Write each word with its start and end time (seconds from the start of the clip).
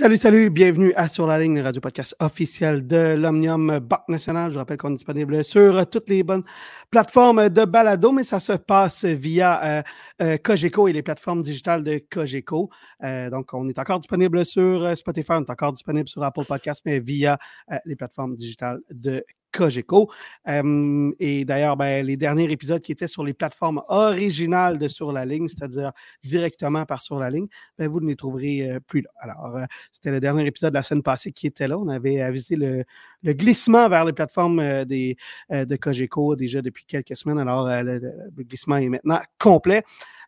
Salut, 0.00 0.16
salut, 0.16 0.48
bienvenue 0.48 0.94
à 0.94 1.08
Sur 1.08 1.26
la 1.26 1.38
ligne, 1.38 1.56
le 1.56 1.62
radio 1.62 1.78
podcast 1.78 2.16
officiel 2.20 2.86
de 2.86 3.14
l'Omnium 3.18 3.80
Banque 3.80 4.08
Nationale. 4.08 4.50
Je 4.50 4.56
rappelle 4.56 4.78
qu'on 4.78 4.92
est 4.92 4.94
disponible 4.94 5.44
sur 5.44 5.86
toutes 5.90 6.08
les 6.08 6.22
bonnes 6.22 6.42
plateformes 6.90 7.50
de 7.50 7.66
balado, 7.66 8.10
mais 8.10 8.24
ça 8.24 8.40
se 8.40 8.54
passe 8.54 9.04
via 9.04 9.62
euh, 9.62 9.82
euh, 10.22 10.38
Cogeco 10.38 10.88
et 10.88 10.94
les 10.94 11.02
plateformes 11.02 11.42
digitales 11.42 11.84
de 11.84 12.00
Cogeco. 12.10 12.70
Euh, 13.04 13.28
donc, 13.28 13.52
on 13.52 13.68
est 13.68 13.78
encore 13.78 13.98
disponible 13.98 14.46
sur 14.46 14.96
Spotify, 14.96 15.32
on 15.32 15.42
est 15.42 15.50
encore 15.50 15.74
disponible 15.74 16.08
sur 16.08 16.22
Apple 16.22 16.46
Podcast, 16.46 16.80
mais 16.86 16.98
via 16.98 17.36
les 17.84 17.94
plateformes 17.94 18.36
digitales 18.36 18.78
de 18.90 19.22
Cogeco. 19.52 20.10
et 20.46 21.44
d'ailleurs, 21.44 21.76
ben, 21.76 22.04
les 22.04 22.16
derniers 22.16 22.50
épisodes 22.50 22.80
qui 22.80 22.92
étaient 22.92 23.06
sur 23.06 23.24
les 23.24 23.32
plateformes 23.34 23.82
originales 23.88 24.78
de 24.78 24.88
Sur 24.88 25.12
la 25.12 25.24
ligne, 25.24 25.48
c'est-à-dire 25.48 25.92
directement 26.24 26.84
par 26.84 27.02
Sur 27.02 27.18
la 27.18 27.30
ligne, 27.30 27.46
ben, 27.78 27.88
vous 27.88 28.00
ne 28.00 28.08
les 28.08 28.16
trouverez 28.16 28.78
plus 28.86 29.02
là. 29.02 29.10
Alors, 29.20 29.58
c'était 29.92 30.10
le 30.10 30.20
dernier 30.20 30.46
épisode 30.46 30.70
de 30.72 30.78
la 30.78 30.82
semaine 30.82 31.02
passée 31.02 31.32
qui 31.32 31.46
était 31.46 31.68
là. 31.68 31.78
On 31.78 31.88
avait 31.88 32.20
avisé 32.20 32.56
le, 32.56 32.84
glissement 33.32 33.88
vers 33.88 34.04
les 34.04 34.12
plateformes 34.12 34.84
des, 34.84 35.16
de 35.50 35.76
Cogeco 35.76 36.36
déjà 36.36 36.62
depuis 36.62 36.84
quelques 36.84 37.16
semaines. 37.16 37.38
Alors, 37.38 37.68
le, 37.68 38.00
glissement 38.38 38.76
est 38.76 38.88
maintenant 38.88 39.18
complet. 39.38 39.82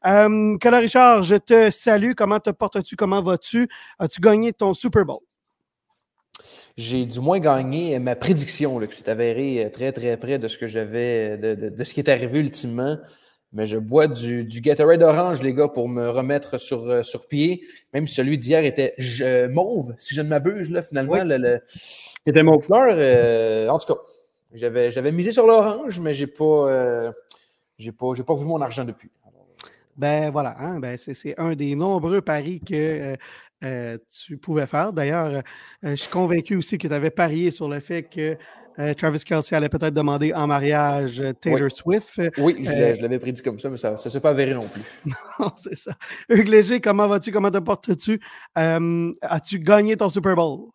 Euh, 0.07 0.57
Richard, 0.63 1.23
je 1.23 1.37
te 1.37 1.71
salue. 1.71 2.13
Comment 2.17 2.41
te 2.41 2.51
portes-tu? 2.51 2.97
Comment 2.97 3.23
vas-tu? 3.23 3.69
As-tu 3.99 4.21
gagné 4.21 4.53
ton 4.53 4.75
Super 4.75 5.05
Bowl? 5.05 5.21
J'ai 6.77 7.07
du 7.07 7.21
moins 7.21 7.39
gagné 7.39 7.99
ma 7.99 8.17
prédiction, 8.17 8.79
là, 8.79 8.87
qui 8.87 8.97
s'est 8.97 9.11
avérée 9.11 9.65
euh, 9.65 9.71
très, 9.71 9.93
très 9.93 10.17
près 10.17 10.39
de 10.39 10.49
ce 10.49 10.59
que 10.59 10.67
j'avais, 10.67 11.37
de, 11.37 11.85
ce 11.85 11.93
qui 11.95 12.01
est 12.01 12.09
arrivé 12.09 12.39
ultimement. 12.39 12.99
Mais 13.55 13.67
je 13.67 13.77
bois 13.77 14.07
du, 14.07 14.47
du 14.47 14.63
Gatorade 14.63 15.03
orange, 15.03 15.43
les 15.43 15.53
gars, 15.53 15.69
pour 15.69 15.87
me 15.89 16.09
remettre 16.09 16.59
sur, 16.59 16.89
euh, 16.89 17.03
sur 17.03 17.29
pied. 17.29 17.63
Même 17.93 18.07
celui 18.07 18.39
d'hier 18.39 18.65
était 18.65 18.95
mauve, 19.51 19.95
si 19.99 20.15
je 20.15 20.23
ne 20.23 20.29
m'abuse, 20.29 20.71
là, 20.71 20.81
finalement. 20.81 21.23
Le, 21.23 21.61
Il 22.27 22.31
était 22.31 22.43
mauve 22.43 22.63
fleur. 22.63 23.71
en 23.71 23.79
tout 23.79 23.93
cas, 23.93 24.01
j'avais, 24.55 24.91
j'avais 24.91 25.13
misé 25.13 25.33
sur 25.33 25.47
l'orange, 25.47 26.01
mais 26.01 26.13
j'ai 26.13 26.27
pas, 26.27 26.45
euh, 26.45 27.13
j'ai 27.79 27.93
pas, 27.93 28.13
j'ai 28.15 28.23
pas 28.23 28.35
vu 28.35 28.45
mon 28.45 28.61
argent 28.61 28.85
depuis. 28.85 29.11
Ben 29.97 30.31
voilà, 30.31 30.59
hein, 30.59 30.79
ben 30.81 30.97
c'est, 30.97 31.39
un 31.39 31.55
des 31.55 31.75
nombreux 31.75 32.23
paris 32.23 32.61
que 32.61 32.75
euh, 32.75 33.17
tu 34.27 34.37
pouvais 34.37 34.67
faire. 34.67 34.93
D'ailleurs, 34.93 35.27
euh, 35.27 35.91
je 35.91 35.97
suis 35.97 36.11
convaincu 36.11 36.57
aussi 36.57 36.79
que 36.79 36.89
tu 36.89 36.95
avais 36.95 37.11
parié 37.11 37.51
sur 37.51 37.69
le 37.69 37.81
fait 37.81 38.03
que 38.03 38.37
euh, 38.79 38.95
Travis 38.95 39.21
Kelsey 39.21 39.55
allait 39.55 39.69
peut-être 39.69 39.95
demander 39.95 40.33
en 40.33 40.47
mariage 40.47 41.23
Taylor 41.41 41.71
Swift. 41.71 42.21
Oui, 42.39 42.57
je 42.61 43.03
l'avais 43.03 43.19
prédit 43.19 43.43
comme 43.43 43.59
ça, 43.59 43.69
mais 43.69 43.77
ça 43.77 43.93
ne 43.93 43.97
s'est 43.97 44.21
pas 44.21 44.31
avéré 44.31 44.55
non 44.55 44.67
plus. 44.67 44.83
non, 45.39 45.53
c'est 45.57 45.77
ça. 45.77 45.93
Hugues 46.29 46.49
Léger, 46.49 46.81
comment 46.81 47.07
vas-tu? 47.07 47.33
Comment 47.33 47.51
te 47.51 47.59
portes-tu? 47.59 48.21
as-tu 48.55 49.59
gagné 49.59 49.97
ton 49.97 50.09
Super 50.09 50.35
Bowl? 50.35 50.71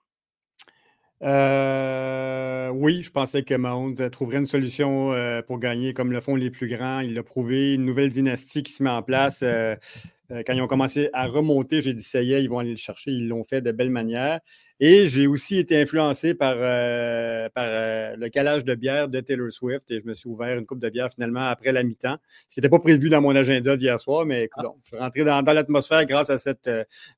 oui, 2.79 3.01
je 3.01 3.09
pensais 3.11 3.43
que 3.43 3.55
Mahomes 3.55 3.95
trouverait 4.11 4.37
une 4.37 4.45
solution 4.45 5.11
pour 5.47 5.57
gagner 5.59 5.93
comme 5.93 6.11
le 6.11 6.21
font 6.21 6.35
les 6.35 6.51
plus 6.51 6.67
grands. 6.67 6.99
Il 6.99 7.13
l'a 7.15 7.23
prouvé, 7.23 7.73
une 7.73 7.85
nouvelle 7.85 8.09
dynastie 8.09 8.63
qui 8.63 8.71
se 8.71 8.83
met 8.83 8.89
en 8.89 9.01
place. 9.01 9.39
Euh, 9.43 9.75
quand 10.29 10.53
ils 10.53 10.61
ont 10.61 10.67
commencé 10.67 11.09
à 11.13 11.27
remonter, 11.27 11.81
j'ai 11.81 11.93
dit 11.93 12.03
ça 12.03 12.21
y 12.21 12.33
est, 12.33 12.43
ils 12.43 12.49
vont 12.49 12.59
aller 12.59 12.71
le 12.71 12.77
chercher. 12.77 13.11
Ils 13.11 13.27
l'ont 13.27 13.43
fait 13.43 13.61
de 13.61 13.71
belle 13.71 13.89
manière. 13.89 14.39
Et 14.79 15.07
j'ai 15.07 15.25
aussi 15.25 15.57
été 15.57 15.81
influencé 15.81 16.35
par, 16.35 16.55
euh, 16.57 17.49
par 17.49 17.63
euh, 17.65 18.15
le 18.15 18.29
calage 18.29 18.63
de 18.63 18.75
bière 18.75 19.07
de 19.07 19.19
Taylor 19.21 19.51
Swift 19.51 19.89
et 19.89 20.01
je 20.01 20.05
me 20.05 20.13
suis 20.13 20.29
ouvert 20.29 20.57
une 20.57 20.65
coupe 20.65 20.79
de 20.79 20.89
bière 20.89 21.09
finalement 21.11 21.47
après 21.47 21.71
la 21.71 21.83
mi-temps, 21.83 22.17
ce 22.47 22.53
qui 22.53 22.59
n'était 22.59 22.69
pas 22.69 22.79
prévu 22.79 23.09
dans 23.09 23.21
mon 23.21 23.35
agenda 23.35 23.75
d'hier 23.75 23.99
soir, 23.99 24.25
mais 24.25 24.43
écoute, 24.43 24.65
ah. 24.67 24.75
je 24.83 24.87
suis 24.89 24.97
rentré 24.97 25.23
dans, 25.23 25.41
l'atmosphère 25.41 26.05
grâce 26.05 26.29
à 26.29 26.37
cette 26.37 26.69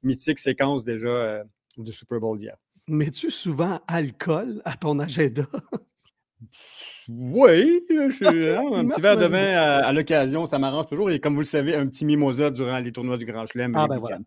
mythique 0.04 0.40
séquence 0.40 0.84
déjà 0.84 1.44
du 1.78 1.92
Super 1.92 2.20
Bowl 2.20 2.38
d'hier. 2.38 2.56
Mets-tu 2.88 3.30
souvent 3.30 3.82
alcool 3.88 4.62
à 4.64 4.78
ton 4.78 5.00
agenda? 5.00 5.44
Oui, 7.12 7.82
je, 7.90 8.56
hein, 8.56 8.82
un 8.82 8.88
petit 8.88 9.02
verre 9.02 9.18
de 9.18 9.26
vin 9.26 9.56
à, 9.56 9.92
l'occasion, 9.94 10.46
ça 10.46 10.60
m'arrange 10.60 10.86
toujours. 10.88 11.10
Et 11.10 11.20
comme 11.20 11.34
vous 11.34 11.40
le 11.40 11.46
savez, 11.46 11.76
un 11.76 11.88
petit 11.88 12.06
mimosa 12.06 12.52
durant 12.52 12.78
les 12.78 12.92
tournois 12.92 13.18
du 13.18 13.26
Grand 13.26 13.48
Chelem. 13.48 13.74
Ah, 13.76 13.88
ben 13.88 13.98
voilà. 13.98 14.20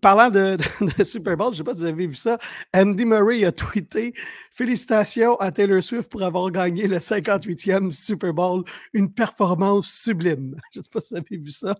parlant 0.00 0.30
de, 0.30 0.56
Super 1.04 1.36
Bowl, 1.36 1.48
je 1.48 1.52
ne 1.52 1.56
sais 1.58 1.64
pas 1.64 1.74
si 1.74 1.80
vous 1.80 1.86
avez 1.86 2.08
vu 2.08 2.16
ça, 2.16 2.38
Andy 2.74 3.04
Murray 3.04 3.44
a 3.44 3.52
tweeté 3.52 4.14
Félicitations 4.50 5.36
à 5.36 5.52
Taylor 5.52 5.80
Swift 5.80 6.08
pour 6.10 6.24
avoir 6.24 6.50
gagné 6.50 6.88
le 6.88 6.98
58e 6.98 7.92
Super 7.92 8.34
Bowl, 8.34 8.64
une 8.92 9.12
performance 9.12 9.92
sublime. 9.92 10.56
Je 10.72 10.80
ne 10.80 10.82
sais 10.82 10.90
pas 10.92 11.00
si 11.00 11.10
vous 11.10 11.20
avez 11.20 11.36
vu 11.36 11.50
ça. 11.50 11.76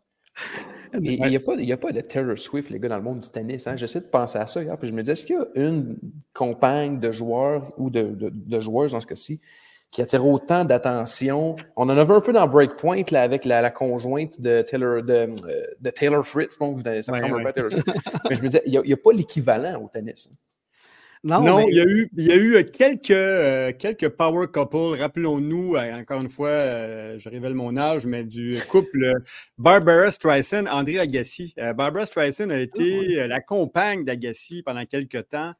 Il 1.00 1.20
n'y 1.20 1.36
a, 1.36 1.74
a, 1.74 1.76
pas 1.76 1.92
de 1.92 2.00
Taylor 2.00 2.38
Swift, 2.38 2.70
les 2.70 2.78
gars, 2.78 2.88
dans 2.88 2.96
le 2.96 3.02
monde 3.02 3.20
du 3.20 3.28
tennis. 3.28 3.66
Hein? 3.66 3.76
J'essaie 3.76 4.00
de 4.00 4.06
penser 4.06 4.38
à 4.38 4.46
ça 4.46 4.62
hier, 4.62 4.76
puis 4.76 4.88
je 4.88 4.92
me 4.92 5.02
dis, 5.02 5.10
est-ce 5.10 5.24
qu'il 5.24 5.36
y 5.36 5.38
a 5.38 5.66
une 5.66 5.96
compagne 6.34 6.98
de 6.98 7.10
joueurs 7.10 7.68
ou 7.78 7.90
de, 7.90 8.02
de, 8.02 8.60
joueuses 8.60 8.92
dans 8.92 9.00
ce 9.00 9.06
cas-ci 9.06 9.40
qui 9.90 10.02
attire 10.02 10.26
autant 10.26 10.64
d'attention? 10.64 11.56
On 11.76 11.84
en 11.84 11.96
avait 11.96 12.14
un 12.14 12.20
peu 12.20 12.32
dans 12.32 12.46
Breakpoint 12.46 13.04
là, 13.10 13.22
avec 13.22 13.44
la, 13.44 13.70
conjointe 13.70 14.40
de 14.40 14.62
Taylor, 14.62 15.02
de, 15.02 15.12
euh, 15.12 15.64
de 15.80 15.90
Taylor 15.90 16.26
Fritz. 16.26 16.58
Bon, 16.58 16.78
ça 16.78 17.12
ressemble 17.12 17.42
pas 17.42 17.52
Taylor 17.52 17.70
Mais 18.28 18.36
je 18.36 18.42
me 18.42 18.48
disais, 18.48 18.62
il 18.66 18.80
n'y 18.80 18.92
a, 18.92 18.96
pas 18.96 19.12
l'équivalent 19.12 19.82
au 19.82 19.88
tennis. 19.88 20.28
Hein. 20.30 20.34
Non, 21.24 21.60
il, 21.68 21.76
y 21.76 21.80
a 21.80 21.84
eu, 21.84 22.10
il 22.16 22.26
y 22.26 22.32
a 22.32 22.36
eu 22.36 22.56
euh, 22.56 22.64
quelques, 22.64 23.12
euh, 23.12 23.72
quelques 23.72 24.08
power 24.08 24.48
couples. 24.48 24.98
Rappelons-nous, 24.98 25.76
euh, 25.76 26.00
encore 26.00 26.20
une 26.20 26.28
fois, 26.28 26.50
je 27.16 27.28
révèle 27.28 27.54
mon 27.54 27.76
âge, 27.76 28.06
mais 28.06 28.24
du 28.24 28.58
couple 28.68 29.22
Barbara 29.56 30.10
Streisand, 30.10 30.66
André 30.66 30.98
Agassi. 30.98 31.54
Barbara 31.76 32.06
Streisand 32.06 32.50
a 32.50 32.58
été 32.58 33.20
ah, 33.20 33.28
la 33.28 33.40
compagne 33.40 34.04
d'Agassi 34.04 34.64
pendant 34.64 34.84
quelques 34.84 35.28
temps. 35.28 35.52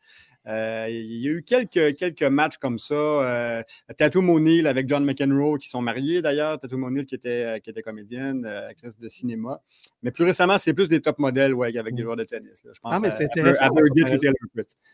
Euh, 0.48 0.86
il 0.90 1.20
y 1.20 1.28
a 1.28 1.32
eu 1.32 1.42
quelques, 1.42 1.96
quelques 1.96 2.22
matchs 2.22 2.56
comme 2.56 2.78
ça. 2.78 2.94
Euh, 2.94 3.62
Tattoo 3.96 4.22
Monil 4.22 4.66
avec 4.66 4.88
John 4.88 5.04
McEnroe, 5.04 5.58
qui 5.58 5.68
sont 5.68 5.80
mariés 5.80 6.20
d'ailleurs. 6.20 6.58
Tattoo 6.58 6.78
Monil 6.78 7.06
qui 7.06 7.14
était, 7.14 7.44
euh, 7.44 7.58
qui 7.60 7.70
était 7.70 7.82
comédienne, 7.82 8.44
euh, 8.44 8.68
actrice 8.68 8.98
de 8.98 9.08
cinéma. 9.08 9.60
Mais 10.02 10.10
plus 10.10 10.24
récemment, 10.24 10.58
c'est 10.58 10.74
plus 10.74 10.88
des 10.88 11.00
top 11.00 11.18
modèles 11.18 11.54
ouais, 11.54 11.76
avec 11.76 11.94
des 11.94 12.02
joueurs 12.02 12.16
de 12.16 12.24
tennis. 12.24 12.62
Je 12.64 12.80
pense 12.80 12.92
ah, 12.94 12.98
mais 13.00 13.10
c'est 13.10 13.24
intéressant. 13.24 13.68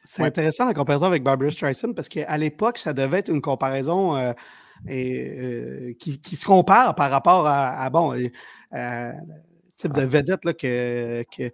C'est 0.02 0.22
intéressant 0.22 0.66
la 0.66 0.74
comparaison 0.74 1.06
avec 1.06 1.22
Barbara 1.22 1.50
Streisand 1.50 1.94
parce 1.94 2.08
qu'à 2.08 2.36
l'époque, 2.36 2.78
ça 2.78 2.92
devait 2.92 3.20
être 3.20 3.30
une 3.30 3.40
comparaison 3.40 4.34
et, 4.86 5.96
qui, 5.98 6.20
qui, 6.20 6.36
se 6.36 6.44
compare 6.44 6.94
par 6.94 7.10
rapport 7.10 7.46
à, 7.46 7.88
bon, 7.90 8.14
type 9.76 9.92
de 9.92 10.02
vedette 10.02 10.44
là, 10.44 10.52
que, 10.52 11.24
que 11.34 11.50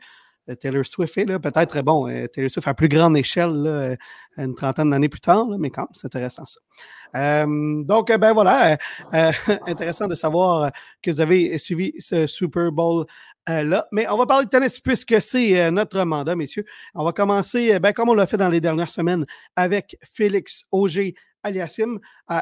Taylor 0.61 0.85
Swift 0.85 1.17
est, 1.17 1.39
peut-être, 1.39 1.83
bon, 1.83 2.09
euh, 2.09 2.27
Taylor 2.27 2.51
Swift 2.51 2.69
à 2.69 2.75
plus 2.75 2.89
grande 2.89 3.17
échelle, 3.17 3.65
euh, 3.67 3.97
une 4.37 4.55
trentaine 4.55 4.91
d'années 4.91 5.09
plus 5.09 5.21
tard, 5.21 5.47
mais 5.59 5.71
quand 5.71 5.83
même, 5.83 5.89
c'est 5.95 6.07
intéressant 6.07 6.45
ça. 6.45 7.47
donc, 7.47 8.13
ben 8.13 8.33
voilà, 8.33 8.77
intéressant 9.67 10.09
de 10.09 10.15
savoir 10.15 10.71
que 11.03 11.11
vous 11.11 11.21
avez 11.21 11.57
suivi 11.59 11.95
ce 11.99 12.27
Super 12.27 12.73
Bowl 12.73 13.07
là. 13.47 13.87
Mais 13.93 14.09
on 14.09 14.17
va 14.17 14.27
parler 14.27 14.47
de 14.47 14.51
tennis 14.51 14.81
puisque 14.81 15.21
c'est 15.23 15.71
notre 15.71 16.03
mandat, 16.05 16.35
messieurs. 16.35 16.65
On 16.95 17.05
va 17.05 17.13
commencer, 17.13 17.79
ben, 17.79 17.93
comme 17.93 18.09
on 18.09 18.15
l'a 18.15 18.27
fait 18.27 18.37
dans 18.37 18.49
les 18.49 18.61
dernières 18.61 18.91
semaines, 18.91 19.25
avec 19.55 19.97
Félix 20.03 20.65
Auger 20.73 21.15
Aliassim. 21.45 22.01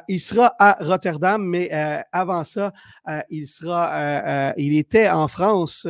il 0.09 0.21
sera 0.21 0.55
à 0.59 0.77
Rotterdam, 0.81 1.45
mais 1.45 1.71
avant 2.13 2.45
ça, 2.45 2.73
il 3.29 3.47
sera, 3.47 4.55
il 4.57 4.79
était 4.79 5.11
en 5.11 5.29
France 5.29 5.87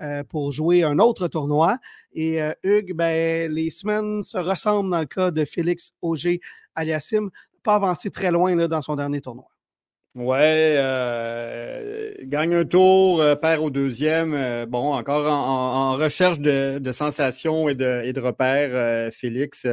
euh, 0.00 0.24
pour 0.24 0.52
jouer 0.52 0.82
un 0.82 0.98
autre 0.98 1.28
tournoi. 1.28 1.78
Et 2.14 2.42
euh, 2.42 2.52
Hugues, 2.62 2.94
ben, 2.94 3.52
les 3.52 3.70
semaines 3.70 4.22
se 4.22 4.38
ressemblent 4.38 4.90
dans 4.90 5.00
le 5.00 5.06
cas 5.06 5.30
de 5.30 5.44
Félix 5.44 5.92
Auger 6.00 6.40
Aliassim, 6.74 7.30
pas 7.62 7.74
avancé 7.74 8.10
très 8.10 8.30
loin 8.30 8.54
là, 8.54 8.66
dans 8.66 8.82
son 8.82 8.96
dernier 8.96 9.20
tournoi. 9.20 9.46
Ouais, 10.16 10.74
euh, 10.78 12.14
gagne 12.22 12.54
un 12.54 12.64
tour, 12.64 13.22
perd 13.40 13.62
au 13.62 13.70
deuxième. 13.70 14.64
bon, 14.66 14.92
encore 14.92 15.30
en, 15.30 15.92
recherche 15.96 16.40
de, 16.40 16.92
sensations 16.92 17.68
et 17.68 17.74
de, 17.74 18.02
et 18.04 18.12
de 18.12 18.20
repères, 18.20 19.12
Félix. 19.12 19.66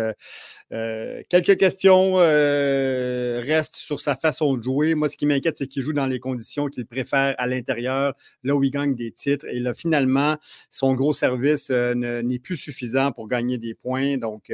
Euh, 0.73 1.21
quelques 1.29 1.57
questions 1.57 2.15
euh, 2.17 3.41
restent 3.45 3.77
sur 3.77 3.99
sa 4.01 4.15
façon 4.15 4.57
de 4.57 4.63
jouer. 4.63 4.95
Moi, 4.95 5.07
ce 5.09 5.15
qui 5.15 5.25
m'inquiète, 5.25 5.57
c'est 5.57 5.67
qu'il 5.67 5.83
joue 5.83 5.93
dans 5.93 6.07
les 6.07 6.19
conditions 6.19 6.67
qu'il 6.67 6.85
préfère 6.85 7.35
à 7.37 7.47
l'intérieur, 7.47 8.13
là 8.43 8.55
où 8.55 8.63
il 8.63 8.71
gagne 8.71 8.95
des 8.95 9.11
titres. 9.11 9.45
Et 9.49 9.59
là, 9.59 9.73
finalement, 9.73 10.35
son 10.69 10.93
gros 10.93 11.13
service 11.13 11.69
euh, 11.71 11.93
n'est 11.95 12.39
plus 12.39 12.57
suffisant 12.57 13.11
pour 13.11 13.27
gagner 13.27 13.57
des 13.57 13.73
points. 13.75 14.17
Donc, 14.17 14.51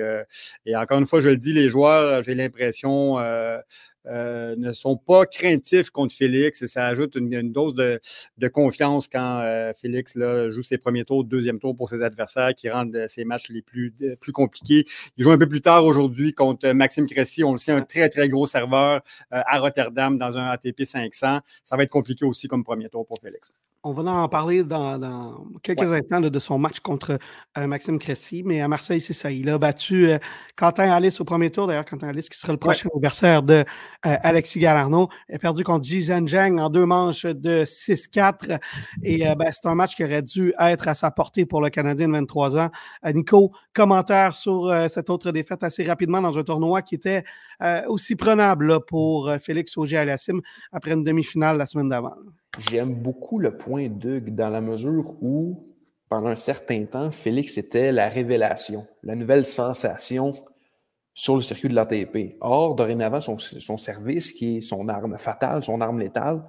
et 0.66 0.76
encore 0.76 1.00
une 1.00 1.06
fois, 1.06 1.22
je 1.22 1.30
le 1.30 1.38
dis, 1.38 1.54
les 1.54 1.70
joueurs, 1.70 2.22
j'ai 2.24 2.36
l'impression, 2.36 3.18
ne 4.06 4.72
sont 4.74 4.98
pas 4.98 5.26
craintifs 5.26 5.90
contre 5.90 6.16
Félix 6.16 6.62
et 6.62 6.68
ça 6.68 6.88
ajoute 6.88 7.16
une, 7.16 7.52
dose 7.52 7.76
de, 7.76 8.48
confiance 8.48 9.08
quand 9.08 9.72
Félix 9.76 10.18
joue 10.50 10.64
ses 10.64 10.78
premiers 10.78 11.06
tours, 11.06 11.24
deuxième 11.24 11.60
tour 11.60 11.76
pour 11.76 11.90
ses 11.90 12.02
adversaires 12.02 12.54
qui 12.56 12.70
rendent 12.70 13.06
ses 13.08 13.26
matchs 13.26 13.50
les 13.50 13.62
plus, 13.62 13.94
plus 14.20 14.32
compliqués. 14.32 14.86
Il 15.18 15.24
joue 15.24 15.32
un 15.32 15.38
peu 15.38 15.48
plus 15.48 15.62
tard 15.62 15.86
aujourd'hui 15.86 16.03
contre 16.36 16.70
Maxime 16.72 17.06
Cressy, 17.08 17.44
on 17.44 17.54
le 17.54 17.58
sait, 17.58 17.72
un 17.72 17.82
très, 17.82 18.10
très 18.10 18.30
gros 18.30 18.46
serveur 18.46 19.02
à 19.32 19.60
Rotterdam 19.60 20.18
dans 20.18 20.38
un 20.38 20.50
ATP 20.50 20.84
500. 20.86 21.40
Ça 21.64 21.78
va 21.78 21.84
être 21.84 21.90
compliqué 21.90 22.26
aussi 22.26 22.48
comme 22.48 22.64
premier 22.64 22.90
tour 22.90 23.06
pour 23.06 23.20
Félix. 23.20 23.52
On 23.86 23.92
va 23.92 24.10
en 24.10 24.30
parler 24.30 24.64
dans, 24.64 25.46
quelques 25.62 25.92
instants 25.92 26.22
de 26.22 26.40
son 26.40 26.58
match 26.58 26.80
contre 26.80 27.20
euh, 27.58 27.68
Maxime 27.68 28.00
Cressy, 28.00 28.42
mais 28.46 28.62
à 28.62 28.70
Marseille, 28.70 29.02
c'est 29.02 29.12
ça. 29.12 29.30
Il 29.30 29.50
a 29.50 29.58
battu 29.58 30.08
euh, 30.08 30.20
Quentin 30.56 30.90
Alice 30.90 31.20
au 31.20 31.26
premier 31.26 31.52
tour. 31.52 31.68
D'ailleurs, 31.68 31.84
Quentin 31.84 32.08
Alice 32.08 32.30
qui 32.30 32.40
sera 32.40 32.54
le 32.54 32.60
prochain 32.60 32.88
adversaire 32.96 33.44
de 33.44 33.56
euh, 33.56 33.64
Alexis 34.04 34.60
Galarno. 34.60 35.10
Il 35.28 35.36
a 35.36 35.40
perdu 35.40 35.66
contre 35.66 35.84
Jizan 35.84 36.26
Zhang 36.26 36.60
en 36.60 36.70
deux 36.70 36.86
manches 36.86 37.26
de 37.26 37.66
6-4. 37.66 38.58
Et 39.04 39.26
ben, 39.36 39.52
c'est 39.52 39.68
un 39.68 39.76
match 39.76 39.98
qui 39.98 40.06
aurait 40.06 40.22
dû 40.22 40.54
être 40.58 40.88
à 40.88 40.94
sa 40.94 41.12
portée 41.12 41.46
pour 41.46 41.60
le 41.60 41.70
Canadien 41.70 42.08
de 42.08 42.14
23 42.14 42.58
ans. 42.58 42.70
Nico, 43.14 43.52
commentaire 43.74 44.34
sur 44.34 44.74
cette 44.88 45.10
autre 45.10 45.32
défaite 45.32 45.62
assez 45.62 45.84
rapidement 45.84 46.22
dans 46.22 46.38
un 46.38 46.44
tournoi 46.44 46.82
qui 46.84 46.96
était 46.96 47.26
aussi 47.88 48.16
prenable 48.16 48.80
pour 48.86 49.30
Félix 49.42 49.76
Auger-Aliassime 49.78 50.42
après 50.72 50.94
une 50.94 51.04
demi-finale 51.04 51.58
la 51.58 51.66
semaine 51.66 51.90
d'avant. 51.90 52.16
J'aime 52.60 52.94
beaucoup 52.94 53.40
le 53.40 53.58
point 53.58 53.88
d'Hugues 53.88 54.36
dans 54.36 54.50
la 54.50 54.62
mesure 54.62 55.16
où, 55.22 55.66
pendant 56.08 56.30
un 56.30 56.36
certain 56.36 56.86
temps, 56.86 57.10
Félix 57.12 57.58
était 57.58 57.92
la 57.92 58.10
révélation, 58.10 58.86
la 59.02 59.16
nouvelle 59.16 59.46
sensation 59.46 60.34
sur 61.16 61.36
le 61.36 61.42
circuit 61.42 61.70
de 61.70 61.74
l'ATP. 61.74 62.38
Or, 62.42 62.76
dorénavant, 62.76 63.22
son, 63.22 63.78
service, 63.78 64.32
qui 64.34 64.58
est 64.58 64.62
son 64.62 64.88
arme 64.88 65.18
fatale, 65.18 65.64
son 65.64 65.82
arme 65.82 66.00
létale, 66.00 66.44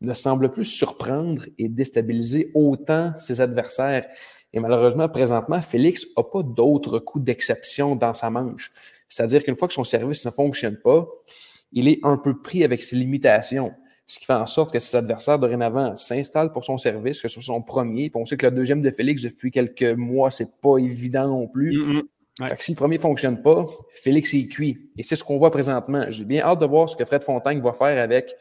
ne 0.00 0.14
semble 0.14 0.50
plus 0.50 0.64
surprendre 0.64 1.42
et 1.58 1.68
déstabiliser 1.68 2.52
autant 2.54 3.12
ses 3.16 3.40
adversaires. 3.40 4.06
Et 4.52 4.60
malheureusement, 4.60 5.08
présentement, 5.08 5.60
Félix 5.60 6.06
n'a 6.16 6.22
pas 6.22 6.42
d'autres 6.42 7.00
coups 7.00 7.24
d'exception 7.24 7.96
dans 7.96 8.14
sa 8.14 8.30
manche. 8.30 8.72
C'est-à-dire 9.08 9.42
qu'une 9.42 9.56
fois 9.56 9.66
que 9.66 9.74
son 9.74 9.84
service 9.84 10.24
ne 10.24 10.30
fonctionne 10.30 10.76
pas, 10.76 11.08
il 11.72 11.88
est 11.88 11.98
un 12.04 12.16
peu 12.16 12.40
pris 12.40 12.64
avec 12.64 12.82
ses 12.82 12.96
limitations 12.96 13.72
ce 14.10 14.18
qui 14.18 14.24
fait 14.24 14.32
en 14.32 14.46
sorte 14.46 14.72
que 14.72 14.80
ses 14.80 14.96
adversaires 14.96 15.38
dorénavant 15.38 15.96
s'installent 15.96 16.50
pour 16.50 16.64
son 16.64 16.76
service, 16.78 17.22
que 17.22 17.28
ce 17.28 17.34
soit 17.34 17.44
son 17.44 17.62
premier. 17.62 18.10
Puis 18.10 18.20
on 18.20 18.26
sait 18.26 18.36
que 18.36 18.44
le 18.44 18.50
deuxième 18.50 18.82
de 18.82 18.90
Félix, 18.90 19.22
depuis 19.22 19.52
quelques 19.52 19.84
mois, 19.84 20.32
c'est 20.32 20.50
pas 20.60 20.78
évident 20.78 21.28
non 21.28 21.46
plus. 21.46 21.78
Mm. 21.78 22.02
Fait 22.48 22.56
que 22.56 22.64
si 22.64 22.72
le 22.72 22.76
premier 22.76 22.96
ne 22.96 23.02
fonctionne 23.02 23.40
pas, 23.40 23.66
Félix 23.90 24.34
est 24.34 24.48
cuit. 24.48 24.90
Et 24.98 25.04
c'est 25.04 25.14
ce 25.14 25.22
qu'on 25.22 25.38
voit 25.38 25.52
présentement. 25.52 26.06
J'ai 26.08 26.24
bien 26.24 26.42
hâte 26.42 26.58
de 26.58 26.66
voir 26.66 26.88
ce 26.88 26.96
que 26.96 27.04
Fred 27.04 27.22
Fontaine 27.22 27.60
va 27.60 27.72
faire 27.72 28.02
avec 28.02 28.34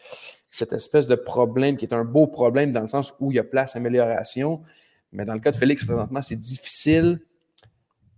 cette 0.48 0.74
espèce 0.74 1.06
de 1.06 1.14
problème 1.14 1.78
qui 1.78 1.86
est 1.86 1.94
un 1.94 2.04
beau 2.04 2.26
problème 2.26 2.72
dans 2.72 2.82
le 2.82 2.88
sens 2.88 3.14
où 3.20 3.32
il 3.32 3.36
y 3.36 3.40
a 3.40 3.44
place 3.44 3.76
à 3.76 3.78
amélioration. 3.78 4.62
Mais 5.12 5.24
dans 5.24 5.36
le 5.36 5.40
cas 5.40 5.52
de 5.52 5.58
Félix, 5.58 5.86
présentement, 5.86 6.24
c'est 6.24 6.40
difficile 6.40 7.20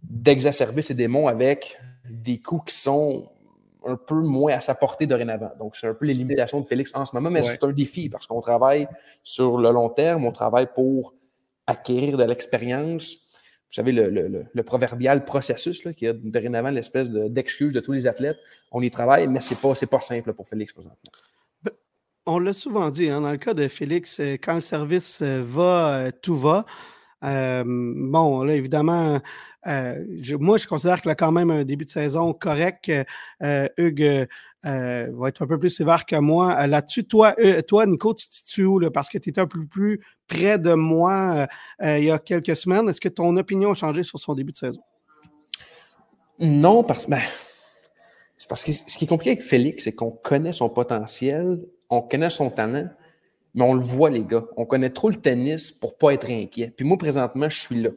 d'exacerber 0.04 0.84
ses 0.84 0.94
démons 0.94 1.28
avec 1.28 1.78
des 2.10 2.40
coups 2.40 2.72
qui 2.72 2.80
sont 2.80 3.30
un 3.86 3.96
peu 3.96 4.16
moins 4.16 4.54
à 4.54 4.60
sa 4.60 4.76
portée 4.76 5.08
dorénavant. 5.08 5.52
Donc, 5.60 5.76
c'est 5.76 5.88
un 5.88 5.94
peu 5.94 6.06
les 6.06 6.14
limitations 6.14 6.60
de 6.60 6.68
Félix 6.68 6.92
en 6.94 7.06
ce 7.06 7.16
moment, 7.16 7.30
mais 7.30 7.42
c'est 7.42 7.64
un 7.64 7.72
défi 7.72 8.10
parce 8.10 8.28
qu'on 8.28 8.42
travaille 8.42 8.88
sur 9.24 9.58
le 9.58 9.72
long 9.72 9.90
terme, 9.90 10.26
on 10.26 10.32
travaille 10.32 10.68
pour 10.74 11.16
acquérir 11.68 12.18
de 12.18 12.24
l'expérience. 12.24 13.16
Vous 13.16 13.76
savez, 13.76 13.92
le, 13.92 14.64
proverbial 14.64 15.24
processus, 15.24 15.84
là, 15.86 15.94
qui 15.94 16.06
est 16.06 16.14
dorénavant 16.14 16.72
l'espèce 16.72 17.10
d'excuse 17.10 17.74
de, 17.74 17.80
tous 17.80 17.94
les 17.94 18.08
athlètes, 18.08 18.38
on 18.72 18.82
y 18.82 18.92
travaille, 18.92 19.28
mais 19.28 19.40
ce 19.40 19.54
n'est 19.54 19.60
pas, 19.60 19.74
pas 19.74 20.02
simple 20.02 20.34
pour 20.34 20.48
Félix 20.48 20.74
présentement. 20.74 21.12
On 22.28 22.38
l'a 22.38 22.54
souvent 22.54 22.92
dit, 22.92 23.10
hein, 23.10 23.22
dans 23.22 23.32
le 23.32 23.38
cas 23.38 23.56
de 23.56 23.68
Félix, 23.68 24.20
euh, 24.20 24.34
quand 24.34 24.54
le 24.56 24.62
service 24.62 25.22
euh, 25.24 25.42
va, 25.44 25.88
euh, 25.88 26.12
tout 26.22 26.36
va. 26.36 26.66
Bon, 27.22 28.44
là, 28.44 28.56
évidemment, 28.56 29.20
euh, 29.68 30.04
moi, 30.40 30.58
je 30.58 30.68
considère 30.68 31.02
qu'il 31.02 31.12
a 31.12 31.16
quand 31.16 31.32
même 31.32 31.52
un 31.52 31.64
début 31.64 31.86
de 31.86 31.90
saison 31.90 32.34
correct. 32.34 32.92
Euh, 33.44 33.68
Hugues 33.78 34.28
euh, 34.66 35.08
va 35.14 35.30
être 35.30 35.44
un 35.44 35.48
peu 35.48 35.60
plus 35.60 35.70
sévère 35.70 36.06
que 36.06 36.16
moi. 36.16 36.66
Là-dessus, 36.68 37.06
toi, 37.06 37.36
toi, 37.68 37.86
Nico, 37.86 38.14
tu 38.14 38.28
te 38.28 38.36
situes 38.36 38.66
où? 38.66 38.92
parce 38.92 39.10
que 39.10 39.18
tu 39.18 39.30
étais 39.30 39.42
un 39.42 39.48
peu 39.48 39.66
plus 39.66 40.02
près 40.28 40.58
de 40.58 40.74
moi 40.74 41.48
il 41.82 42.04
y 42.04 42.12
a 42.12 42.20
quelques 42.20 42.56
semaines. 42.56 42.90
Est-ce 42.90 43.02
que 43.02 43.10
ton 43.10 43.36
opinion 43.38 43.72
a 43.72 43.76
changé 43.76 44.04
sur 44.04 44.20
son 44.20 44.34
début 44.34 44.52
de 44.52 44.58
saison? 44.58 44.82
Non, 46.40 46.84
parce 46.84 47.06
que 47.06 47.12
ben, 47.12 47.22
c'est 48.38 48.50
parce 48.50 48.64
que 48.64 48.72
ce 48.72 48.98
qui 48.98 49.06
est 49.06 49.08
compliqué 49.08 49.32
avec 49.32 49.44
Félix, 49.44 49.84
c'est 49.84 49.92
qu'on 49.94 50.10
connaît 50.10 50.54
son 50.54 50.70
potentiel, 50.70 51.60
on 51.92 52.02
connaît 52.02 52.32
son 52.32 52.50
talent, 52.50 52.90
mais 53.54 53.64
on 53.64 53.74
le 53.74 53.82
voit, 53.82 54.10
les 54.10 54.24
gars. 54.24 54.46
On 54.58 54.66
connaît 54.66 54.90
trop 54.90 55.10
le 55.10 55.16
tennis 55.16 55.72
pour 55.72 55.98
pas 55.98 56.14
être 56.14 56.30
inquiet. 56.30 56.74
Puis 56.76 56.86
moi, 56.86 56.98
présentement, 56.98 57.50
je 57.50 57.60
suis 57.60 57.82
là 57.82 57.90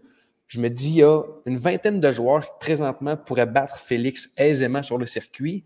je 0.47 0.61
me 0.61 0.69
dis, 0.69 0.91
il 0.91 0.97
y 0.97 1.03
a 1.03 1.23
une 1.47 1.59
vingtaine 1.59 2.01
de 2.01 2.13
joueurs 2.13 2.45
qui 2.45 2.53
présentement 2.61 3.17
pourraient 3.17 3.47
battre 3.47 3.79
Félix 3.79 4.31
aisément 4.37 4.83
sur 4.83 4.99
le 4.99 5.07
circuit, 5.07 5.65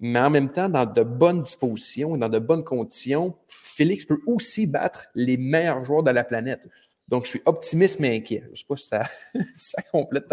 mais 0.00 0.20
en 0.20 0.30
même 0.30 0.50
temps, 0.50 0.68
dans 0.68 0.86
de 0.86 1.02
bonnes 1.02 1.42
dispositions 1.42 2.16
et 2.16 2.18
dans 2.18 2.28
de 2.28 2.38
bonnes 2.38 2.64
conditions, 2.64 3.36
Félix 3.48 4.04
peut 4.04 4.20
aussi 4.26 4.66
battre 4.66 5.06
les 5.14 5.36
meilleurs 5.36 5.84
joueurs 5.84 6.02
de 6.02 6.10
la 6.10 6.24
planète. 6.24 6.68
Donc, 7.08 7.24
je 7.24 7.30
suis 7.30 7.42
optimiste 7.46 8.00
mais 8.00 8.16
inquiet. 8.16 8.42
Je 8.46 8.50
ne 8.50 8.56
sais 8.56 8.64
pas 8.68 8.76
si 8.76 8.88
ça, 9.56 9.82
complète 9.92 10.26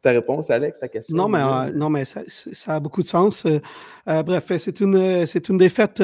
ta, 0.00 0.10
réponse, 0.10 0.48
Alex, 0.48 0.80
ta 0.80 0.88
question. 0.88 1.14
Non, 1.14 1.28
mais, 1.28 1.40
euh, 1.40 1.72
non, 1.74 1.90
mais 1.90 2.04
ça, 2.06 2.22
a 2.68 2.80
beaucoup 2.80 3.02
de 3.02 3.06
sens. 3.06 3.44
Euh, 3.44 3.60
euh, 4.08 4.22
bref, 4.22 4.50
c'est 4.58 4.80
une, 4.80 5.26
c'est 5.26 5.48
une 5.50 5.58
défaite 5.58 6.02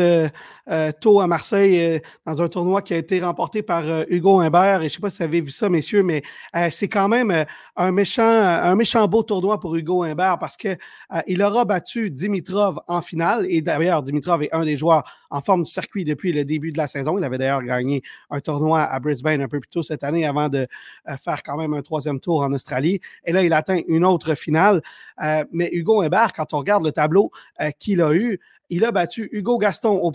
tôt 1.01 1.21
à 1.21 1.27
Marseille 1.27 2.03
dans 2.27 2.43
un 2.43 2.49
tournoi 2.49 2.83
qui 2.83 2.93
a 2.93 2.99
été 2.99 3.21
remporté 3.21 3.63
par 3.63 3.85
Hugo 4.09 4.41
Humbert. 4.41 4.83
Et 4.83 4.89
je 4.89 4.95
ne 4.95 4.97
sais 4.97 5.01
pas 5.01 5.11
si 5.11 5.19
vous 5.19 5.25
avez 5.25 5.41
vu 5.41 5.51
ça, 5.51 5.71
messieurs, 5.71 6.03
mais 6.03 6.23
c'est 6.71 6.89
quand 6.89 7.09
même 7.09 7.47
un, 7.77 7.93
méchant, 7.93 8.23
un 8.23 8.75
méchant 8.75 9.07
beau 9.09 9.23
tournoi 9.23 9.61
pour 9.61 9.75
Hugo 9.77 10.03
Humbert 10.03 10.39
parce 10.39 10.57
qu'il 10.57 11.43
aura 11.43 11.65
battu 11.65 12.11
Dimitrov 12.11 12.81
en 12.87 13.01
finale. 13.01 13.47
Et 13.49 13.63
d'ailleurs, 13.63 14.03
Dimitrov 14.03 14.43
est 14.43 14.53
un 14.53 14.65
des 14.65 14.77
joueurs 14.77 15.05
en 15.33 15.41
forme 15.41 15.63
du 15.63 15.71
circuit 15.71 16.05
depuis 16.05 16.33
le 16.33 16.45
début 16.45 16.71
de 16.71 16.79
la 16.79 16.87
saison. 16.87 17.19
Il 17.19 17.25
avait 17.25 17.39
d'ailleurs 17.39 17.63
gagné 17.63 18.03
un 18.31 18.41
tournoi 18.41 18.83
à 18.83 19.01
Brisbane 19.01 19.41
un 19.41 19.49
peu 19.49 19.61
plus 19.61 19.71
tôt 19.71 19.83
cette 19.83 20.05
année 20.05 20.27
avant 20.27 20.49
de 20.49 20.67
euh, 21.09 21.17
faire 21.17 21.43
quand 21.43 21.57
même 21.57 21.73
un 21.73 21.83
troisième 21.83 22.21
tour 22.21 22.43
en 22.43 22.53
Australie. 22.53 23.01
Et 23.25 23.33
là, 23.33 23.43
il 23.43 23.53
atteint 23.53 23.81
une 23.89 24.05
autre 24.05 24.35
finale. 24.35 24.83
Euh, 25.23 25.45
mais 25.51 25.71
Hugo 25.73 26.03
Hébert, 26.03 26.35
quand 26.35 26.53
on 26.53 26.59
regarde 26.59 26.85
le 26.85 26.93
tableau 26.93 27.31
euh, 27.61 27.71
qu'il 27.79 28.03
a 28.03 28.13
eu, 28.15 28.39
il 28.69 28.85
a 28.85 28.93
battu 28.93 29.29
Hugo 29.33 29.59
Gaston 29.59 30.13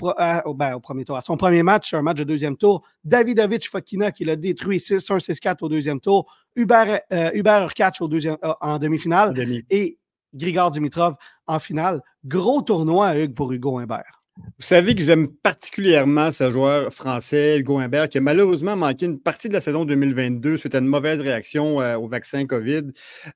ben, 0.55 0.73
au, 0.73 0.79
premier 0.79 1.03
tour, 1.03 1.17
à 1.17 1.21
son 1.21 1.35
premier 1.35 1.63
match, 1.63 1.93
un 1.93 2.01
match 2.01 2.17
de 2.17 2.23
deuxième 2.23 2.57
tour. 2.57 2.83
Davidovich 3.03 3.69
Fokina 3.69 4.11
qui 4.11 4.23
l'a 4.23 4.35
détruit 4.35 4.77
6-1, 4.77 5.19
6-4 5.19 5.57
au 5.61 5.69
deuxième 5.69 5.99
tour. 5.99 6.31
Hubert, 6.55 7.01
Hubert 7.33 7.71
au 7.99 8.07
deuxième, 8.07 8.37
en 8.61 8.79
demi-finale. 8.79 9.35
Et 9.69 9.99
Grigor 10.33 10.71
Dimitrov 10.71 11.15
en 11.45 11.59
finale. 11.59 12.01
Gros 12.25 12.63
tournoi, 12.63 13.15
Hugues, 13.15 13.35
pour 13.35 13.51
Hugo 13.51 13.77
Humbert. 13.77 14.16
Vous 14.59 14.65
savez 14.65 14.95
que 14.95 15.03
j'aime 15.03 15.27
particulièrement 15.27 16.31
ce 16.31 16.49
joueur 16.49 16.91
français, 16.91 17.59
Hugo 17.59 17.77
Humbert, 17.77 18.09
qui 18.09 18.17
a 18.17 18.21
malheureusement 18.21 18.75
manqué 18.75 19.05
une 19.05 19.19
partie 19.19 19.49
de 19.49 19.53
la 19.53 19.61
saison 19.61 19.85
2022 19.85 20.57
suite 20.57 20.73
à 20.73 20.79
une 20.79 20.87
mauvaise 20.87 21.19
réaction 21.19 21.79
euh, 21.79 21.95
au 21.95 22.07
vaccin 22.07 22.43
COVID. 22.47 22.85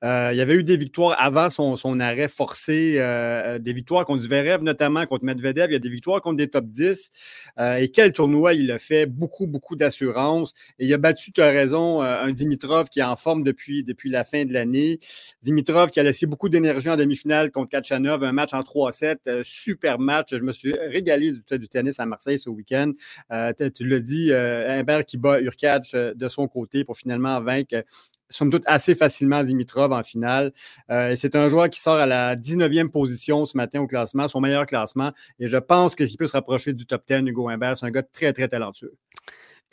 Euh, 0.03 0.29
il 0.33 0.37
y 0.39 0.41
avait 0.41 0.55
eu 0.55 0.63
des 0.63 0.77
victoires 0.77 1.15
avant 1.19 1.51
son, 1.51 1.99
arrêt 1.99 2.27
forcé, 2.27 2.95
euh, 2.97 3.59
des 3.59 3.71
victoires 3.71 4.03
contre 4.05 4.23
Zverev, 4.23 4.63
notamment 4.63 5.05
contre 5.05 5.23
Medvedev. 5.23 5.69
Il 5.69 5.73
y 5.73 5.75
a 5.75 5.79
des 5.79 5.89
victoires 5.89 6.21
contre 6.21 6.37
des 6.37 6.47
top 6.47 6.65
10. 6.65 7.11
et 7.59 7.91
quel 7.91 8.13
tournoi 8.13 8.55
il 8.55 8.71
a 8.71 8.79
fait, 8.79 9.05
beaucoup, 9.05 9.45
beaucoup 9.45 9.75
d'assurance. 9.75 10.53
Et 10.79 10.87
il 10.87 10.93
a 10.95 10.97
battu, 10.97 11.31
tu 11.31 11.41
as 11.43 11.51
raison, 11.51 12.01
un 12.01 12.31
Dimitrov 12.31 12.89
qui 12.89 12.99
est 12.99 13.03
en 13.03 13.15
forme 13.15 13.43
depuis, 13.43 13.83
depuis 13.83 14.09
la 14.09 14.23
fin 14.23 14.43
de 14.45 14.53
l'année. 14.53 14.99
Dimitrov 15.43 15.91
qui 15.91 15.99
a 15.99 16.03
laissé 16.03 16.25
beaucoup 16.25 16.49
d'énergie 16.49 16.89
en 16.89 16.97
demi-finale 16.97 17.51
contre 17.51 17.69
Kachanov, 17.69 18.23
un 18.23 18.33
match 18.33 18.55
en 18.55 18.61
3-7, 18.61 19.43
super 19.43 19.99
match. 19.99 20.29
Je 20.31 20.43
me 20.43 20.51
suis 20.51 20.73
régalé 20.91 21.31
du, 21.31 21.67
tennis 21.67 21.99
à 21.99 22.05
Marseille 22.05 22.37
ce 22.37 22.49
week-end. 22.49 22.91
Euh, 23.31 23.53
tu 23.73 23.87
l'as 23.87 23.99
dit, 23.99 24.31
euh, 24.31 25.03
qui 25.03 25.17
bat 25.17 25.39
Urkach 25.41 25.93
euh, 25.93 26.13
de 26.13 26.27
son 26.27 26.47
côté 26.47 26.83
pour 26.83 26.97
finalement 26.97 27.39
vaincre 27.41 27.83
somme 28.29 28.49
toute 28.49 28.63
assez 28.65 28.95
facilement 28.95 29.43
Dimitrov 29.43 29.91
en 29.91 30.03
finale. 30.03 30.53
c'est 30.87 31.35
un 31.35 31.49
joueur 31.49 31.69
qui 31.69 31.81
sort 31.81 31.97
à 31.97 32.05
la 32.05 32.37
19e 32.37 32.87
position 32.87 33.43
ce 33.43 33.57
matin 33.57 33.81
au 33.81 33.87
classement, 33.87 34.29
son 34.29 34.39
meilleur 34.39 34.65
classement. 34.65 35.11
Et 35.37 35.49
je 35.49 35.57
pense 35.57 35.95
qu'il 35.95 36.15
peut 36.15 36.27
se 36.27 36.31
rapprocher 36.31 36.71
du 36.71 36.85
top 36.85 37.03
10, 37.09 37.27
Hugo 37.27 37.49
Humbert. 37.49 37.75
C'est 37.75 37.85
un 37.85 37.91
gars 37.91 38.03
très, 38.03 38.31
très 38.31 38.47
talentueux. 38.47 38.93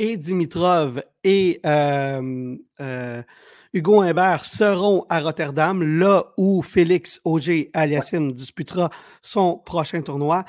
Et 0.01 0.17
Dimitrov 0.17 1.05
et 1.23 1.61
Hugo 3.75 4.01
Humbert 4.01 4.45
seront 4.45 5.05
à 5.11 5.21
Rotterdam, 5.21 5.83
là 5.83 6.33
où 6.37 6.63
Félix 6.63 7.21
Auger 7.25 7.71
Aliassim 7.75 8.33
disputera 8.33 8.91
son 9.21 9.59
prochain 9.59 10.01
tournoi. 10.01 10.45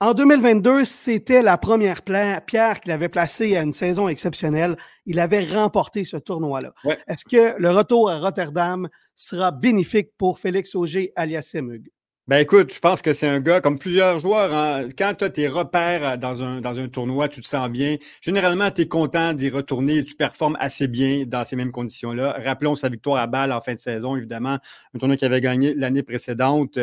En 0.00 0.14
2022, 0.14 0.84
c'était 0.84 1.42
la 1.42 1.58
première 1.58 2.02
pierre 2.02 2.80
qu'il 2.80 2.92
avait 2.92 3.08
placée 3.08 3.56
à 3.56 3.62
une 3.62 3.72
saison 3.72 4.06
exceptionnelle. 4.06 4.76
Il 5.06 5.18
avait 5.18 5.44
remporté 5.44 6.04
ce 6.04 6.16
tournoi-là. 6.16 6.72
Est-ce 7.08 7.24
que 7.24 7.60
le 7.60 7.70
retour 7.70 8.08
à 8.08 8.18
Rotterdam 8.20 8.88
sera 9.16 9.50
bénéfique 9.50 10.10
pour 10.16 10.38
Félix 10.38 10.76
Auger 10.76 11.12
alias 11.16 11.50
Hugues? 11.54 11.90
Ben 12.28 12.36
écoute, 12.40 12.74
je 12.74 12.78
pense 12.78 13.00
que 13.00 13.14
c'est 13.14 13.26
un 13.26 13.40
gars 13.40 13.62
comme 13.62 13.78
plusieurs 13.78 14.18
joueurs. 14.18 14.52
Hein, 14.52 14.88
quand 14.98 15.14
tu 15.16 15.24
as 15.24 15.30
tes 15.30 15.48
repères 15.48 16.04
euh, 16.04 16.16
dans 16.18 16.42
un, 16.42 16.60
dans 16.60 16.78
un 16.78 16.86
tournoi, 16.86 17.26
tu 17.30 17.40
te 17.40 17.46
sens 17.46 17.70
bien. 17.70 17.96
Généralement, 18.20 18.70
tu 18.70 18.82
es 18.82 18.86
content 18.86 19.32
d'y 19.32 19.48
retourner 19.48 19.96
et 19.96 20.04
tu 20.04 20.14
performes 20.14 20.54
assez 20.60 20.88
bien 20.88 21.24
dans 21.26 21.42
ces 21.44 21.56
mêmes 21.56 21.72
conditions-là. 21.72 22.36
Rappelons 22.44 22.74
sa 22.74 22.90
victoire 22.90 23.16
à 23.16 23.26
balle 23.26 23.50
en 23.50 23.62
fin 23.62 23.72
de 23.72 23.78
saison, 23.80 24.14
évidemment, 24.14 24.58
un 24.94 24.98
tournoi 24.98 25.16
qu'il 25.16 25.24
avait 25.24 25.40
gagné 25.40 25.72
l'année 25.72 26.02
précédente. 26.02 26.78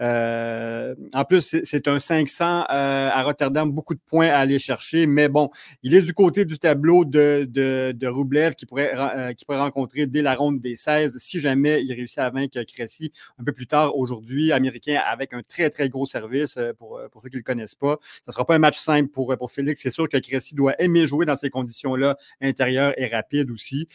Euh, 0.00 0.94
en 1.12 1.24
plus, 1.24 1.56
c'est 1.62 1.86
un 1.86 2.00
500 2.00 2.62
euh, 2.62 2.64
à 2.68 3.22
Rotterdam, 3.22 3.70
beaucoup 3.70 3.94
de 3.94 4.00
points 4.04 4.30
à 4.30 4.38
aller 4.38 4.58
chercher. 4.58 5.06
Mais 5.06 5.28
bon, 5.28 5.50
il 5.84 5.94
est 5.94 6.02
du 6.02 6.12
côté 6.12 6.44
du 6.44 6.58
tableau 6.58 7.04
de, 7.04 7.46
de, 7.48 7.94
de 7.96 8.06
Roublev 8.08 8.56
qui 8.56 8.66
pourrait, 8.66 9.32
qui 9.38 9.44
pourrait 9.44 9.60
rencontrer 9.60 10.08
dès 10.08 10.22
la 10.22 10.34
ronde 10.34 10.60
des 10.60 10.74
16 10.74 11.18
si 11.20 11.38
jamais 11.38 11.84
il 11.84 11.92
réussit 11.92 12.18
à 12.18 12.30
vaincre 12.30 12.60
Cressy 12.64 13.12
un 13.38 13.44
peu 13.44 13.52
plus 13.52 13.68
tard 13.68 13.96
aujourd'hui, 13.96 14.50
américain 14.50 14.87
avec 14.96 15.32
un 15.32 15.42
très, 15.42 15.70
très 15.70 15.88
gros 15.88 16.06
service 16.06 16.56
euh, 16.56 16.72
pour, 16.72 16.98
euh, 16.98 17.08
pour 17.08 17.22
ceux 17.22 17.28
qui 17.28 17.36
ne 17.36 17.40
le 17.40 17.44
connaissent 17.44 17.74
pas. 17.74 17.98
Ce 18.02 18.22
ne 18.28 18.32
sera 18.32 18.44
pas 18.44 18.54
un 18.54 18.58
match 18.58 18.78
simple 18.78 19.08
pour, 19.10 19.32
euh, 19.32 19.36
pour 19.36 19.50
Félix. 19.50 19.80
C'est 19.82 19.90
sûr 19.90 20.08
que 20.08 20.16
Cressy 20.16 20.54
doit 20.54 20.80
aimer 20.80 21.06
jouer 21.06 21.26
dans 21.26 21.36
ces 21.36 21.50
conditions-là, 21.50 22.16
intérieures 22.40 22.92
et 22.96 23.06
rapides 23.06 23.50
aussi. 23.50 23.88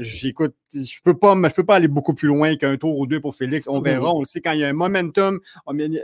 J'écoute, 0.00 0.54
je 0.72 0.78
ne 0.78 1.02
peux, 1.04 1.18
pas, 1.18 1.34
je 1.34 1.54
peux 1.54 1.64
pas 1.64 1.76
aller 1.76 1.88
beaucoup 1.88 2.14
plus 2.14 2.28
loin 2.28 2.56
qu'un 2.56 2.76
tour 2.76 2.98
ou 2.98 3.06
deux 3.06 3.20
pour 3.20 3.34
Félix. 3.34 3.66
On 3.68 3.80
verra. 3.80 4.14
On 4.14 4.20
le 4.20 4.26
sait, 4.26 4.40
quand 4.40 4.52
il 4.52 4.60
y 4.60 4.64
a 4.64 4.68
un 4.68 4.72
momentum, 4.72 5.40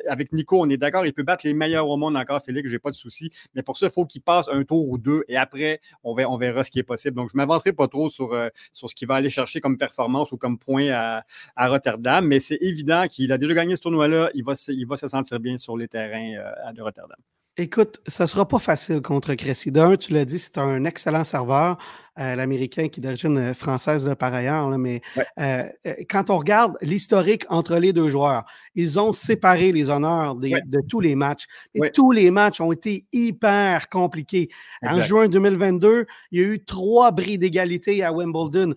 avec 0.08 0.32
Nico, 0.32 0.60
on 0.60 0.68
est 0.68 0.76
d'accord, 0.76 1.06
il 1.06 1.12
peut 1.12 1.22
battre 1.22 1.46
les 1.46 1.54
meilleurs 1.54 1.88
au 1.88 1.96
monde 1.96 2.16
encore, 2.16 2.42
Félix, 2.42 2.68
j'ai 2.68 2.78
pas 2.78 2.90
de 2.90 2.96
souci. 2.96 3.30
Mais 3.54 3.62
pour 3.62 3.76
ça, 3.76 3.86
il 3.86 3.92
faut 3.92 4.06
qu'il 4.06 4.22
passe 4.22 4.48
un 4.48 4.64
tour 4.64 4.88
ou 4.88 4.98
deux 4.98 5.24
et 5.28 5.36
après, 5.36 5.80
on 6.02 6.14
verra, 6.14 6.30
on 6.30 6.36
verra 6.36 6.64
ce 6.64 6.70
qui 6.70 6.78
est 6.78 6.84
possible. 6.84 7.16
Donc, 7.16 7.30
je 7.30 7.36
ne 7.36 7.38
m'avancerai 7.38 7.72
pas 7.72 7.88
trop 7.88 8.08
sur, 8.08 8.36
sur 8.72 8.90
ce 8.90 8.94
qu'il 8.94 9.08
va 9.08 9.16
aller 9.16 9.30
chercher 9.30 9.60
comme 9.60 9.76
performance 9.78 10.32
ou 10.32 10.36
comme 10.36 10.58
point 10.58 10.90
à, 10.90 11.24
à 11.56 11.68
Rotterdam, 11.68 12.26
mais 12.26 12.40
c'est 12.40 12.58
évident 12.60 13.06
il 13.18 13.32
a 13.32 13.38
déjà 13.38 13.54
gagné 13.54 13.76
ce 13.76 13.80
tournoi-là, 13.80 14.30
il 14.34 14.44
va, 14.44 14.54
il 14.68 14.86
va 14.86 14.96
se 14.96 15.08
sentir 15.08 15.40
bien 15.40 15.56
sur 15.56 15.76
les 15.76 15.88
terrains 15.88 16.34
euh, 16.36 16.72
de 16.72 16.82
Rotterdam. 16.82 17.18
Écoute, 17.56 18.00
ça 18.08 18.24
ne 18.24 18.28
sera 18.28 18.48
pas 18.48 18.58
facile 18.58 19.00
contre 19.00 19.32
Cressy. 19.34 19.70
D'un, 19.70 19.96
tu 19.96 20.12
l'as 20.12 20.24
dit, 20.24 20.40
c'est 20.40 20.58
un 20.58 20.84
excellent 20.84 21.22
serveur. 21.22 21.78
Euh, 22.20 22.36
l'Américain 22.36 22.86
qui 22.86 23.00
est 23.00 23.02
d'origine 23.02 23.36
euh, 23.38 23.54
française 23.54 24.08
par 24.16 24.32
ailleurs. 24.32 24.68
mais 24.78 25.00
euh, 25.40 25.64
quand 26.08 26.30
on 26.30 26.38
regarde 26.38 26.76
l'historique 26.80 27.44
entre 27.48 27.74
les 27.78 27.92
deux 27.92 28.08
joueurs, 28.08 28.44
ils 28.76 29.00
ont 29.00 29.12
séparé 29.12 29.72
les 29.72 29.90
honneurs 29.90 30.36
de 30.36 30.80
tous 30.88 31.00
les 31.00 31.16
matchs. 31.16 31.46
Et 31.74 31.90
tous 31.90 32.12
les 32.12 32.30
matchs 32.30 32.60
ont 32.60 32.70
été 32.70 33.04
hyper 33.12 33.88
compliqués. 33.88 34.48
En 34.82 35.00
juin 35.00 35.26
2022, 35.26 36.06
il 36.30 36.40
y 36.40 36.44
a 36.44 36.46
eu 36.46 36.64
trois 36.64 37.10
bris 37.10 37.38
d'égalité 37.38 38.02
à 38.04 38.12
Wimbledon 38.12 38.74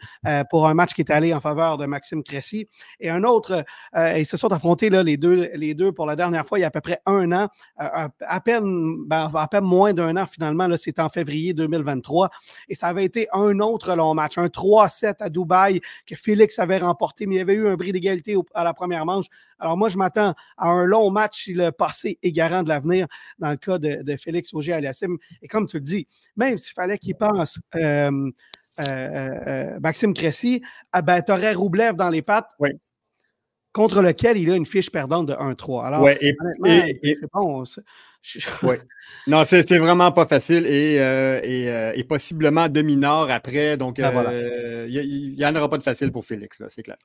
pour 0.51 0.67
un 0.67 0.75
match 0.75 0.93
qui 0.93 1.01
est 1.01 1.11
allé 1.11 1.33
en 1.33 1.39
faveur 1.39 1.77
de 1.77 1.87
Maxime 1.87 2.21
Cressy. 2.21 2.67
Et 2.99 3.09
un 3.09 3.23
autre, 3.23 3.65
ils 4.15 4.25
se 4.25 4.37
sont 4.37 4.51
affrontés 4.51 4.91
là, 4.91 5.01
les, 5.01 5.17
deux, 5.17 5.49
les 5.55 5.73
deux 5.73 5.91
pour 5.91 6.05
la 6.05 6.15
dernière 6.15 6.45
fois 6.45 6.59
il 6.59 6.61
y 6.61 6.65
a 6.65 6.67
à 6.67 6.71
peu 6.71 6.81
près 6.81 7.01
un 7.07 7.31
an, 7.31 7.47
à, 7.77 8.39
peine, 8.41 8.97
ben, 9.07 9.31
à 9.33 9.47
peine 9.47 9.63
moins 9.63 9.93
d'un 9.93 10.15
an 10.15 10.27
finalement. 10.27 10.67
C'était 10.77 11.01
en 11.01 11.09
février 11.09 11.53
2023. 11.53 12.29
Et 12.69 12.75
ça 12.75 12.87
avait 12.87 13.05
été 13.05 13.26
un 13.33 13.59
autre 13.59 13.95
long 13.95 14.13
match, 14.13 14.37
un 14.37 14.45
3-7 14.45 15.15
à 15.19 15.29
Dubaï 15.29 15.81
que 16.05 16.15
Félix 16.15 16.59
avait 16.59 16.77
remporté, 16.77 17.25
mais 17.25 17.35
il 17.35 17.37
y 17.39 17.41
avait 17.41 17.55
eu 17.55 17.67
un 17.67 17.75
bris 17.75 17.91
d'égalité 17.91 18.35
à 18.53 18.63
la 18.63 18.73
première 18.73 19.05
manche. 19.05 19.27
Alors 19.59 19.77
moi, 19.77 19.89
je 19.89 19.97
m'attends 19.97 20.33
à 20.57 20.67
un 20.67 20.85
long 20.85 21.09
match 21.11 21.43
si 21.45 21.53
le 21.53 21.71
passé 21.71 22.19
est 22.21 22.31
garant 22.31 22.63
de 22.63 22.69
l'avenir 22.69 23.07
dans 23.39 23.51
le 23.51 23.57
cas 23.57 23.77
de, 23.77 24.15
Félix 24.17 24.53
Auger-Aliassime. 24.53 25.17
Et 25.41 25.47
comme 25.47 25.67
tu 25.67 25.77
le 25.77 25.83
dis, 25.83 26.07
même 26.35 26.57
s'il 26.57 26.73
fallait 26.73 26.97
qu'il 26.97 27.15
pense 27.15 27.59
euh, 27.75 28.31
euh, 28.79 28.83
euh, 28.83 29.79
Maxime 29.79 30.13
Cressy, 30.13 30.61
ah 30.91 31.01
ben, 31.01 31.21
tu 31.21 31.31
aurais 31.31 31.53
Roublev 31.53 31.95
dans 31.95 32.09
les 32.09 32.21
pattes. 32.21 32.51
Contre 33.73 34.01
lequel 34.01 34.37
il 34.37 34.49
a 34.49 34.55
une 34.55 34.65
fiche 34.65 34.89
perdante 34.89 35.27
de 35.27 35.33
1-3. 35.33 35.85
Alors, 35.85 36.01
ouais, 36.01 36.17
et, 36.21 37.17
oui. 38.63 38.75
Non, 39.25 39.43
c'est 39.45 39.77
vraiment 39.77 40.11
pas 40.11 40.25
facile 40.25 40.65
et, 40.65 40.99
euh, 40.99 41.39
euh, 41.43 41.91
et, 41.95 42.03
possiblement 42.03 42.67
demi-nord 42.67 43.29
après. 43.29 43.77
Donc, 43.77 43.97
ben, 43.97 44.11
euh, 44.15 44.87
il 44.89 45.35
n'y 45.35 45.45
en 45.45 45.55
aura 45.55 45.69
pas 45.69 45.77
de 45.77 45.83
facile 45.83 46.11
pour 46.11 46.25
Félix, 46.25 46.61
c'est 46.67 46.83
clair. 46.83 46.97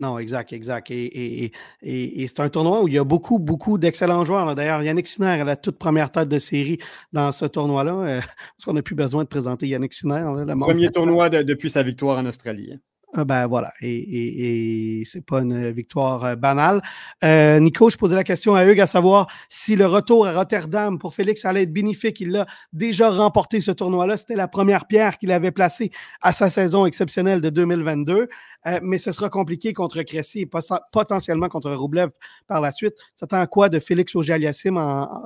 Non, 0.00 0.18
exact, 0.18 0.52
exact. 0.52 0.90
Et, 0.90 1.52
c'est 1.82 2.40
un 2.40 2.48
tournoi 2.48 2.82
où 2.82 2.88
il 2.88 2.94
y 2.94 2.98
a 2.98 3.04
beaucoup, 3.04 3.38
beaucoup 3.38 3.78
d'excellents 3.78 4.24
joueurs. 4.24 4.54
D'ailleurs, 4.54 4.82
Yannick 4.82 5.06
Sinner 5.06 5.42
la 5.44 5.56
toute 5.56 5.78
première 5.78 6.10
tête 6.10 6.28
de 6.28 6.38
série 6.38 6.78
dans 7.12 7.32
ce 7.32 7.44
tournoi-là. 7.44 8.20
parce 8.20 8.64
qu'on 8.64 8.74
n'a 8.74 8.82
plus 8.82 8.94
besoin 8.94 9.24
de 9.24 9.28
présenter 9.28 9.68
Yannick 9.68 9.92
Sinner. 9.92 10.24
le 10.36 10.58
premier 10.58 10.90
tournoi 10.90 11.28
depuis 11.30 11.70
sa 11.70 11.82
victoire 11.82 12.18
en 12.18 12.26
Australie. 12.26 12.72
Hein. 12.74 12.78
Ah, 13.14 13.24
ben 13.24 13.46
voilà, 13.46 13.72
et, 13.80 15.00
et, 15.00 15.04
c'est 15.06 15.24
pas 15.24 15.40
une 15.40 15.70
victoire 15.70 16.24
euh, 16.24 16.36
banale. 16.36 16.82
Euh, 17.24 17.58
Nico, 17.58 17.88
je 17.88 17.96
posais 17.96 18.14
la 18.14 18.22
question 18.22 18.54
à 18.54 18.66
Hugues 18.66 18.82
à 18.82 18.86
savoir 18.86 19.28
si 19.48 19.76
le 19.76 19.86
retour 19.86 20.26
à 20.26 20.34
Rotterdam 20.34 20.98
pour 20.98 21.14
Félix 21.14 21.46
allait 21.46 21.62
être 21.62 21.72
bénéfique. 21.72 22.20
Il 22.20 22.36
a 22.36 22.44
déjà 22.74 23.08
remporté 23.10 23.62
ce 23.62 23.70
tournoi-là. 23.70 24.18
C'était 24.18 24.36
la 24.36 24.46
première 24.46 24.86
pierre 24.86 25.16
qu'il 25.16 25.32
avait 25.32 25.52
placée 25.52 25.90
à 26.20 26.32
sa 26.32 26.50
saison 26.50 26.84
exceptionnelle 26.84 27.40
de 27.40 27.48
2022. 27.48 28.28
Euh, 28.66 28.78
mais 28.82 28.98
ce 28.98 29.10
sera 29.10 29.30
compliqué 29.30 29.72
contre 29.72 30.02
Cressy 30.02 30.40
et 30.40 30.50
potentiellement 30.92 31.48
contre 31.48 31.70
Roublev 31.72 32.10
par 32.46 32.60
la 32.60 32.72
suite. 32.72 32.94
Ça 33.16 33.26
à 33.30 33.46
quoi 33.46 33.70
de 33.70 33.78
Félix 33.78 34.14
Auger-Aliassime 34.16 34.76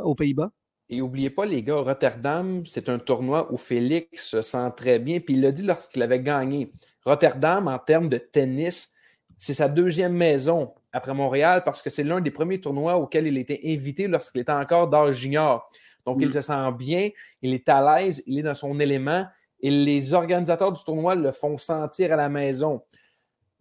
aux 0.05 0.15
Pays-Bas? 0.15 0.53
Et 0.89 0.99
n'oubliez 0.99 1.31
pas, 1.31 1.47
les 1.47 1.63
gars, 1.63 1.77
Rotterdam, 1.77 2.65
c'est 2.67 2.91
un 2.91 2.99
tournoi 2.99 3.51
où 3.53 3.57
Félix 3.57 4.29
se 4.29 4.43
sent 4.43 4.71
très 4.77 4.99
bien. 4.99 5.21
Puis 5.21 5.35
il 5.35 5.41
l'a 5.41 5.51
dit 5.51 5.63
lorsqu'il 5.63 6.03
avait 6.03 6.21
gagné. 6.21 6.71
Rotterdam, 7.05 7.69
en 7.69 7.79
termes 7.79 8.09
de 8.09 8.19
tennis, 8.19 8.95
c'est 9.37 9.55
sa 9.55 9.69
deuxième 9.69 10.13
maison 10.13 10.73
après 10.93 11.15
Montréal 11.15 11.63
parce 11.65 11.83
que 11.83 11.91
c'est 11.91 12.05
l'un 12.05 12.21
des 12.21 12.31
premiers 12.31 12.61
tournois 12.61 12.97
auxquels 12.97 13.27
il 13.27 13.39
était 13.39 13.61
invité 13.65 14.07
lorsqu'il 14.07 14.43
était 14.43 14.53
encore 14.53 14.89
d'âge 14.89 15.17
junior. 15.17 15.69
Donc, 16.07 16.19
il 16.21 16.29
mm. 16.29 16.33
se 16.33 16.41
sent 16.43 16.73
bien, 16.79 17.11
il 17.43 17.55
est 17.55 17.69
à 17.69 17.99
l'aise, 17.99 18.23
il 18.27 18.39
est 18.39 18.43
dans 18.43 18.55
son 18.55 18.79
élément 18.79 19.27
et 19.63 19.71
les 19.71 20.13
organisateurs 20.13 20.73
du 20.73 20.83
tournoi 20.83 21.15
le 21.15 21.31
font 21.31 21.57
sentir 21.57 22.13
à 22.13 22.17
la 22.17 22.29
maison. 22.29 22.83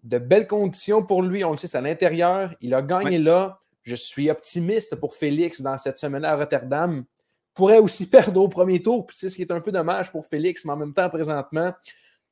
De 0.03 0.17
belles 0.17 0.47
conditions 0.47 1.03
pour 1.03 1.21
lui, 1.21 1.43
on 1.45 1.51
le 1.51 1.57
sait, 1.57 1.67
c'est 1.67 1.77
à 1.77 1.81
l'intérieur. 1.81 2.53
Il 2.59 2.73
a 2.73 2.81
gagné 2.81 3.19
là. 3.19 3.59
Je 3.83 3.95
suis 3.95 4.29
optimiste 4.29 4.95
pour 4.95 5.15
Félix 5.15 5.61
dans 5.61 5.77
cette 5.77 5.99
semaine 5.99 6.25
à 6.25 6.35
Rotterdam. 6.35 7.05
Pourrait 7.53 7.77
aussi 7.77 8.09
perdre 8.09 8.41
au 8.41 8.47
premier 8.47 8.81
tour, 8.81 9.05
c'est 9.11 9.29
ce 9.29 9.35
qui 9.35 9.43
est 9.43 9.51
un 9.51 9.61
peu 9.61 9.71
dommage 9.71 10.11
pour 10.11 10.25
Félix, 10.25 10.65
mais 10.65 10.73
en 10.73 10.77
même 10.77 10.93
temps, 10.93 11.09
présentement, 11.09 11.71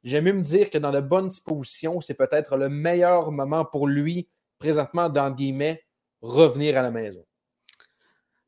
J'aime 0.04 0.26
mieux 0.26 0.34
me 0.34 0.42
dire 0.42 0.70
que 0.70 0.78
dans 0.78 0.92
de 0.92 1.02
bonnes 1.02 1.30
dispositions, 1.30 2.02
c'est 2.02 2.14
peut-être 2.14 2.56
le 2.58 2.70
meilleur 2.70 3.32
moment 3.32 3.66
pour 3.66 3.88
lui, 3.88 4.30
présentement, 4.58 5.10
dans 5.10 5.32
guillemets, 5.32 5.84
revenir 6.22 6.78
à 6.78 6.82
la 6.82 6.92
maison. 6.92 7.26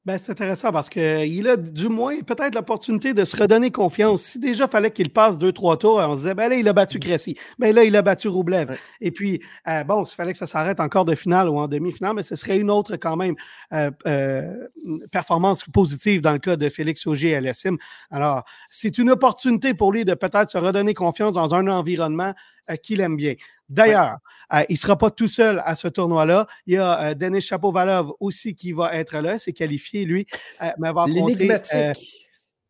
Ben, 0.04 0.18
c'est 0.18 0.32
intéressant 0.32 0.72
parce 0.72 0.90
qu'il 0.90 1.48
a 1.48 1.58
du 1.58 1.88
moins 1.88 2.22
peut-être 2.22 2.56
l'opportunité 2.56 3.14
de 3.14 3.24
se 3.24 3.38
redonner 3.38 3.70
confiance. 3.70 4.24
Si 4.24 4.40
déjà 4.40 4.68
fallait 4.68 4.90
qu'il 4.90 5.12
passe 5.12 5.38
deux, 5.38 5.52
trois 5.52 5.78
tours, 5.78 5.98
on 5.98 6.16
se 6.16 6.22
disait, 6.22 6.34
ben 6.34 6.50
là, 6.50 6.56
il 6.56 6.68
a 6.68 6.74
battu 6.74 6.98
Cressy. 6.98 7.38
Ben 7.60 7.76
là, 7.76 7.84
il 7.84 7.96
a 7.96 8.02
battu 8.02 8.28
Roublev. 8.28 8.76
Et 9.00 9.12
puis, 9.12 9.42
euh, 9.68 9.84
bon, 9.84 10.04
s'il 10.04 10.16
fallait 10.16 10.32
que 10.32 10.40
ça 10.40 10.48
s'arrête 10.48 10.80
encore 10.80 11.06
de 11.06 11.14
finale 11.14 11.50
ou 11.50 11.60
en 11.60 11.68
demi-finale, 11.68 12.16
mais 12.16 12.24
ce 12.24 12.36
serait 12.36 12.58
une 12.58 12.72
autre 12.72 12.96
quand 12.96 13.16
même 13.16 13.36
euh, 13.74 13.92
euh, 14.08 14.68
performance 15.12 15.66
positive 15.66 16.22
dans 16.22 16.34
le 16.34 16.40
cas 16.40 16.56
de 16.56 16.68
Félix 16.70 17.06
Auger 17.06 17.30
et 17.30 17.36
Alessim. 17.36 17.78
Alors, 18.10 18.44
c'est 18.72 18.98
une 18.98 19.12
opportunité 19.12 19.76
pour 19.76 19.92
lui 19.92 20.04
de 20.04 20.16
peut-être 20.16 20.50
se 20.50 20.58
redonner 20.58 20.96
confiance 20.96 21.34
dans 21.34 21.54
un 21.54 21.68
environnement 21.68 22.34
qu'il 22.78 23.02
aime 23.02 23.16
bien. 23.16 23.36
D'ailleurs, 23.70 24.18
euh, 24.54 24.64
il 24.68 24.74
ne 24.74 24.78
sera 24.78 24.98
pas 24.98 25.12
tout 25.12 25.28
seul 25.28 25.62
à 25.66 25.76
ce 25.76 25.88
tournoi-là. 25.88 26.48
Il 26.66 26.74
y 26.74 26.78
a 26.78 27.02
euh, 27.02 27.14
Denis 27.14 27.42
Chapovalov 27.42 28.14
aussi 28.20 28.54
qui 28.54 28.74
va 28.74 28.94
être 28.96 29.18
là. 29.20 29.40
C'est 29.40 29.54
qualifié, 29.54 30.06
lui. 30.06 30.28
Euh, 30.62 30.72
mais 30.78 30.92
va 30.92 31.04
affronter 31.04 31.94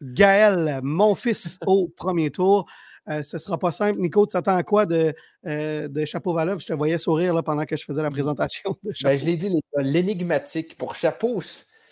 Gaël, 0.01 0.79
mon 0.83 1.13
fils, 1.15 1.59
au 1.67 1.87
premier 1.87 2.31
tour. 2.31 2.65
ce 3.07 3.35
ne 3.35 3.39
sera 3.39 3.57
pas 3.57 3.71
simple. 3.71 3.99
Nico, 3.99 4.25
tu 4.25 4.33
t'attends 4.33 4.55
à 4.55 4.63
quoi 4.63 4.85
de, 4.85 5.13
de 5.43 6.05
Chapovalov? 6.05 6.59
Je 6.59 6.67
te 6.67 6.73
voyais 6.73 6.97
sourire 6.97 7.33
là, 7.33 7.43
pendant 7.43 7.65
que 7.65 7.75
je 7.75 7.83
faisais 7.83 8.01
la 8.01 8.09
présentation. 8.09 8.75
Ben, 8.83 9.17
je 9.17 9.25
l'ai 9.25 9.37
dit, 9.37 9.49
l'énigmatique. 9.77 10.75
Pour 10.77 10.95
Chapeau, 10.95 11.39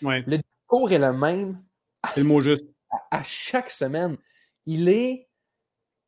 le 0.02 0.38
discours 0.38 0.90
est 0.90 0.98
le 0.98 1.12
même. 1.12 1.62
C'est 2.14 2.20
le 2.20 2.26
mot 2.26 2.40
juste. 2.40 2.64
à 3.10 3.22
chaque 3.22 3.70
semaine. 3.70 4.16
Il 4.66 4.88
est 4.88 5.29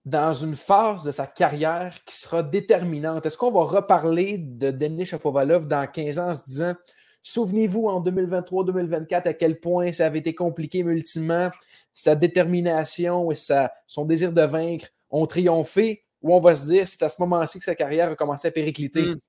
dans 0.04 0.32
une 0.32 0.56
phase 0.56 1.04
de 1.04 1.10
sa 1.10 1.26
carrière 1.26 1.94
qui 2.04 2.16
sera 2.16 2.42
déterminante. 2.42 3.24
Est-ce 3.24 3.38
qu'on 3.38 3.52
va 3.52 3.62
reparler 3.62 4.36
de 4.38 4.70
Denis 4.70 5.06
Chapovalov 5.06 5.68
dans 5.68 5.86
15 5.86 6.18
ans 6.18 6.30
en 6.30 6.34
se 6.34 6.44
disant 6.44 6.74
Souvenez-vous 7.22 7.86
en 7.86 8.02
2023-2024 8.02 9.28
à 9.28 9.32
quel 9.32 9.60
point 9.60 9.92
ça 9.92 10.06
avait 10.06 10.18
été 10.18 10.34
compliqué, 10.34 10.82
mais 10.82 10.92
ultimement, 10.92 11.50
sa 11.94 12.16
détermination 12.16 13.30
et 13.30 13.36
sa, 13.36 13.72
son 13.86 14.04
désir 14.04 14.32
de 14.32 14.42
vaincre 14.42 14.86
ont 15.08 15.26
triomphé, 15.26 16.02
ou 16.20 16.34
on 16.34 16.40
va 16.40 16.56
se 16.56 16.66
dire 16.66 16.88
c'est 16.88 17.02
à 17.02 17.08
ce 17.08 17.20
moment-ci 17.20 17.60
que 17.60 17.64
sa 17.64 17.76
carrière 17.76 18.10
a 18.10 18.14
commencé 18.16 18.48
à 18.48 18.50
péricliter? 18.50 19.02
Mm. 19.02 19.20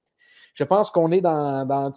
Je 0.55 0.63
pense 0.63 0.89
qu'on 0.89 1.11
est 1.11 1.21
dans, 1.21 1.65
dans 1.65 1.91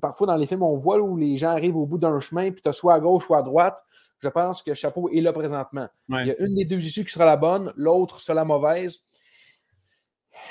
parfois 0.00 0.26
dans 0.26 0.36
les 0.36 0.46
films, 0.46 0.62
on 0.62 0.76
voit 0.76 1.00
où 1.00 1.16
les 1.16 1.36
gens 1.36 1.50
arrivent 1.50 1.76
au 1.76 1.86
bout 1.86 1.98
d'un 1.98 2.18
chemin, 2.18 2.50
puis 2.50 2.62
tu 2.62 2.68
as 2.68 2.72
soit 2.72 2.94
à 2.94 3.00
gauche, 3.00 3.26
soit 3.26 3.38
à 3.38 3.42
droite. 3.42 3.84
Je 4.20 4.28
pense 4.28 4.62
que 4.62 4.74
Chapeau 4.74 5.08
est 5.10 5.20
là 5.20 5.32
présentement. 5.32 5.88
Il 6.08 6.26
y 6.26 6.30
a 6.30 6.40
une 6.40 6.54
des 6.54 6.64
deux 6.64 6.84
issues 6.84 7.04
qui 7.04 7.12
sera 7.12 7.24
la 7.24 7.36
bonne, 7.36 7.72
l'autre 7.76 8.20
sera 8.20 8.34
la 8.34 8.44
mauvaise. 8.44 9.04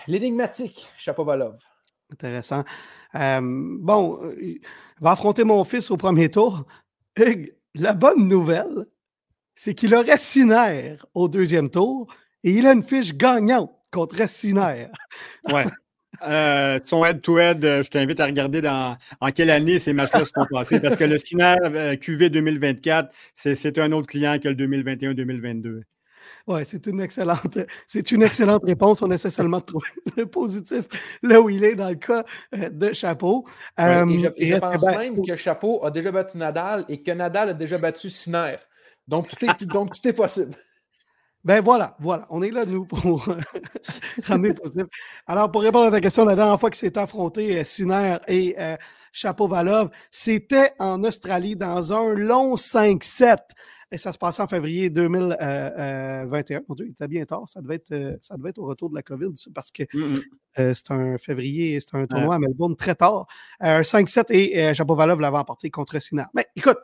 L'énigmatique, 0.07 0.88
Chapeau 0.98 1.25
Valov. 1.25 1.60
Intéressant. 2.12 2.63
bon, 3.13 4.34
il 4.39 4.62
va 5.00 5.12
affronter 5.12 5.43
mon 5.43 5.63
fils 5.63 5.89
au 5.89 5.98
premier 5.98 6.29
tour. 6.29 6.65
Hugues, 7.17 7.55
la 7.74 7.93
bonne 7.93 8.27
nouvelle, 8.27 8.88
c'est 9.55 9.74
qu'il 9.74 9.95
aurait 9.95 10.17
Siner 10.17 10.98
au 11.13 11.27
deuxième 11.27 11.69
tour 11.69 12.07
et 12.43 12.51
il 12.51 12.67
a 12.67 12.74
une 12.74 12.84
fiche 12.84 13.15
gagnante 13.15 13.72
contre. 13.91 14.17
Ouais. 14.17 14.89
Euh, 16.24 16.79
son 16.84 17.03
head-to-head, 17.03 17.63
euh, 17.65 17.84
je 17.84 17.89
t'invite 17.89 18.19
à 18.19 18.25
regarder 18.25 18.62
dans, 18.62 18.98
en 19.22 19.31
quelle 19.31 19.50
année 19.50 19.79
ces 19.79 19.93
matchs-là 19.93 20.25
sont 20.25 20.45
passés 20.50 20.79
parce 20.79 20.95
que 20.95 21.03
le 21.03 21.15
euh, 21.15 21.95
QV 21.95 22.29
2024, 22.29 23.13
c'est 23.34 23.77
un 23.77 23.91
autre 23.91 24.07
client 24.07 24.38
que 24.39 24.50
le 24.50 24.55
2021-2022. 24.55 25.81
Oui, 26.48 26.62
c'est 26.63 26.86
une 26.86 27.01
excellente, 27.01 27.57
c'est 27.88 28.12
une 28.12 28.24
excellente 28.24 28.63
réponse. 28.63 29.01
On 29.01 29.10
essaie 29.10 29.31
seulement 29.31 29.60
de 29.60 29.65
trouver 29.65 29.88
le 30.17 30.25
positif 30.27 30.86
là 31.24 31.41
où 31.41 31.50
il 31.50 31.63
est 31.63 31.75
dans 31.75 31.89
le 31.89 31.95
cas 31.95 32.24
de 32.53 32.93
Chapeau. 32.93 33.45
je, 33.77 34.60
pense 34.60 34.84
même 34.84 35.25
que 35.25 35.36
Chapeau 35.36 35.84
a 35.84 35.91
déjà 35.91 36.12
battu 36.12 36.38
Nadal 36.38 36.86
et 36.88 37.01
que 37.01 37.12
Nadal 37.12 37.50
a 37.50 37.53
déjà 37.53 37.77
battu 37.77 38.10
Siner. 38.10 38.57
Donc 39.07 39.27
tout 39.27 39.45
est, 39.45 39.65
donc, 39.65 39.91
tout 40.00 40.07
est 40.07 40.13
possible. 40.13 40.55
Ben 41.46 41.62
voilà, 41.62 41.96
voilà. 42.00 42.25
On 42.32 42.42
est 42.42 42.50
là, 42.50 42.66
nous, 42.66 42.86
pour 42.86 43.24
ramener 44.24 44.56
possible. 44.56 44.90
Alors, 45.28 45.52
pour 45.52 45.62
répondre 45.62 45.86
à 45.86 45.92
ta 45.92 46.02
question, 46.02 46.25
la 46.25 46.36
dernière 46.36 46.60
fois 46.60 46.72
que 46.72 46.78
s'est 46.78 46.98
affronté 46.98 47.60
euh, 47.60 47.64
Siner 47.64 48.18
et 48.28 48.56
euh, 48.58 48.75
Chapeau 49.14 49.48
Valov, 49.48 49.92
c'était 50.10 50.74
en 50.80 51.04
Australie 51.04 51.56
dans 51.56 51.94
un 51.94 52.16
long 52.16 52.56
5-7. 52.56 53.38
Et 53.92 54.00
ça 54.00 54.12
se 54.12 54.18
passait 54.18 54.42
en 54.42 54.48
février 54.48 54.90
2021. 54.90 55.38
Euh, 55.40 56.62
Mon 56.68 56.74
Dieu, 56.74 56.88
il 56.88 56.92
était 56.94 57.08
bien 57.08 57.24
tard. 57.25 57.44
Ça 57.46 57.62
devait 57.62 57.75
être, 57.75 58.18
ça 58.24 58.36
devait 58.38 58.50
être 58.50 58.58
au 58.58 58.66
retour 58.66 58.90
de 58.90 58.96
la 58.96 59.04
COVID, 59.04 59.36
parce 59.54 59.70
que 59.70 59.84
mm, 59.94 60.16
mm. 60.58 60.74
c'est 60.74 60.92
un 60.92 61.20
février, 61.20 61.80
c'est 61.80 61.96
un 61.96 62.08
tournoi 62.08 62.34
à 62.34 62.40
Melbourne 62.40 62.75
très 62.75 62.96
tard. 62.96 63.28
un 63.60 63.82
5-7 63.82 64.25
et 64.32 64.74
Chapeau 64.74 64.96
Valov 64.96 65.22
l'avait 65.22 65.38
emporté 65.38 65.70
contre 65.70 66.00
Siner. 66.00 66.25
Mais 66.34 66.48
écoute, 66.56 66.80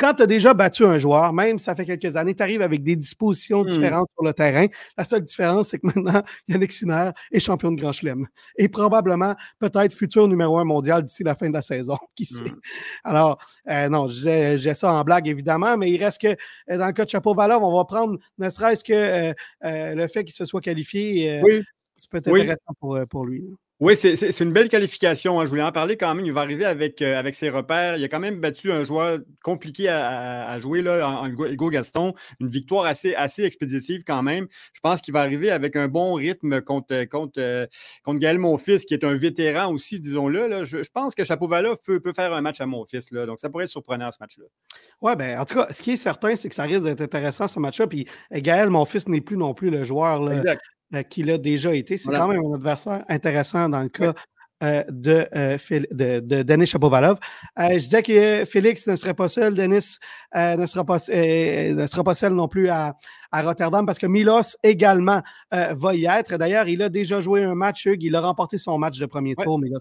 quand 0.00 0.14
tu 0.14 0.22
as 0.22 0.26
déjà 0.26 0.54
battu 0.54 0.84
un 0.86 0.96
joueur, 0.96 1.30
même 1.34 1.58
si 1.58 1.64
ça 1.66 1.74
fait 1.74 1.84
quelques 1.84 2.16
années, 2.16 2.34
tu 2.34 2.42
arrives 2.42 2.62
avec 2.62 2.82
des 2.82 2.96
dispositions 2.96 3.62
hmm. 3.62 3.66
différentes 3.66 4.08
sur 4.14 4.24
le 4.24 4.32
terrain. 4.32 4.66
La 4.96 5.04
seule 5.04 5.20
différence, 5.20 5.68
c'est 5.68 5.78
que 5.78 5.86
maintenant, 5.86 6.22
Yannick 6.48 6.72
Sinner 6.72 7.10
est 7.30 7.38
champion 7.38 7.70
de 7.70 7.78
Grand 7.78 7.92
Chelem. 7.92 8.26
Et 8.56 8.70
probablement, 8.70 9.34
peut-être 9.58 9.92
futur 9.92 10.26
numéro 10.26 10.58
un 10.58 10.64
mondial 10.64 11.04
d'ici 11.04 11.22
la 11.22 11.34
fin 11.34 11.48
de 11.48 11.52
la 11.52 11.60
saison. 11.60 11.98
Qui 12.16 12.24
sait? 12.24 12.44
Hmm. 12.44 12.60
Alors, 13.04 13.38
euh, 13.68 13.90
non, 13.90 14.08
j'ai 14.08 14.74
ça 14.74 14.90
en 14.90 15.04
blague, 15.04 15.28
évidemment, 15.28 15.76
mais 15.76 15.90
il 15.90 16.02
reste 16.02 16.22
que 16.22 16.28
euh, 16.28 16.78
dans 16.78 16.86
le 16.86 16.92
cas 16.92 17.04
de 17.04 17.10
Chapeau 17.10 17.34
Valov, 17.34 17.62
on 17.62 17.76
va 17.76 17.84
prendre 17.84 18.18
ne 18.38 18.48
serait-ce 18.48 18.82
que 18.82 19.34
euh, 19.64 19.94
le 19.94 20.08
fait 20.08 20.24
qu'il 20.24 20.34
se 20.34 20.46
soit 20.46 20.62
qualifié. 20.62 21.40
oui. 21.42 21.60
C'est 22.02 22.08
peut-être 22.08 22.34
intéressant 22.34 22.72
pour, 22.80 22.98
pour 23.10 23.26
lui. 23.26 23.44
Oui, 23.80 23.96
c'est 23.96 24.40
une 24.40 24.52
belle 24.52 24.68
qualification. 24.68 25.40
Hein. 25.40 25.46
Je 25.46 25.48
voulais 25.48 25.62
en 25.62 25.72
parler 25.72 25.96
quand 25.96 26.14
même. 26.14 26.26
Il 26.26 26.34
va 26.34 26.42
arriver 26.42 26.66
avec, 26.66 27.00
euh, 27.00 27.18
avec 27.18 27.34
ses 27.34 27.48
repères. 27.48 27.96
Il 27.96 28.04
a 28.04 28.08
quand 28.08 28.20
même 28.20 28.38
battu 28.38 28.70
un 28.70 28.84
joueur 28.84 29.20
compliqué 29.42 29.88
à, 29.88 30.58
jouer, 30.58 30.82
là, 30.82 31.08
en, 31.08 31.26
Hugo 31.28 31.70
Gaston. 31.70 32.12
Une 32.40 32.48
victoire 32.48 32.84
assez, 32.84 33.14
assez 33.14 33.42
expéditive 33.42 34.02
quand 34.06 34.22
même. 34.22 34.48
Je 34.74 34.80
pense 34.80 35.00
qu'il 35.00 35.14
va 35.14 35.22
arriver 35.22 35.50
avec 35.50 35.76
un 35.76 35.88
bon 35.88 36.12
rythme 36.12 36.60
contre, 36.60 37.04
contre, 37.04 37.40
euh, 37.40 37.66
contre 38.04 38.20
Gaël 38.20 38.38
Monfils, 38.38 38.84
qui 38.84 38.92
est 38.92 39.02
un 39.02 39.16
vétéran 39.16 39.72
aussi, 39.72 39.98
disons-le. 39.98 40.62
Je, 40.64 40.90
pense 40.92 41.14
que 41.14 41.24
Chapeau-Valov 41.24 41.78
peut, 41.82 42.00
peut 42.00 42.12
faire 42.12 42.34
un 42.34 42.42
match 42.42 42.60
à 42.60 42.66
Monfils. 42.66 43.10
Là. 43.12 43.24
Donc, 43.24 43.40
ça 43.40 43.48
pourrait 43.48 43.64
être 43.64 43.70
surprenant, 43.70 44.12
ce 44.12 44.18
match-là. 44.20 44.44
Oui, 45.00 45.16
ben, 45.16 45.40
en 45.40 45.46
tout 45.46 45.54
cas, 45.54 45.68
ce 45.70 45.80
qui 45.80 45.92
est 45.92 45.96
certain, 45.96 46.36
c'est 46.36 46.50
que 46.50 46.54
ça 46.54 46.64
risque 46.64 46.82
d'être 46.82 47.00
intéressant, 47.00 47.48
ce 47.48 47.58
match-là. 47.58 47.86
Puis 47.86 48.06
Gaël 48.30 48.68
Monfils 48.68 49.08
n'est 49.08 49.22
plus 49.22 49.38
non 49.38 49.54
plus 49.54 49.70
le 49.70 49.84
joueur. 49.84 50.20
Là, 50.20 50.42
euh, 50.46 50.54
qu'il 51.08 51.30
a 51.30 51.38
déjà 51.38 51.74
été. 51.74 51.96
C'est 51.96 52.10
quand 52.10 52.28
même 52.28 52.44
un 52.44 52.54
adversaire 52.54 53.04
intéressant 53.08 53.68
dans 53.68 53.82
le 53.82 53.88
cas 53.88 54.14
euh, 54.62 54.84
de, 54.90 55.26
euh, 55.34 55.56
de, 56.20 56.42
Denis 56.42 56.66
Chapovalov. 56.66 57.18
je 57.58 57.78
disais 57.78 58.02
que 58.02 58.44
Félix 58.44 58.86
ne 58.86 58.96
serait 58.96 59.14
pas 59.14 59.28
seul, 59.28 59.54
Denis 59.54 59.98
ne, 60.34 60.66
sera 60.66 60.84
pas, 60.84 60.98
ne 61.08 61.86
sera 61.86 62.04
pas 62.04 62.14
seul 62.14 62.34
non 62.34 62.48
plus 62.48 62.68
à, 62.68 62.94
Rotterdam 63.32 63.86
parce 63.86 63.98
que 63.98 64.06
Milos 64.06 64.56
également 64.62 65.22
va 65.50 65.94
y 65.94 66.06
être. 66.06 66.36
D'ailleurs, 66.36 66.68
il 66.68 66.82
a 66.82 66.88
déjà 66.88 67.20
joué 67.20 67.42
un 67.44 67.54
match, 67.54 67.86
Hugues, 67.86 68.02
il 68.02 68.14
a 68.16 68.20
remporté 68.20 68.58
son 68.58 68.76
match 68.76 68.98
de 68.98 69.06
premier 69.06 69.34
tour, 69.36 69.58
Milos 69.58 69.78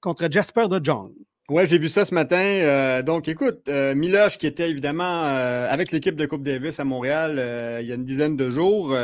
contre 0.00 0.28
Jasper 0.30 0.68
de 0.68 0.80
John. 0.82 1.12
Oui, 1.50 1.66
j'ai 1.66 1.78
vu 1.78 1.88
ça 1.88 2.04
ce 2.04 2.12
matin. 2.12 2.36
Euh, 2.36 3.00
donc, 3.00 3.26
écoute, 3.26 3.70
euh, 3.70 3.94
Miloche, 3.94 4.36
qui 4.36 4.46
était 4.46 4.68
évidemment 4.68 5.24
euh, 5.24 5.66
avec 5.70 5.92
l'équipe 5.92 6.14
de 6.14 6.26
Coupe 6.26 6.42
Davis 6.42 6.78
à 6.78 6.84
Montréal 6.84 7.40
il 7.80 7.88
y 7.88 7.92
a 7.92 7.94
une 7.94 8.04
dizaine 8.04 8.36
de 8.36 8.50
jours, 8.50 8.94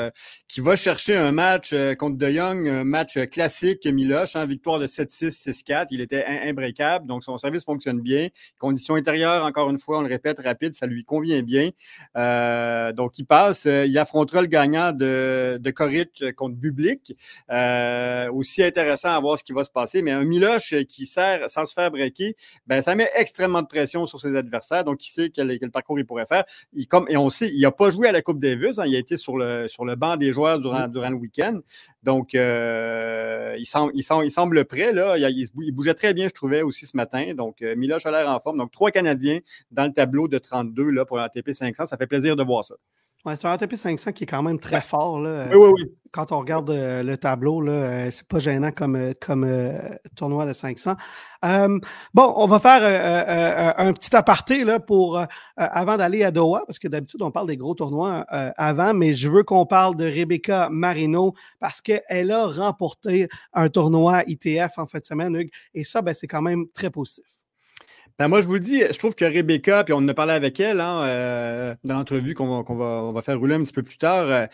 qui 0.46 0.60
va 0.60 0.76
chercher 0.76 1.16
un 1.16 1.32
match 1.32 1.74
contre 1.98 2.18
De 2.18 2.28
Young, 2.28 2.68
un 2.68 2.84
match 2.84 3.18
classique 3.30 3.86
Miloche, 3.86 4.36
hein, 4.36 4.44
victoire 4.44 4.78
de 4.78 4.86
7-6, 4.86 5.30
6-4. 5.30 5.86
Il 5.90 6.02
était 6.02 6.22
imbrécable, 6.26 7.06
donc 7.06 7.24
son 7.24 7.38
service 7.38 7.64
fonctionne 7.64 8.00
bien. 8.02 8.28
Conditions 8.58 8.96
intérieures, 8.96 9.46
encore 9.46 9.70
une 9.70 9.78
fois, 9.78 9.98
on 9.98 10.02
le 10.02 10.08
répète, 10.08 10.38
rapide, 10.40 10.74
ça 10.74 10.86
lui 10.86 11.02
convient 11.02 11.40
bien. 11.40 11.70
donc, 12.92 13.18
il 13.18 13.24
passe. 13.24 13.64
il 13.64 13.96
affrontera 13.96 14.42
le 14.42 14.48
gagnant 14.48 14.92
de, 14.92 15.56
de 15.58 15.70
Coric 15.70 16.22
contre 16.36 16.56
Bublik. 16.56 17.14
aussi 18.34 18.62
intéressant 18.62 19.10
à 19.10 19.20
voir 19.20 19.38
ce 19.38 19.44
qui 19.44 19.54
va 19.54 19.64
se 19.64 19.70
passer. 19.70 20.02
Mais 20.02 20.10
un 20.10 20.24
Miloche 20.24 20.74
qui 20.90 21.06
sert 21.06 21.48
sans 21.48 21.64
se 21.64 21.72
faire 21.72 21.90
breaker, 21.90 22.33
ben, 22.66 22.82
ça 22.82 22.94
met 22.94 23.08
extrêmement 23.16 23.62
de 23.62 23.66
pression 23.66 24.06
sur 24.06 24.20
ses 24.20 24.36
adversaires. 24.36 24.84
Donc, 24.84 25.06
il 25.06 25.10
sait 25.10 25.30
quel, 25.30 25.58
quel 25.58 25.70
parcours 25.70 25.98
il 25.98 26.06
pourrait 26.06 26.26
faire. 26.26 26.44
Il, 26.72 26.86
comme, 26.86 27.06
et 27.08 27.16
on 27.16 27.30
sait, 27.30 27.50
il 27.52 27.60
n'a 27.60 27.70
pas 27.70 27.90
joué 27.90 28.08
à 28.08 28.12
la 28.12 28.22
Coupe 28.22 28.40
Davis. 28.40 28.78
Hein, 28.78 28.84
il 28.86 28.96
a 28.96 28.98
été 28.98 29.16
sur 29.16 29.36
le, 29.36 29.68
sur 29.68 29.84
le 29.84 29.96
banc 29.96 30.16
des 30.16 30.32
joueurs 30.32 30.58
durant, 30.58 30.88
durant 30.88 31.10
le 31.10 31.16
week-end. 31.16 31.60
Donc, 32.02 32.34
euh, 32.34 33.54
il, 33.58 33.64
semble, 33.66 33.92
il, 33.94 34.02
semble, 34.02 34.24
il 34.26 34.30
semble 34.30 34.64
prêt. 34.64 34.92
Là. 34.92 35.16
Il, 35.18 35.72
bougeait 35.72 35.94
très 35.94 36.14
bien, 36.14 36.28
je 36.28 36.34
trouvais, 36.34 36.62
aussi 36.62 36.86
ce 36.86 36.96
matin. 36.96 37.34
Donc, 37.34 37.62
euh, 37.62 37.74
Miloche 37.76 38.06
a 38.06 38.10
l'air 38.10 38.28
en 38.28 38.40
forme. 38.40 38.58
Donc, 38.58 38.72
trois 38.72 38.90
Canadiens 38.90 39.40
dans 39.70 39.84
le 39.84 39.92
tableau 39.92 40.28
de 40.28 40.38
32 40.38 40.90
là, 40.90 41.04
pour 41.04 41.16
la 41.16 41.28
TP 41.28 41.52
500. 41.52 41.86
Ça 41.86 41.96
fait 41.96 42.06
plaisir 42.06 42.36
de 42.36 42.42
voir 42.42 42.64
ça. 42.64 42.74
Ouais, 43.24 43.36
c'est 43.36 43.46
un 43.46 43.52
ATP 43.52 43.74
500 43.74 44.12
qui 44.12 44.24
est 44.24 44.26
quand 44.26 44.42
même 44.42 44.58
très 44.58 44.82
fort. 44.82 45.18
Là. 45.18 45.46
Oui, 45.50 45.56
oui, 45.56 45.72
oui. 45.76 45.92
Quand 46.12 46.30
on 46.30 46.38
regarde 46.38 46.68
euh, 46.70 47.02
le 47.02 47.16
tableau, 47.16 47.60
là, 47.62 47.72
euh, 47.72 48.10
c'est 48.10 48.28
pas 48.28 48.38
gênant 48.38 48.70
comme, 48.70 48.96
euh, 48.96 49.14
comme 49.18 49.50
tournoi 50.14 50.44
de 50.44 50.52
500. 50.52 50.94
bon, 51.42 52.34
on 52.36 52.46
va 52.46 52.60
faire 52.60 53.74
un 53.78 53.92
petit 53.94 54.14
aparté 54.14 54.62
là, 54.64 54.78
pour, 54.78 55.20
avant 55.56 55.96
d'aller 55.96 56.22
à 56.22 56.30
Doha, 56.30 56.62
parce 56.66 56.78
que 56.78 56.86
d'habitude, 56.86 57.22
on 57.22 57.30
parle 57.30 57.48
des 57.48 57.56
gros 57.56 57.74
tournois 57.74 58.26
avant, 58.28 58.94
mais 58.94 59.14
je 59.14 59.28
veux 59.28 59.42
qu'on 59.42 59.66
parle 59.66 59.96
de 59.96 60.04
Rebecca 60.04 60.68
Marino 60.70 61.34
parce 61.60 61.80
qu'elle 61.80 62.30
a 62.30 62.46
remporté 62.46 63.28
un 63.52 63.68
tournoi 63.68 64.22
ITF 64.26 64.78
en 64.78 64.86
fin 64.86 64.98
de 64.98 65.04
semaine, 65.04 65.34
Hugues, 65.34 65.50
et 65.74 65.84
ça, 65.84 66.02
ben, 66.02 66.14
c'est 66.14 66.28
quand 66.28 66.42
même 66.42 66.66
très 66.74 66.90
positif. 66.90 67.33
Ben 68.18 68.28
moi, 68.28 68.40
je 68.40 68.46
vous 68.46 68.54
le 68.54 68.60
dis, 68.60 68.80
je 68.80 68.96
trouve 68.96 69.16
que 69.16 69.24
Rebecca, 69.24 69.82
puis 69.82 69.92
on 69.92 69.98
en 69.98 70.08
a 70.08 70.14
parlé 70.14 70.34
avec 70.34 70.60
elle 70.60 70.80
hein, 70.80 71.02
euh, 71.02 71.74
dans 71.82 71.94
l'entrevue 71.94 72.34
qu'on 72.34 72.62
va, 72.62 73.22
faire 73.22 73.38
rouler 73.40 73.56
un 73.56 73.62
petit 73.62 73.72
peu 73.72 73.82
plus 73.82 73.98
tard. 73.98 74.26
Euh, 74.26 74.46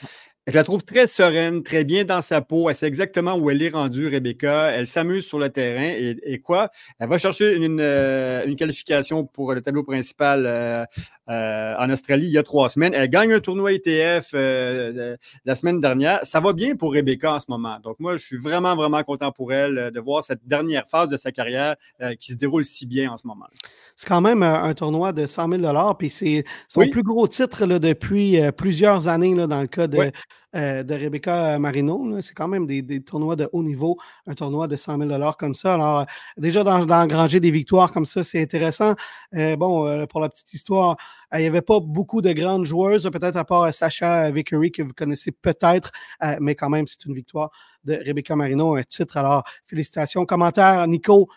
je 0.47 0.55
la 0.55 0.65
trouve 0.65 0.83
très 0.83 1.07
sereine, 1.07 1.63
très 1.63 1.85
bien 1.85 2.05
dans 2.05 2.23
sa 2.23 2.41
peau. 2.41 2.71
Elle 2.71 2.77
sait 2.77 2.87
exactement 2.87 3.35
où 3.37 3.51
elle 3.51 3.63
est 3.63 3.69
rendue, 3.69 4.09
Rebecca. 4.09 4.71
Elle 4.71 4.87
s'amuse 4.87 5.27
sur 5.27 5.39
le 5.39 5.51
terrain. 5.51 5.95
Et, 5.95 6.39
quoi? 6.41 6.71
Elle 6.99 7.09
va 7.09 7.19
chercher 7.19 7.55
une, 7.55 7.79
euh, 7.79 8.47
une, 8.47 8.57
qualification 8.57 9.27
pour 9.27 9.53
le 9.53 9.61
tableau 9.61 9.85
principal 9.85 10.45
euh, 10.47 10.85
euh, 11.29 11.75
en 11.79 11.91
Australie 11.91 12.27
il 12.27 12.33
y 12.33 12.39
a 12.39 12.43
trois 12.43 12.71
semaines. 12.71 12.95
Elle 12.95 13.11
gagne 13.11 13.33
un 13.33 13.41
tournoi 13.41 13.73
ETF 13.73 14.33
la 14.33 15.55
semaine 15.55 15.81
dernière. 15.81 16.21
Ça 16.23 16.41
va 16.41 16.55
bien 16.55 16.75
pour 16.75 16.95
Rebecca 16.95 17.35
en 17.35 17.41
ce 17.41 17.47
moment. 17.49 17.79
Donc, 17.81 18.01
moi, 18.01 18.17
je 18.17 18.25
suis 18.25 18.39
vraiment, 18.39 18.75
vraiment 18.75 19.03
content 19.05 19.33
pour 19.33 19.53
elle 19.53 19.91
de 19.93 20.01
voir 20.01 20.25
cette 20.25 20.47
dernière 20.47 20.87
phase 20.89 21.11
de 21.11 21.19
sa 21.19 21.33
carrière 21.33 21.77
qui 22.19 22.33
se 22.33 22.37
déroule 22.37 22.65
si 22.65 22.87
bien 22.87 23.13
en 23.13 23.19
ce 23.19 23.27
moment. 23.27 23.47
C'est 23.95 24.09
quand 24.09 24.23
même 24.23 24.43
un, 24.43 24.73
tournoi 24.73 25.13
de 25.13 25.27
100 25.27 25.61
000 25.61 25.95
puis 25.95 26.09
c'est 26.09 26.45
son 26.67 26.89
plus 26.89 27.03
gros 27.03 27.29
titre 27.29 27.67
là, 27.67 27.79
depuis 27.79 28.39
plusieurs 28.57 29.09
années 29.09 29.35
là, 29.35 29.47
dans 29.47 29.61
le 29.61 29.67
cas 29.67 29.87
de, 29.87 30.11
euh, 30.57 30.83
de 30.83 30.95
Rebecca 30.95 31.61
Marino. 31.61 32.21
C'est 32.21 32.35
quand 32.35 32.49
même 32.49 32.67
des, 32.67 33.01
tournois 33.03 33.37
de 33.37 33.49
haut 33.53 33.63
niveau, 33.63 33.97
un 34.27 34.35
tournoi 34.35 34.67
de 34.67 34.75
100 34.75 34.99
000 34.99 35.33
comme 35.39 35.55
ça. 35.55 35.75
Alors, 35.75 36.07
déjà 36.37 36.65
d'engranger 36.65 37.39
des 37.39 37.53
victoires 37.53 37.93
comme 37.93 38.05
ça, 38.05 38.25
c'est 38.25 38.43
intéressant. 38.43 38.97
Euh, 39.37 39.55
bon, 39.55 39.87
euh, 39.87 40.07
pour 40.07 40.21
la 40.21 40.29
petite 40.29 40.53
histoire, 40.53 40.97
il 41.33 41.41
n'y 41.41 41.47
avait 41.47 41.63
pas 41.63 41.79
beaucoup 41.79 42.21
de 42.21 42.33
grandes 42.33 42.65
joueuses, 42.65 43.09
peut-être 43.13 43.37
à 43.37 43.45
part 43.45 43.73
Sacha 43.73 44.33
Vickery, 44.33 44.73
que 44.73 44.83
vous 44.83 44.93
connaissez 44.93 45.31
peut-être, 45.31 45.93
mais 46.41 46.57
quand 46.57 46.69
même, 46.69 46.89
c'est 46.89 47.05
une 47.05 47.15
victoire 47.15 47.51
de 47.85 47.95
Rebecca 48.05 48.35
Marino, 48.35 48.75
un 48.75 48.83
titre. 48.83 49.17
Alors, 49.17 49.45
félicitations. 49.65 50.27
Commentaire, 50.27 50.85
Nico, 50.89 51.29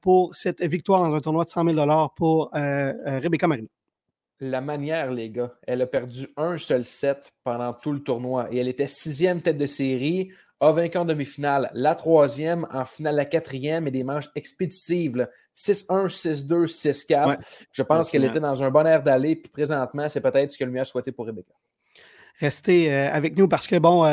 pour 0.00 0.34
cette 0.34 0.62
victoire 0.62 1.02
dans 1.02 1.14
un 1.14 1.20
tournoi 1.20 1.44
de 1.44 1.50
100 1.50 1.74
000 1.74 2.08
pour 2.16 2.50
Rebecca 2.54 3.46
Marino 3.46 3.68
la 4.42 4.60
manière, 4.60 5.12
les 5.12 5.30
gars. 5.30 5.54
Elle 5.66 5.82
a 5.82 5.86
perdu 5.86 6.28
un 6.36 6.58
seul 6.58 6.84
set 6.84 7.32
pendant 7.44 7.72
tout 7.72 7.92
le 7.92 8.00
tournoi 8.00 8.48
et 8.50 8.58
elle 8.58 8.68
était 8.68 8.88
sixième 8.88 9.40
tête 9.40 9.56
de 9.56 9.66
série, 9.66 10.30
a 10.60 10.72
vaincu 10.72 10.98
en 10.98 11.04
demi-finale, 11.04 11.70
la 11.74 11.94
troisième, 11.94 12.66
en 12.72 12.84
finale 12.84 13.16
la 13.16 13.24
quatrième 13.24 13.86
et 13.86 13.90
des 13.90 14.04
manches 14.04 14.30
expéditives. 14.34 15.28
6-1, 15.56 16.08
6-2, 16.08 16.66
6-4. 16.66 17.38
Je 17.72 17.82
pense 17.82 18.10
qu'elle 18.10 18.24
était 18.24 18.40
dans 18.40 18.62
un 18.62 18.70
bon 18.70 18.86
air 18.86 19.02
d'aller, 19.02 19.36
puis 19.36 19.50
présentement, 19.50 20.08
c'est 20.08 20.20
peut-être 20.20 20.50
ce 20.50 20.58
que 20.58 20.64
le 20.64 20.70
mieux 20.70 20.80
a 20.80 20.84
souhaité 20.84 21.12
pour 21.12 21.26
Rebecca. 21.26 21.52
Rester 22.42 22.92
avec 22.92 23.38
nous 23.38 23.48
parce 23.48 23.66
que, 23.66 23.76
bon, 23.76 24.04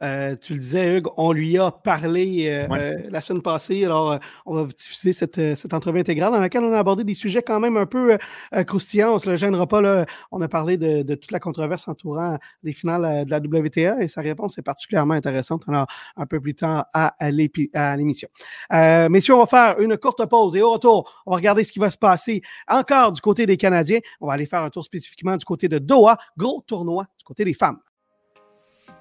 tu 0.00 0.52
le 0.52 0.58
disais, 0.58 0.98
Hugues, 0.98 1.08
on 1.16 1.32
lui 1.32 1.58
a 1.58 1.70
parlé 1.70 2.66
la 3.10 3.20
semaine 3.20 3.42
passée. 3.42 3.84
Alors, 3.84 4.18
on 4.46 4.54
va 4.54 4.64
diffuser 4.64 5.12
cette, 5.12 5.56
cette, 5.56 5.74
entrevue 5.74 6.00
intégrale 6.00 6.32
dans 6.32 6.40
laquelle 6.40 6.64
on 6.64 6.72
a 6.72 6.78
abordé 6.78 7.04
des 7.04 7.14
sujets 7.14 7.42
quand 7.42 7.60
même 7.60 7.76
un 7.76 7.86
peu 7.86 8.18
croustillants. 8.66 9.12
On 9.12 9.14
ne 9.14 9.18
se 9.18 9.30
le 9.30 9.36
gênera 9.36 9.66
pas. 9.66 9.80
Là. 9.80 10.06
On 10.30 10.40
a 10.40 10.48
parlé 10.48 10.76
de, 10.76 11.02
de, 11.02 11.14
toute 11.14 11.32
la 11.32 11.40
controverse 11.40 11.88
entourant 11.88 12.38
les 12.62 12.72
finales 12.72 13.24
de 13.24 13.30
la 13.30 13.38
WTA 13.38 14.02
et 14.02 14.08
sa 14.08 14.20
réponse 14.20 14.58
est 14.58 14.62
particulièrement 14.62 15.14
intéressante. 15.14 15.64
On 15.68 15.74
a 15.74 15.86
un 16.16 16.26
peu 16.26 16.40
plus 16.40 16.52
de 16.52 16.58
temps 16.58 16.84
à, 16.92 17.14
à 17.18 17.30
l'émission. 17.30 18.28
messieurs, 18.70 19.34
on 19.34 19.40
va 19.40 19.46
faire 19.46 19.80
une 19.80 19.96
courte 19.96 20.24
pause 20.26 20.56
et 20.56 20.62
au 20.62 20.72
retour, 20.72 21.22
on 21.26 21.32
va 21.32 21.36
regarder 21.36 21.64
ce 21.64 21.72
qui 21.72 21.78
va 21.78 21.90
se 21.90 21.98
passer 21.98 22.42
encore 22.68 23.12
du 23.12 23.20
côté 23.20 23.46
des 23.46 23.56
Canadiens. 23.56 24.00
On 24.20 24.26
va 24.26 24.34
aller 24.34 24.46
faire 24.46 24.62
un 24.62 24.70
tour 24.70 24.84
spécifiquement 24.84 25.36
du 25.36 25.44
côté 25.44 25.68
de 25.68 25.78
Doha, 25.78 26.16
gros 26.36 26.62
tournoi 26.66 27.06
côté 27.28 27.44
des 27.44 27.54
femmes. 27.54 27.78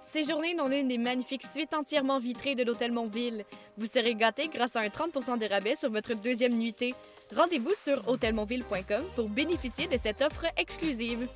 Séjournez 0.01 0.53
dans 0.53 0.67
l'une 0.67 0.89
des 0.89 0.97
magnifiques 0.97 1.45
suites 1.45 1.73
entièrement 1.73 2.19
vitrées 2.19 2.55
de 2.55 2.63
l'Hôtel 2.63 2.91
Montville. 2.91 3.45
Vous 3.77 3.87
serez 3.87 4.15
gâté 4.15 4.49
grâce 4.49 4.75
à 4.75 4.81
un 4.81 4.87
30% 4.87 5.39
de 5.39 5.45
rabais 5.45 5.75
sur 5.75 5.89
votre 5.89 6.13
deuxième 6.13 6.53
nuitée. 6.53 6.93
Rendez-vous 7.35 7.73
sur 7.81 8.07
hôtelmontville.com 8.07 9.03
pour 9.15 9.29
bénéficier 9.29 9.87
de 9.87 9.97
cette 9.97 10.21
offre 10.21 10.45
exclusive. 10.57 11.27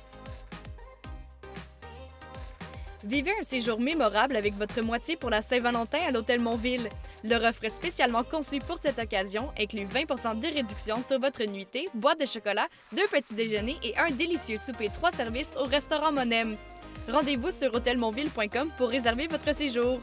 Vivez 3.04 3.32
un 3.38 3.42
séjour 3.42 3.80
mémorable 3.80 4.36
avec 4.36 4.54
votre 4.54 4.80
moitié 4.82 5.16
pour 5.16 5.30
la 5.30 5.42
Saint-Valentin 5.42 5.98
à 6.06 6.10
l'Hôtel 6.10 6.40
Montville. 6.40 6.88
Leur 7.24 7.42
offre 7.42 7.70
spécialement 7.70 8.22
conçue 8.22 8.60
pour 8.60 8.78
cette 8.78 8.98
occasion 8.98 9.50
inclut 9.58 9.86
20% 9.86 10.38
de 10.38 10.46
réduction 10.46 11.02
sur 11.02 11.18
votre 11.18 11.42
nuitée, 11.44 11.88
boîte 11.94 12.20
de 12.20 12.26
chocolat, 12.26 12.68
deux 12.92 13.06
petits 13.10 13.34
déjeuners 13.34 13.78
et 13.82 13.96
un 13.96 14.10
délicieux 14.10 14.58
souper 14.58 14.88
trois 14.88 15.10
services 15.10 15.54
au 15.56 15.64
restaurant 15.64 16.12
Monem. 16.12 16.56
Rendez-vous 17.10 17.50
sur 17.50 17.74
hôtelmontville.com 17.74 18.70
pour 18.78 18.88
réserver 18.88 19.26
votre 19.26 19.54
séjour. 19.54 20.00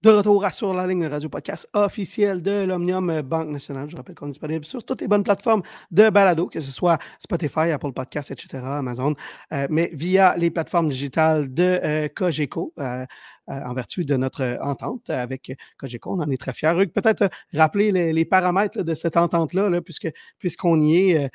De 0.00 0.10
retour 0.10 0.44
à 0.44 0.52
Sur 0.52 0.72
la 0.74 0.86
ligne, 0.86 1.06
radio 1.06 1.28
podcast 1.28 1.68
officiel 1.72 2.40
de 2.40 2.64
l'Omnium 2.64 3.20
Banque 3.22 3.48
Nationale. 3.48 3.90
Je 3.90 3.96
rappelle 3.96 4.14
qu'on 4.14 4.26
est 4.26 4.30
disponible 4.30 4.64
sur 4.64 4.84
toutes 4.84 5.00
les 5.00 5.08
bonnes 5.08 5.24
plateformes 5.24 5.62
de 5.90 6.08
balado, 6.08 6.46
que 6.46 6.60
ce 6.60 6.70
soit 6.70 6.98
Spotify, 7.18 7.72
Apple 7.72 7.92
Podcasts, 7.92 8.30
etc., 8.30 8.62
Amazon, 8.64 9.14
euh, 9.52 9.66
mais 9.70 9.90
via 9.92 10.36
les 10.36 10.50
plateformes 10.50 10.88
digitales 10.88 11.52
de 11.52 11.80
euh, 11.82 12.08
Cogeco. 12.14 12.72
Euh, 12.78 13.06
en 13.48 13.74
vertu 13.74 14.04
de 14.04 14.16
notre 14.16 14.58
entente 14.62 15.10
avec 15.10 15.52
Cogeco. 15.78 16.12
On 16.12 16.20
en 16.20 16.30
est 16.30 16.40
très 16.40 16.52
fiers. 16.52 16.86
Peut-être 16.92 17.28
rappeler 17.54 18.12
les, 18.12 18.24
paramètres 18.24 18.82
de 18.82 18.94
cette 18.94 19.16
entente-là, 19.16 19.80
puisque, 19.80 20.08
puisqu'on 20.38 20.80
y 20.80 21.10
est, 21.12 21.30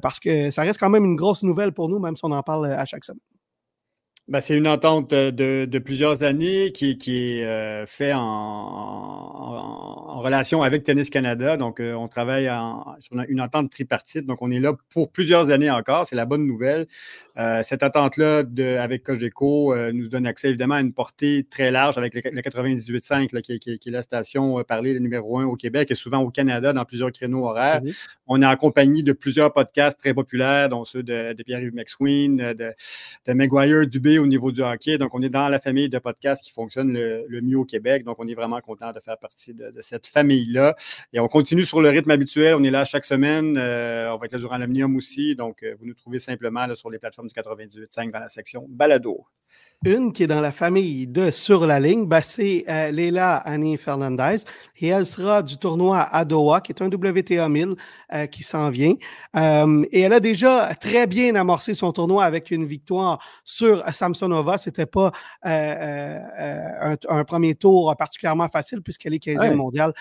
parce 0.00 0.20
que 0.20 0.50
ça 0.50 0.62
reste 0.62 0.78
quand 0.78 0.90
même 0.90 1.04
une 1.04 1.16
grosse 1.16 1.42
nouvelle 1.42 1.72
pour 1.72 1.88
nous, 1.88 1.98
même 1.98 2.16
si 2.16 2.24
on 2.24 2.32
en 2.32 2.42
parle 2.42 2.66
à 2.66 2.84
chaque 2.84 3.04
semaine. 3.04 3.35
Ben, 4.28 4.40
c'est 4.40 4.56
une 4.56 4.66
entente 4.66 5.12
de, 5.12 5.66
de, 5.66 5.78
plusieurs 5.78 6.24
années 6.24 6.72
qui, 6.72 6.98
qui 6.98 7.38
est 7.38 7.44
euh, 7.44 7.86
faite 7.86 8.12
en, 8.12 8.20
en, 8.20 10.20
relation 10.20 10.64
avec 10.64 10.82
Tennis 10.82 11.10
Canada. 11.10 11.56
Donc, 11.56 11.78
euh, 11.78 11.92
on 11.92 12.08
travaille 12.08 12.50
en, 12.50 12.96
sur 12.98 13.16
une 13.28 13.40
entente 13.40 13.70
tripartite. 13.70 14.26
Donc, 14.26 14.42
on 14.42 14.50
est 14.50 14.58
là 14.58 14.72
pour 14.92 15.12
plusieurs 15.12 15.50
années 15.50 15.70
encore. 15.70 16.08
C'est 16.08 16.16
la 16.16 16.26
bonne 16.26 16.44
nouvelle. 16.44 16.88
Euh, 17.36 17.62
cette 17.62 17.84
attente-là 17.84 18.42
avec 18.80 19.04
Cogeco 19.04 19.76
nous 19.92 20.08
donne 20.08 20.26
accès 20.26 20.48
évidemment 20.48 20.74
à 20.74 20.80
une 20.80 20.92
portée 20.92 21.46
très 21.48 21.70
large 21.70 21.96
avec 21.96 22.14
le, 22.14 22.20
98.5, 22.20 23.28
qui, 23.42 23.60
qui, 23.60 23.78
qui, 23.78 23.88
est 23.88 23.92
la 23.92 24.02
station 24.02 24.60
parlée 24.64 24.92
le 24.92 24.98
numéro 24.98 25.38
un 25.38 25.44
au 25.44 25.54
Québec 25.54 25.92
et 25.92 25.94
souvent 25.94 26.18
au 26.18 26.30
Canada 26.30 26.72
dans 26.72 26.84
plusieurs 26.84 27.12
créneaux 27.12 27.46
horaires. 27.46 27.80
On 28.26 28.42
est 28.42 28.46
en 28.46 28.56
compagnie 28.56 29.04
de 29.04 29.12
plusieurs 29.12 29.52
podcasts 29.52 30.00
très 30.00 30.14
populaires, 30.14 30.68
dont 30.68 30.84
ceux 30.84 31.04
de, 31.04 31.32
de 31.32 31.42
Pierre-Yves 31.44 31.74
McSween, 31.74 32.38
de, 32.38 32.72
de 33.26 33.32
Maguire 33.32 33.86
Dubé 33.86 34.15
au 34.18 34.26
niveau 34.26 34.52
du 34.52 34.62
hockey. 34.62 34.98
Donc, 34.98 35.14
on 35.14 35.22
est 35.22 35.28
dans 35.28 35.48
la 35.48 35.60
famille 35.60 35.88
de 35.88 35.98
podcasts 35.98 36.44
qui 36.44 36.52
fonctionne 36.52 36.92
le, 36.92 37.40
mieux 37.42 37.58
au 37.58 37.64
Québec. 37.64 38.04
Donc, 38.04 38.16
on 38.18 38.26
est 38.28 38.34
vraiment 38.34 38.60
content 38.60 38.92
de 38.92 39.00
faire 39.00 39.18
partie 39.18 39.54
de, 39.54 39.72
cette 39.80 40.06
famille-là. 40.06 40.74
Et 41.12 41.20
on 41.20 41.28
continue 41.28 41.64
sur 41.64 41.80
le 41.80 41.88
rythme 41.88 42.10
habituel. 42.10 42.54
On 42.54 42.64
est 42.64 42.70
là 42.70 42.84
chaque 42.84 43.04
semaine. 43.04 43.56
Euh, 43.58 44.12
on 44.12 44.18
va 44.18 44.26
être 44.26 44.32
là 44.32 44.38
durant 44.38 44.58
l'Omnium 44.58 44.96
aussi. 44.96 45.36
Donc, 45.36 45.62
euh, 45.62 45.74
vous 45.78 45.86
nous 45.86 45.94
trouvez 45.94 46.18
simplement 46.18 46.66
sur 46.74 46.90
les 46.90 46.98
plateformes 46.98 47.28
du 47.28 47.34
98.5 47.34 48.10
dans 48.10 48.20
la 48.20 48.28
section 48.28 48.66
Balado. 48.68 49.26
Une 49.84 50.12
qui 50.12 50.22
est 50.22 50.26
dans 50.26 50.40
la 50.40 50.52
famille 50.52 51.06
de 51.06 51.30
Sur 51.30 51.66
la 51.66 51.78
ligne, 51.78 52.06
ben, 52.06 52.20
c'est 52.22 52.64
euh, 52.68 52.90
Leila 52.90 53.36
Annie 53.36 53.76
Fernandez. 53.76 54.38
Et 54.80 54.88
elle 54.88 55.06
sera 55.06 55.42
du 55.42 55.58
tournoi 55.58 56.00
à 56.00 56.24
Doha, 56.24 56.60
qui 56.60 56.72
est 56.72 56.82
un 56.82 56.88
WTA 56.88 57.48
1000 57.48 57.76
euh, 58.12 58.26
qui 58.26 58.42
s'en 58.42 58.70
vient. 58.70 58.94
Euh, 59.36 59.84
et 59.92 60.00
elle 60.00 60.14
a 60.14 60.20
déjà 60.20 60.74
très 60.74 61.06
bien 61.06 61.34
amorcé 61.34 61.74
son 61.74 61.92
tournoi 61.92 62.24
avec 62.24 62.50
une 62.50 62.64
victoire 62.64 63.22
sur 63.44 63.84
Samsonova. 63.94 64.58
Ce 64.58 64.70
n'était 64.70 64.86
pas 64.86 65.12
un, 65.44 67.24
premier 67.24 67.54
tour 67.54 67.94
particulièrement 67.96 68.48
facile 68.48 68.82
puisqu'elle 68.82 69.14
est 69.14 69.24
15e 69.24 69.54
mondiale, 69.54 69.92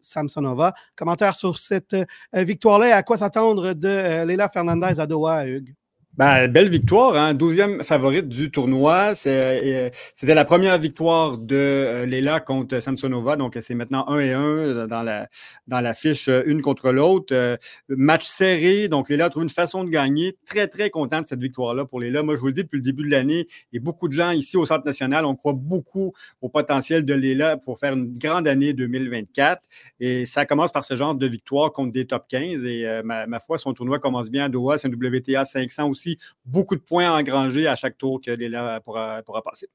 Samsonova. 0.00 0.74
Commentaire 0.94 1.34
sur 1.34 1.58
cette 1.58 1.96
victoire-là 2.32 2.96
à 2.96 3.02
quoi 3.02 3.16
s'attendre 3.16 3.72
de 3.72 4.24
Leila 4.26 4.48
Fernandez 4.48 5.00
à 5.00 5.06
Doha, 5.06 5.46
Hugues? 5.46 5.74
Ben, 6.18 6.46
belle 6.46 6.68
victoire, 6.68 7.16
hein? 7.16 7.32
12e 7.32 7.82
favorite 7.82 8.28
du 8.28 8.50
tournoi. 8.50 9.14
Euh, 9.26 9.88
c'était 10.14 10.34
la 10.34 10.44
première 10.44 10.76
victoire 10.76 11.38
de 11.38 11.56
euh, 11.56 12.04
Leila 12.04 12.38
contre 12.38 12.80
Samsonova, 12.80 13.36
donc 13.36 13.56
c'est 13.62 13.74
maintenant 13.74 14.06
1 14.10 14.20
et 14.20 14.32
1 14.34 14.86
dans 14.88 15.00
la, 15.00 15.26
euh, 15.72 16.42
une 16.44 16.60
contre 16.60 16.92
l'autre. 16.92 17.58
match 17.88 18.26
serré, 18.26 18.88
donc 18.88 19.08
Leila 19.08 19.24
a 19.24 19.30
trouvé 19.30 19.44
une 19.44 19.48
façon 19.48 19.84
de 19.84 19.88
gagner. 19.88 20.36
Très, 20.44 20.68
très 20.68 20.90
content 20.90 21.22
de 21.22 21.28
cette 21.28 21.40
victoire-là 21.40 21.86
pour 21.86 21.98
Leila. 21.98 22.22
Moi, 22.22 22.36
je 22.36 22.42
vous 22.42 22.48
le 22.48 22.52
dis 22.52 22.62
depuis 22.64 22.76
le 22.76 22.82
début 22.82 23.04
de 23.04 23.10
l'année, 23.10 23.46
et 23.72 23.80
beaucoup 23.80 24.06
de 24.06 24.12
gens 24.12 24.32
ici 24.32 24.58
au 24.58 24.66
Centre 24.66 24.84
national, 24.84 25.24
on 25.24 25.34
croit 25.34 25.54
beaucoup 25.54 26.12
au 26.42 26.50
potentiel 26.50 27.06
de 27.06 27.14
Leila 27.14 27.56
pour 27.56 27.78
faire 27.78 27.94
une 27.94 28.18
grande 28.18 28.46
année 28.46 28.74
2024. 28.74 29.62
Et 29.98 30.26
ça 30.26 30.44
commence 30.44 30.72
par 30.72 30.84
ce 30.84 30.94
genre 30.94 31.14
de 31.14 31.26
victoire 31.26 31.72
contre 31.72 31.92
des 31.92 32.06
top 32.06 32.26
15. 32.28 32.66
Et 32.66 33.00
ma, 33.02 33.26
ma 33.26 33.40
foi, 33.40 33.56
son 33.56 33.72
tournoi 33.72 33.98
commence 33.98 34.28
bien 34.28 34.44
à 34.44 34.48
Doha. 34.50 34.76
C'est 34.76 34.88
un 34.88 34.90
WTA 34.90 35.46
500 35.46 35.88
aussi 35.88 36.01
beaucoup 36.44 36.76
de 36.76 36.80
points 36.80 37.10
engrangés 37.10 37.66
à 37.66 37.74
chaque 37.74 37.98
tour 37.98 38.20
que 38.20 38.30
Léla 38.30 38.80
pourra, 38.80 39.22
pourra 39.22 39.42
passer. 39.42 39.68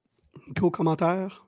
Gros 0.53 0.71
commentaire? 0.71 1.47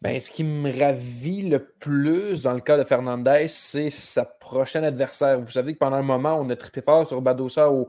Ben, 0.00 0.20
ce 0.20 0.30
qui 0.30 0.44
me 0.44 0.70
ravit 0.78 1.42
le 1.42 1.58
plus 1.58 2.44
dans 2.44 2.52
le 2.52 2.60
cas 2.60 2.78
de 2.78 2.84
Fernandez, 2.84 3.46
c'est 3.48 3.90
sa 3.90 4.24
prochaine 4.24 4.84
adversaire. 4.84 5.40
Vous 5.40 5.50
savez 5.50 5.74
que 5.74 5.78
pendant 5.78 5.96
un 5.96 6.02
moment, 6.02 6.38
on 6.40 6.48
a 6.50 6.56
trippé 6.56 6.82
fort 6.82 7.04
sur 7.04 7.20
Badosa 7.20 7.68
au, 7.68 7.88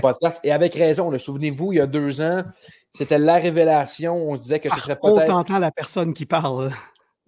podcast, 0.00 0.40
et 0.44 0.52
avec 0.52 0.74
raison. 0.74 1.16
Souvenez-vous, 1.18 1.72
il 1.72 1.76
y 1.76 1.80
a 1.80 1.88
deux 1.88 2.20
ans, 2.20 2.44
c'était 2.92 3.18
la 3.18 3.34
révélation. 3.34 4.30
On 4.30 4.36
se 4.36 4.42
disait 4.42 4.60
que 4.60 4.68
ce 4.68 4.76
ah, 4.76 4.80
serait 4.80 4.96
peut-être. 4.96 5.32
On 5.32 5.38
entend 5.38 5.58
la 5.58 5.72
personne 5.72 6.14
qui 6.14 6.24
parle. 6.24 6.70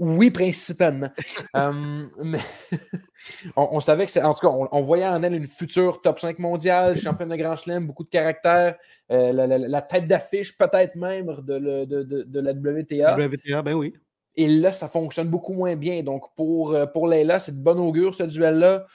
Oui, 0.03 0.33
principalement. 0.33 1.11
Euh, 1.55 2.07
mais 2.23 2.41
on, 3.57 3.79
savait 3.81 4.07
que 4.07 4.11
c'est. 4.11 4.23
En 4.23 4.33
tout 4.33 4.41
cas, 4.41 4.49
on, 4.49 4.81
voyait 4.81 5.07
en 5.07 5.23
elle 5.23 5.35
une 5.35 5.47
future 5.47 6.01
top 6.01 6.19
5 6.19 6.39
mondiale, 6.39 6.97
championne 6.97 7.29
de 7.29 7.37
Grand 7.37 7.57
Chelem, 7.57 7.87
beaucoup 7.87 8.05
de 8.05 8.09
caractère, 8.09 8.77
euh, 9.11 9.33
la, 9.33 9.83
tête 9.83 10.07
d'affiche, 10.07 10.57
peut-être 10.57 10.97
même 10.97 11.27
de, 11.43 11.85
de, 11.85 12.41
la 12.41 12.53
WTA. 12.53 13.17
WTA, 13.17 13.63
ben 13.63 13.75
oui. 13.75 13.95
Et 14.35 14.49
là, 14.49 14.73
ça 14.73 14.89
fonctionne 14.89 15.29
beaucoup 15.29 15.53
moins 15.53 15.77
bien. 15.77 16.03
Donc, 16.03 16.35
pour, 16.35 16.73
euh, 16.73 16.87
pour 16.87 17.07
Leila, 17.07 17.39
c'est 17.39 17.53
de 17.53 17.63
bon 17.63 17.79
augure, 17.79 18.15
ce 18.15 18.23
duel-là. 18.23 18.87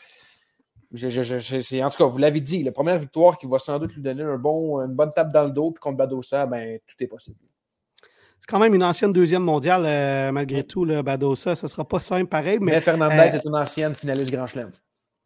en 0.94 1.90
tout 1.90 1.98
cas, 1.98 2.06
vous 2.06 2.18
l'avez 2.18 2.42
dit, 2.42 2.64
la 2.64 2.72
première 2.72 2.98
victoire 2.98 3.38
qui 3.38 3.46
va 3.46 3.60
sans 3.60 3.78
doute 3.78 3.94
lui 3.94 4.02
donner 4.02 4.24
un 4.24 4.38
bon, 4.38 4.82
une 4.82 4.96
bonne 4.96 5.12
tape 5.16 5.32
dans 5.32 5.44
le 5.44 5.52
dos, 5.52 5.72
puis 5.72 5.80
contre 5.80 5.98
Badosa, 5.98 6.48
ben, 6.48 6.80
tout 6.88 7.04
est 7.04 7.08
possible 7.08 7.38
quand 8.48 8.60
même 8.60 8.74
une 8.74 8.84
ancienne 8.84 9.14
deuxième 9.14 9.44
mondiale, 9.44 9.84
euh, 9.86 10.32
malgré 10.32 10.64
tout, 10.64 10.86
le 10.86 11.02
Badosa. 11.02 11.56
Ce 11.56 11.66
ne 11.66 11.70
sera 11.70 11.88
pas 11.88 12.00
simple 12.00 12.28
pareil. 12.28 12.60
Mais, 12.62 12.80
Fernandez 12.82 13.16
euh, 13.16 13.38
est 13.38 13.46
une 13.46 13.56
ancienne 13.56 13.94
finaliste 13.96 14.32
Grand 14.32 14.48
Chelem. 14.48 14.70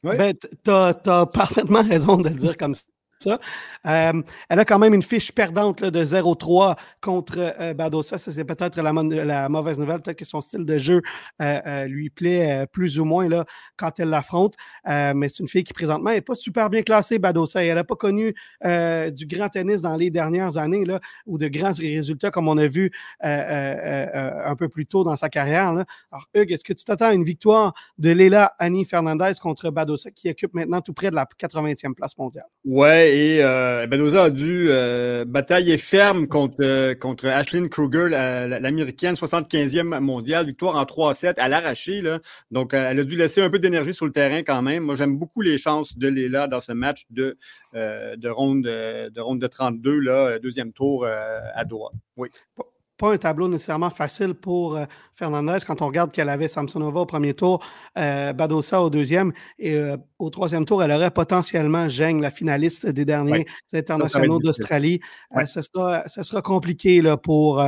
Ben, 0.03 0.33
tu 0.63 0.71
as, 0.71 0.93
parfaitement 1.33 1.83
raison 1.83 2.17
de 2.17 2.29
le 2.29 2.35
dire 2.35 2.57
comme 2.57 2.75
ça 2.75 2.83
ça. 3.21 3.39
Euh, 3.87 4.21
elle 4.49 4.59
a 4.59 4.65
quand 4.65 4.79
même 4.79 4.93
une 4.93 5.01
fiche 5.01 5.31
perdante 5.31 5.83
de 5.83 6.03
0-3 6.03 6.77
contre 7.01 7.35
euh, 7.37 7.73
Badosa. 7.73 8.17
Ça, 8.17 8.31
c'est 8.31 8.45
peut-être 8.45 8.79
la, 8.81 9.49
mauvaise 9.49 9.79
nouvelle. 9.79 10.01
Peut-être 10.01 10.17
que 10.17 10.25
son 10.25 10.41
style 10.41 10.65
de 10.65 10.77
jeu 10.77 11.01
euh, 11.41 11.85
lui 11.85 12.09
plaît 12.09 12.65
plus 12.71 12.99
ou 12.99 13.05
moins 13.05 13.27
là, 13.27 13.45
quand 13.77 13.99
elle 13.99 14.09
l'affronte. 14.09 14.55
mais 14.85 15.29
c'est 15.29 15.39
une 15.39 15.47
fille 15.47 15.63
qui, 15.63 15.73
présentement, 15.73 16.11
n'est 16.11 16.21
pas 16.21 16.35
super 16.35 16.69
bien 16.69 16.83
classée, 16.83 17.19
Badosa. 17.19 17.63
elle 17.63 17.75
n'a 17.75 17.83
pas 17.83 17.95
connu 17.95 18.33
du 18.63 19.25
grand 19.27 19.49
tennis 19.49 19.81
dans 19.81 19.95
les 19.95 20.09
dernières 20.09 20.57
années 20.57 20.85
là, 20.85 20.99
ou 21.25 21.37
de 21.37 21.47
grands 21.47 21.71
résultats 21.71 22.31
comme 22.31 22.47
on 22.47 22.57
a 22.57 22.67
vu 22.67 22.91
un 23.21 24.55
peu 24.55 24.69
plus 24.69 24.85
tôt 24.85 25.03
dans 25.03 25.15
sa 25.15 25.29
carrière. 25.29 25.69
Alors, 25.69 26.27
Hugues, 26.33 26.51
est-ce 26.51 26.63
que 26.63 26.73
tu 26.73 26.83
t'attends 26.83 27.07
à 27.07 27.13
une 27.13 27.23
victoire 27.23 27.73
de 27.97 28.11
Leila 28.11 28.53
Annie 28.59 28.85
Fernandez 28.85 29.31
contre 29.41 29.69
Badosa 29.69 30.11
qui 30.11 30.29
occupe 30.29 30.53
maintenant 30.53 30.81
tout 30.81 30.93
près 30.93 31.09
de 31.09 31.15
la 31.15 31.25
80e 31.25 31.93
place 31.93 32.17
mondiale? 32.17 32.47
Ouais, 32.65 33.10
et 33.11 33.43
euh, 33.43 33.85
a 34.15 34.29
dû 34.29 34.67
euh, 34.69 35.25
batailler 35.25 35.77
ferme 35.77 36.27
contre, 36.27 36.93
contre 36.93 37.27
Ashlyn 37.27 37.67
Kruger, 37.67 38.07
l'américaine, 38.09 39.15
75e 39.15 39.99
mondiale, 39.99 40.45
victoire 40.45 40.75
en 40.75 40.83
3-7 40.83 41.37
à 41.37 41.49
l'arraché. 41.49 42.01
Donc, 42.51 42.73
elle 42.73 42.99
a 42.99 43.03
dû 43.03 43.17
laisser 43.17 43.41
un 43.41 43.49
peu 43.49 43.59
d'énergie 43.59 43.93
sur 43.93 44.05
le 44.05 44.11
terrain 44.11 44.43
quand 44.43 44.61
même. 44.61 44.83
Moi, 44.83 44.95
j'aime 44.95 45.17
beaucoup 45.17 45.41
les 45.41 45.57
chances 45.57 45.97
de 45.97 46.07
Léla 46.07 46.47
dans 46.47 46.61
ce 46.61 46.71
match 46.71 47.05
de, 47.09 47.37
de, 47.73 48.29
ronde, 48.29 48.63
de 48.63 49.19
ronde 49.19 49.41
de 49.41 49.47
32, 49.47 49.99
là, 49.99 50.39
deuxième 50.39 50.71
tour 50.71 51.05
à 51.05 51.65
Doha. 51.65 51.91
Oui 52.15 52.29
pas 53.01 53.11
un 53.11 53.17
tableau 53.17 53.47
nécessairement 53.47 53.89
facile 53.89 54.35
pour 54.35 54.75
euh, 54.75 54.85
Fernandez 55.11 55.57
quand 55.65 55.81
on 55.81 55.87
regarde 55.87 56.11
qu'elle 56.11 56.29
avait 56.29 56.47
Samsonova 56.47 56.99
au 56.99 57.05
premier 57.07 57.33
tour, 57.33 57.65
euh, 57.97 58.31
Badosa 58.31 58.79
au 58.83 58.91
deuxième 58.91 59.33
et 59.57 59.73
euh, 59.73 59.97
au 60.19 60.29
troisième 60.29 60.65
tour, 60.65 60.83
elle 60.83 60.91
aurait 60.91 61.09
potentiellement 61.09 61.89
Geng, 61.89 62.21
la 62.21 62.29
finaliste 62.29 62.85
des 62.85 63.03
derniers 63.03 63.47
internationaux 63.73 64.37
d'Australie. 64.37 65.01
ce, 65.47 65.63
sera, 65.63 66.07
ce, 66.07 66.21
sera, 66.21 66.43
compliqué 66.43 67.01
là, 67.01 67.17
pour 67.17 67.63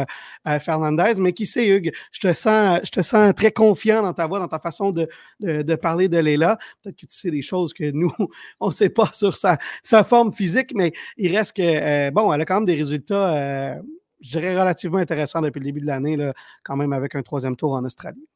Fernandez, 0.59 1.13
mais 1.17 1.33
qui 1.33 1.47
sait, 1.47 1.67
Hugues, 1.67 1.91
je 2.11 2.19
te, 2.19 2.31
sens, 2.33 2.81
je 2.83 2.91
te 2.91 3.01
sens 3.01 3.33
très 3.33 3.51
confiant 3.51 4.03
dans 4.03 4.13
ta 4.13 4.27
voix, 4.27 4.37
dans 4.37 4.47
ta 4.47 4.59
façon 4.59 4.91
de, 4.91 5.07
de, 5.39 5.75
parler 5.75 6.09
de 6.09 6.19
Léla. 6.19 6.59
Peut-être 6.83 6.95
que 6.95 7.07
tu 7.07 7.17
sais 7.17 7.31
des 7.31 7.41
choses 7.41 7.73
que 7.73 7.89
nous, 7.89 8.13
on 8.59 8.67
ne 8.67 8.71
sait 8.71 8.89
pas 8.89 9.09
sur 9.11 9.35
sa, 9.35 9.57
sa 9.81 10.03
forme 10.03 10.31
physique, 10.31 10.73
mais 10.75 10.93
il 11.17 11.35
reste 11.35 11.55
que, 11.57 12.11
bon, 12.11 12.31
elle 12.31 12.41
a 12.41 12.45
quand 12.45 12.55
même 12.55 12.65
des 12.65 12.75
résultats 12.75 13.79
je 14.23 14.29
dirais, 14.39 14.59
relativement 14.59 14.97
intéressant 14.97 15.41
depuis 15.41 15.59
le 15.59 15.65
début 15.65 15.81
de 15.81 15.86
l'année, 15.88 16.17
quand 16.63 16.75
même 16.77 16.93
avec 16.93 17.15
un 17.15 17.21
troisième 17.23 17.55
tour 17.55 17.73
en 17.73 17.83
Australie. 17.86 18.27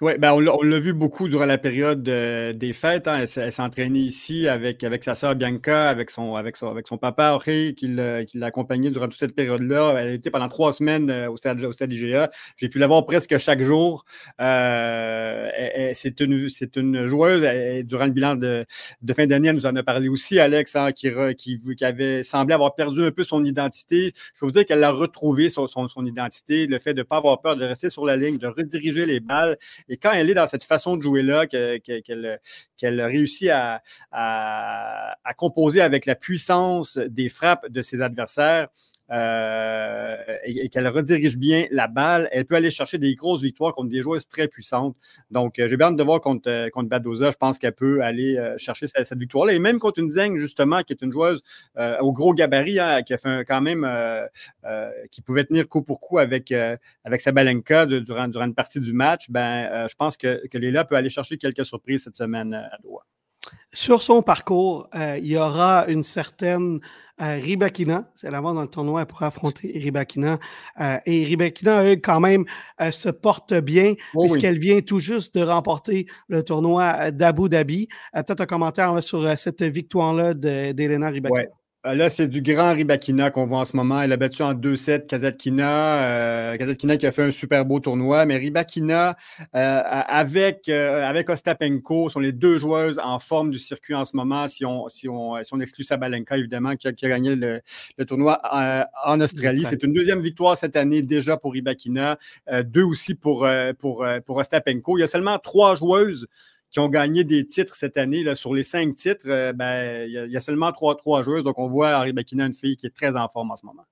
Oui, 0.00 0.12
ben 0.16 0.32
on 0.32 0.62
l'a 0.62 0.78
vu 0.78 0.92
beaucoup 0.92 1.28
durant 1.28 1.44
la 1.44 1.58
période 1.58 2.08
euh, 2.08 2.52
des 2.52 2.72
fêtes. 2.72 3.08
Hein. 3.08 3.24
Elle, 3.36 3.50
s'entraînait 3.50 3.98
ici 3.98 4.46
avec, 4.46 4.84
avec 4.84 5.02
sa 5.02 5.16
sœur 5.16 5.34
Bianca, 5.34 5.88
avec 5.88 6.10
son, 6.10 6.36
avec 6.36 6.56
son, 6.56 6.70
avec 6.70 6.86
son 6.86 6.98
papa 6.98 7.30
Jorge, 7.30 7.74
qui 7.74 7.88
l'a 7.88 8.46
accompagné 8.46 8.92
durant 8.92 9.08
toute 9.08 9.18
cette 9.18 9.34
période-là. 9.34 9.96
Elle 9.98 10.14
était 10.14 10.30
pendant 10.30 10.48
trois 10.48 10.72
semaines 10.72 11.10
euh, 11.10 11.28
au 11.28 11.36
stade, 11.36 11.64
au 11.64 11.72
stade 11.72 11.92
IGA. 11.92 12.30
J'ai 12.56 12.68
pu 12.68 12.78
la 12.78 12.86
voir 12.86 13.06
presque 13.06 13.38
chaque 13.38 13.60
jour. 13.60 14.04
Euh, 14.40 15.48
c'est 15.94 16.20
une, 16.20 16.48
une 16.76 17.06
joueuse. 17.06 17.40
durant 17.84 18.04
le 18.04 18.12
bilan 18.12 18.36
de, 18.36 18.66
de 19.02 19.12
fin 19.14 19.26
d'année, 19.26 19.48
elle 19.48 19.56
nous 19.56 19.66
en 19.66 19.74
a 19.74 19.82
parlé 19.82 20.08
aussi, 20.08 20.38
Alex, 20.38 20.76
hein, 20.76 20.92
qui, 20.92 21.10
qui, 21.36 21.58
qui, 21.76 21.84
avait 21.84 22.22
semblé 22.22 22.54
avoir 22.54 22.76
perdu 22.76 23.02
un 23.02 23.10
peu 23.10 23.24
son 23.24 23.44
identité. 23.44 24.12
Je 24.14 24.38
peux 24.38 24.46
vous 24.46 24.52
dire 24.52 24.64
qu'elle 24.64 24.84
a 24.84 24.92
retrouvé 24.92 25.50
son, 25.50 25.66
son, 25.66 25.88
son, 25.88 26.06
identité, 26.06 26.68
le 26.68 26.78
fait 26.78 26.94
de 26.94 27.00
ne 27.00 27.02
pas 27.02 27.16
avoir 27.16 27.40
peur 27.40 27.56
de 27.56 27.64
rester 27.64 27.90
sur 27.90 28.06
la 28.06 28.16
ligne, 28.16 28.38
de 28.38 28.46
rediriger 28.46 29.04
les 29.04 29.18
balles 29.18 29.56
et 29.88 29.96
quand 29.96 30.12
elle 30.12 30.30
est 30.30 30.34
dans 30.34 30.48
cette 30.48 30.64
façon 30.64 30.96
de 30.96 31.02
jouer-là, 31.02 31.46
qu'elle 31.46 32.40
réussit 32.80 33.50
à, 33.50 33.82
composer 35.36 35.80
avec 35.80 36.06
la 36.06 36.14
puissance 36.14 36.98
des 36.98 37.28
frappes 37.28 37.68
de 37.68 37.82
ses 37.82 38.00
adversaires, 38.00 38.68
euh, 39.10 40.16
et, 40.44 40.68
qu'elle 40.68 40.88
redirige 40.88 41.36
bien 41.36 41.66
la 41.70 41.86
balle, 41.86 42.28
elle 42.32 42.44
peut 42.44 42.56
aller 42.56 42.70
chercher 42.70 42.98
des 42.98 43.14
grosses 43.14 43.42
victoires 43.42 43.72
contre 43.72 43.88
des 43.88 44.02
joueuses 44.02 44.28
très 44.28 44.48
puissantes. 44.48 44.96
Donc, 45.30 45.58
euh, 45.58 45.68
j'ai 45.68 45.76
bien 45.76 45.88
hâte 45.88 45.96
de 45.96 46.02
voir 46.02 46.20
contre, 46.20 46.50
euh, 46.50 46.68
contre 46.70 46.88
Badoza. 46.88 47.30
Je 47.30 47.36
pense 47.36 47.58
qu'elle 47.58 47.72
peut 47.72 48.02
aller 48.02 48.38
chercher 48.58 48.86
cette, 48.86 49.18
victoire-là. 49.18 49.54
Et 49.54 49.58
même 49.58 49.78
contre 49.78 50.00
une 50.00 50.10
Zeng, 50.10 50.36
justement, 50.36 50.82
qui 50.82 50.92
est 50.92 51.02
une 51.02 51.12
joueuse 51.12 51.42
au 52.00 52.12
gros 52.12 52.34
gabarit, 52.34 52.78
hein, 52.78 53.02
qui 53.02 53.14
a 53.14 53.18
fait 53.18 53.44
quand 53.46 53.60
même, 53.60 53.88
qui 55.10 55.22
pouvait 55.22 55.44
tenir 55.44 55.68
coup 55.68 55.82
pour 55.82 56.00
coup 56.00 56.18
avec, 56.18 56.52
avec 57.04 57.20
Sabalenka 57.20 57.86
durant, 57.86 58.28
durant 58.28 58.44
une 58.44 58.54
partie 58.54 58.80
du 58.80 58.92
match, 58.92 59.30
ben, 59.30 59.86
je 59.88 59.94
pense 59.94 60.16
que, 60.16 60.46
que 60.48 60.58
Léla 60.58 60.84
peut 60.84 60.96
aller 60.96 61.10
chercher 61.10 61.38
quelques 61.38 61.64
surprises 61.64 62.04
cette 62.04 62.16
semaine 62.16 62.54
à 62.54 62.78
Doha. 62.82 63.04
Sur 63.72 64.02
son 64.02 64.22
parcours, 64.22 64.88
il 64.94 65.26
y 65.26 65.36
aura 65.36 65.86
une 65.88 66.02
certaine 66.02 66.80
Ribakina. 67.20 68.10
C'est 68.14 68.30
l'avant 68.30 68.54
dans 68.54 68.62
le 68.62 68.68
tournoi 68.68 69.04
pour 69.06 69.22
affronter 69.22 69.72
Ribakina. 69.74 70.38
Euh, 70.80 70.98
et 71.06 71.24
Ribakina, 71.24 71.92
quand 71.96 72.20
même, 72.20 72.44
euh, 72.80 72.90
se 72.90 73.08
porte 73.08 73.54
bien 73.54 73.94
oh 74.14 74.22
puisqu'elle 74.22 74.58
vient 74.58 74.80
tout 74.80 74.98
juste 74.98 75.34
de 75.34 75.42
remporter 75.42 76.06
le 76.28 76.42
tournoi 76.42 77.10
d'Abu 77.10 77.48
Dhabi. 77.48 77.88
Euh, 78.16 78.22
peut-être 78.22 78.42
un 78.42 78.46
commentaire 78.46 79.02
sur 79.02 79.36
cette 79.36 79.62
victoire-là 79.62 80.34
d'Elena 80.34 81.08
Ribakina. 81.08 81.40
Euh, 81.40 81.57
là, 81.94 82.10
c'est 82.10 82.28
du 82.28 82.42
grand 82.42 82.74
Ribakina 82.74 83.30
qu'on 83.30 83.46
voit 83.46 83.58
en 83.58 83.64
ce 83.64 83.76
moment. 83.76 84.00
Elle 84.02 84.12
a 84.12 84.16
battu 84.16 84.42
en 84.42 84.54
2-7 84.54 85.06
Kazatkina. 85.06 86.02
Euh, 86.02 86.56
Kazatkina 86.56 86.96
qui 86.96 87.06
a 87.06 87.12
fait 87.12 87.22
un 87.22 87.32
super 87.32 87.64
beau 87.64 87.80
tournoi. 87.80 88.26
Mais 88.26 88.36
Ribakina, 88.36 89.16
euh, 89.54 89.80
avec, 89.84 90.68
avec 90.68 91.28
Ostapenko, 91.30 92.10
sont 92.10 92.20
les 92.20 92.32
deux 92.32 92.58
joueuses 92.58 92.98
en 93.02 93.18
forme 93.18 93.50
du 93.50 93.58
circuit 93.58 93.94
en 93.94 94.04
ce 94.04 94.16
moment. 94.16 94.48
Si 94.48 94.64
on, 94.64 94.88
si 94.88 95.08
on, 95.08 95.42
si 95.42 95.54
on 95.54 95.60
exclut 95.60 95.84
Sabalenka, 95.84 96.36
évidemment, 96.36 96.76
qui 96.76 96.88
a, 96.88 96.92
gagné 96.92 97.36
le, 97.36 97.60
tournoi 98.06 98.40
en 99.04 99.20
Australie. 99.20 99.64
C'est 99.68 99.82
une 99.82 99.92
deuxième 99.92 100.20
victoire 100.20 100.56
cette 100.56 100.76
année 100.76 101.02
déjà 101.02 101.36
pour 101.36 101.52
Ribakina. 101.52 102.18
deux 102.64 102.84
aussi 102.84 103.14
pour, 103.14 103.48
pour, 103.78 104.06
pour 104.24 104.36
Ostapenko. 104.36 104.98
Il 104.98 105.00
y 105.00 105.04
a 105.04 105.06
seulement 105.06 105.38
trois 105.38 105.74
joueuses 105.74 106.26
qui 106.70 106.80
ont 106.80 106.88
gagné 106.88 107.24
des 107.24 107.46
titres 107.46 107.76
cette 107.76 107.96
année. 107.96 108.22
Là, 108.22 108.34
sur 108.34 108.54
les 108.54 108.62
cinq 108.62 108.96
titres, 108.96 109.28
euh, 109.28 109.52
ben, 109.52 110.06
il 110.06 110.32
y, 110.32 110.36
a 110.36 110.40
seulement 110.40 110.72
trois, 110.72 110.96
trois 110.96 111.22
joueuses. 111.22 111.44
Donc, 111.44 111.58
on 111.58 111.66
voit 111.66 111.90
Harry 111.90 112.12
Bakina, 112.12 112.46
une 112.46 112.54
fille 112.54 112.76
qui 112.76 112.86
est 112.86 112.94
très 112.94 113.16
en 113.16 113.28
forme 113.28 113.50
en 113.50 113.56
ce 113.56 113.66
moment. 113.66 113.86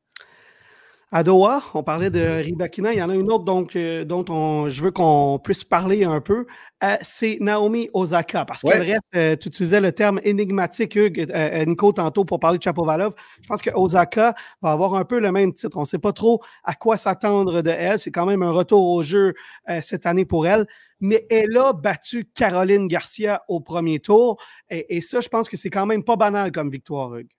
À 1.12 1.22
Doha, 1.22 1.62
on 1.74 1.84
parlait 1.84 2.10
de 2.10 2.20
Ribakina. 2.20 2.92
Il 2.92 2.98
y 2.98 3.02
en 3.02 3.08
a 3.08 3.14
une 3.14 3.30
autre 3.30 3.44
donc, 3.44 3.76
euh, 3.76 4.04
dont 4.04 4.24
on, 4.28 4.68
je 4.68 4.82
veux 4.82 4.90
qu'on 4.90 5.38
puisse 5.42 5.62
parler 5.62 6.02
un 6.02 6.20
peu. 6.20 6.46
Euh, 6.82 6.96
c'est 7.00 7.38
Naomi 7.40 7.88
Osaka. 7.94 8.44
Parce 8.44 8.62
que 8.62 8.76
le 8.76 8.82
reste, 8.82 9.40
tu 9.40 9.48
utilisais 9.48 9.80
le 9.80 9.92
terme 9.92 10.20
énigmatique, 10.24 10.96
Hugues, 10.96 11.32
Nico, 11.64 11.92
tantôt, 11.92 12.24
pour 12.24 12.40
parler 12.40 12.58
de 12.58 12.62
Chapovalov. 12.64 13.14
Je 13.40 13.46
pense 13.46 13.62
que 13.62 13.70
Osaka 13.70 14.34
va 14.60 14.72
avoir 14.72 14.94
un 14.94 15.04
peu 15.04 15.20
le 15.20 15.30
même 15.30 15.52
titre. 15.52 15.76
On 15.76 15.82
ne 15.82 15.86
sait 15.86 16.00
pas 16.00 16.12
trop 16.12 16.42
à 16.64 16.74
quoi 16.74 16.96
s'attendre 16.96 17.62
de 17.62 17.70
elle. 17.70 18.00
C'est 18.00 18.10
quand 18.10 18.26
même 18.26 18.42
un 18.42 18.50
retour 18.50 18.90
au 18.90 19.04
jeu 19.04 19.34
cette 19.80 20.06
année 20.06 20.24
pour 20.24 20.46
elle 20.46 20.66
mais 21.00 21.26
elle 21.30 21.56
a 21.58 21.72
battu 21.72 22.24
Caroline 22.34 22.88
Garcia 22.88 23.44
au 23.48 23.60
premier 23.60 24.00
tour. 24.00 24.38
Et, 24.70 25.00
ça, 25.00 25.20
je 25.20 25.28
pense 25.28 25.48
que 25.48 25.56
c'est 25.56 25.70
quand 25.70 25.86
même 25.86 26.04
pas 26.04 26.16
banal 26.16 26.52
comme 26.52 26.70
victoire, 26.70 27.14
Hugues. 27.16 27.35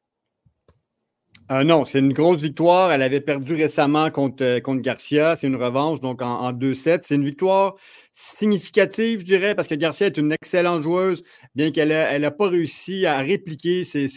Euh, 1.49 1.63
non, 1.63 1.85
c'est 1.85 1.99
une 1.99 2.11
grosse 2.11 2.41
victoire. 2.41 2.91
Elle 2.91 3.01
avait 3.01 3.21
perdu 3.21 3.55
récemment 3.55 4.11
contre, 4.11 4.43
euh, 4.43 4.59
contre 4.59 4.81
Garcia. 4.81 5.35
C'est 5.37 5.47
une 5.47 5.55
revanche, 5.55 6.01
donc 6.01 6.21
en, 6.21 6.51
2-7. 6.51 7.01
C'est 7.03 7.15
une 7.15 7.23
victoire 7.23 7.75
significative, 8.11 9.21
je 9.21 9.25
dirais, 9.25 9.55
parce 9.55 9.69
que 9.69 9.75
Garcia 9.75 10.07
est 10.07 10.17
une 10.17 10.33
excellente 10.33 10.83
joueuse, 10.83 11.23
bien 11.55 11.71
qu'elle 11.71 11.89
n'a 11.89 12.11
elle 12.11 12.29
pas 12.35 12.49
réussi 12.49 13.05
à 13.05 13.19
répliquer 13.19 13.85
ses, 13.85 14.07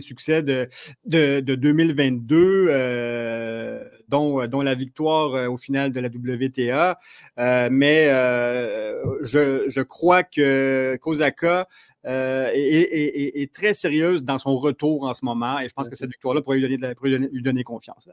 succès 0.00 0.42
de, 0.44 0.68
de, 1.06 1.40
2022. 1.40 2.66
Euh, 2.70 3.84
dont, 4.10 4.46
dont, 4.46 4.62
la 4.62 4.74
victoire 4.74 5.50
au 5.50 5.56
final 5.56 5.92
de 5.92 6.00
la 6.00 6.08
WTA. 6.08 6.98
mais 7.70 8.08
je, 9.22 9.64
je, 9.68 9.80
crois 9.80 10.22
que 10.22 10.98
Kozaka 11.00 11.66
euh, 12.06 12.50
est, 12.54 13.52
très 13.52 13.74
sérieuse 13.74 14.24
dans 14.24 14.38
son 14.38 14.56
retour 14.56 15.04
en 15.04 15.12
ce 15.12 15.24
moment. 15.24 15.60
Et 15.60 15.68
je 15.68 15.74
pense 15.74 15.88
que 15.88 15.96
cette 15.96 16.10
victoire-là 16.10 16.40
pourrait 16.40 16.58
lui 16.58 16.78
donner, 16.78 17.28
lui 17.30 17.42
donner, 17.42 17.62
confiance. 17.62 18.08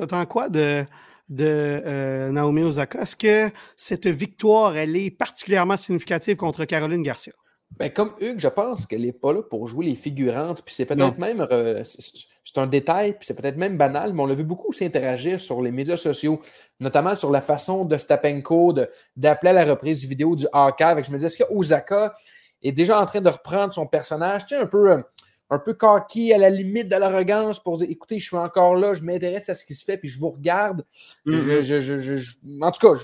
Attends 0.00 0.26
quoi 0.26 0.48
de, 0.48 0.84
de 1.28 1.44
euh, 1.86 2.32
Naomi 2.32 2.62
Osaka? 2.62 3.02
Est-ce 3.02 3.16
que 3.16 3.50
cette 3.76 4.08
victoire, 4.08 4.76
elle 4.76 4.96
est 4.96 5.10
particulièrement 5.10 5.76
significative 5.76 6.36
contre 6.36 6.64
Caroline 6.64 7.02
Garcia? 7.02 7.32
Ben, 7.78 7.90
comme 7.90 8.14
Hugues, 8.20 8.38
je 8.38 8.48
pense 8.48 8.86
qu'elle 8.86 9.02
n'est 9.02 9.12
pas 9.12 9.32
là 9.32 9.42
pour 9.42 9.66
jouer 9.66 9.86
les 9.86 9.94
figurantes. 9.94 10.62
Puis 10.62 10.74
c'est 10.74 10.84
peut-être 10.84 11.18
même. 11.18 11.46
Euh, 11.50 11.82
c'est 11.84 12.58
un 12.58 12.66
détail, 12.66 13.12
puis 13.12 13.26
c'est 13.26 13.40
peut-être 13.40 13.56
même 13.56 13.78
banal, 13.78 14.12
mais 14.12 14.22
on 14.22 14.26
l'a 14.26 14.34
vu 14.34 14.44
beaucoup 14.44 14.72
s'interagir 14.72 15.40
sur 15.40 15.62
les 15.62 15.70
médias 15.70 15.96
sociaux, 15.96 16.40
notamment 16.80 17.16
sur 17.16 17.30
la 17.30 17.40
façon 17.40 17.84
de 17.84 17.96
Stapenko 17.96 18.74
d'appeler 19.16 19.50
à 19.50 19.54
la 19.54 19.64
reprise 19.64 20.04
vidéo 20.04 20.36
du 20.36 20.46
archive. 20.52 21.04
Je 21.04 21.10
me 21.10 21.16
disais, 21.16 21.26
est-ce 21.26 21.38
que 21.38 21.50
Osaka 21.50 22.14
est 22.62 22.72
déjà 22.72 23.00
en 23.00 23.06
train 23.06 23.20
de 23.20 23.28
reprendre 23.28 23.72
son 23.72 23.86
personnage, 23.86 24.46
tu 24.46 24.54
sais, 24.54 24.60
un 24.60 24.66
peu, 24.66 24.92
euh, 24.92 25.02
un 25.50 25.58
peu 25.58 25.74
cocky, 25.74 26.32
à 26.32 26.38
la 26.38 26.50
limite 26.50 26.88
de 26.88 26.96
l'arrogance 26.96 27.62
pour 27.62 27.76
dire 27.76 27.88
écoutez, 27.90 28.18
je 28.18 28.26
suis 28.26 28.36
encore 28.36 28.74
là, 28.74 28.94
je 28.94 29.02
m'intéresse 29.02 29.48
à 29.48 29.54
ce 29.54 29.64
qui 29.64 29.74
se 29.74 29.84
fait, 29.84 29.96
puis 29.96 30.08
je 30.08 30.18
vous 30.18 30.30
regarde. 30.30 30.84
Mm-hmm. 31.26 32.62
en 32.62 32.70
tout 32.70 32.86
cas, 32.86 33.00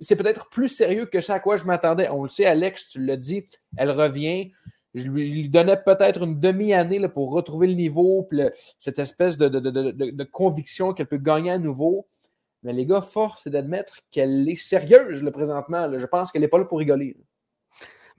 c'est 0.00 0.16
peut-être 0.16 0.48
plus 0.48 0.68
sérieux 0.68 1.06
que 1.06 1.20
ça 1.20 1.34
à 1.34 1.40
quoi 1.40 1.56
je 1.56 1.64
m'attendais. 1.64 2.08
On 2.08 2.22
le 2.22 2.28
sait, 2.28 2.46
Alex, 2.46 2.88
tu 2.88 3.04
l'as 3.04 3.16
dit, 3.16 3.46
elle 3.76 3.90
revient. 3.90 4.52
Je 4.94 5.08
lui, 5.08 5.48
donnais 5.48 5.78
peut-être 5.78 6.24
une 6.24 6.38
demi-année 6.38 7.08
pour 7.08 7.32
retrouver 7.32 7.66
le 7.66 7.74
niveau, 7.74 8.24
puis 8.24 8.42
cette 8.78 8.98
espèce 8.98 9.38
de, 9.38 10.24
conviction 10.24 10.92
qu'elle 10.92 11.06
peut 11.06 11.16
gagner 11.16 11.50
à 11.50 11.58
nouveau. 11.58 12.06
Mais 12.62 12.72
les 12.72 12.86
gars, 12.86 13.00
force, 13.00 13.42
c'est 13.44 13.50
d'admettre 13.50 14.00
qu'elle 14.10 14.48
est 14.48 14.56
sérieuse 14.56 15.22
le 15.22 15.32
présentement. 15.32 15.90
Je 15.98 16.06
pense 16.06 16.30
qu'elle 16.30 16.42
n'est 16.42 16.48
pas 16.48 16.58
là 16.58 16.64
pour 16.64 16.78
rigoler. 16.78 17.16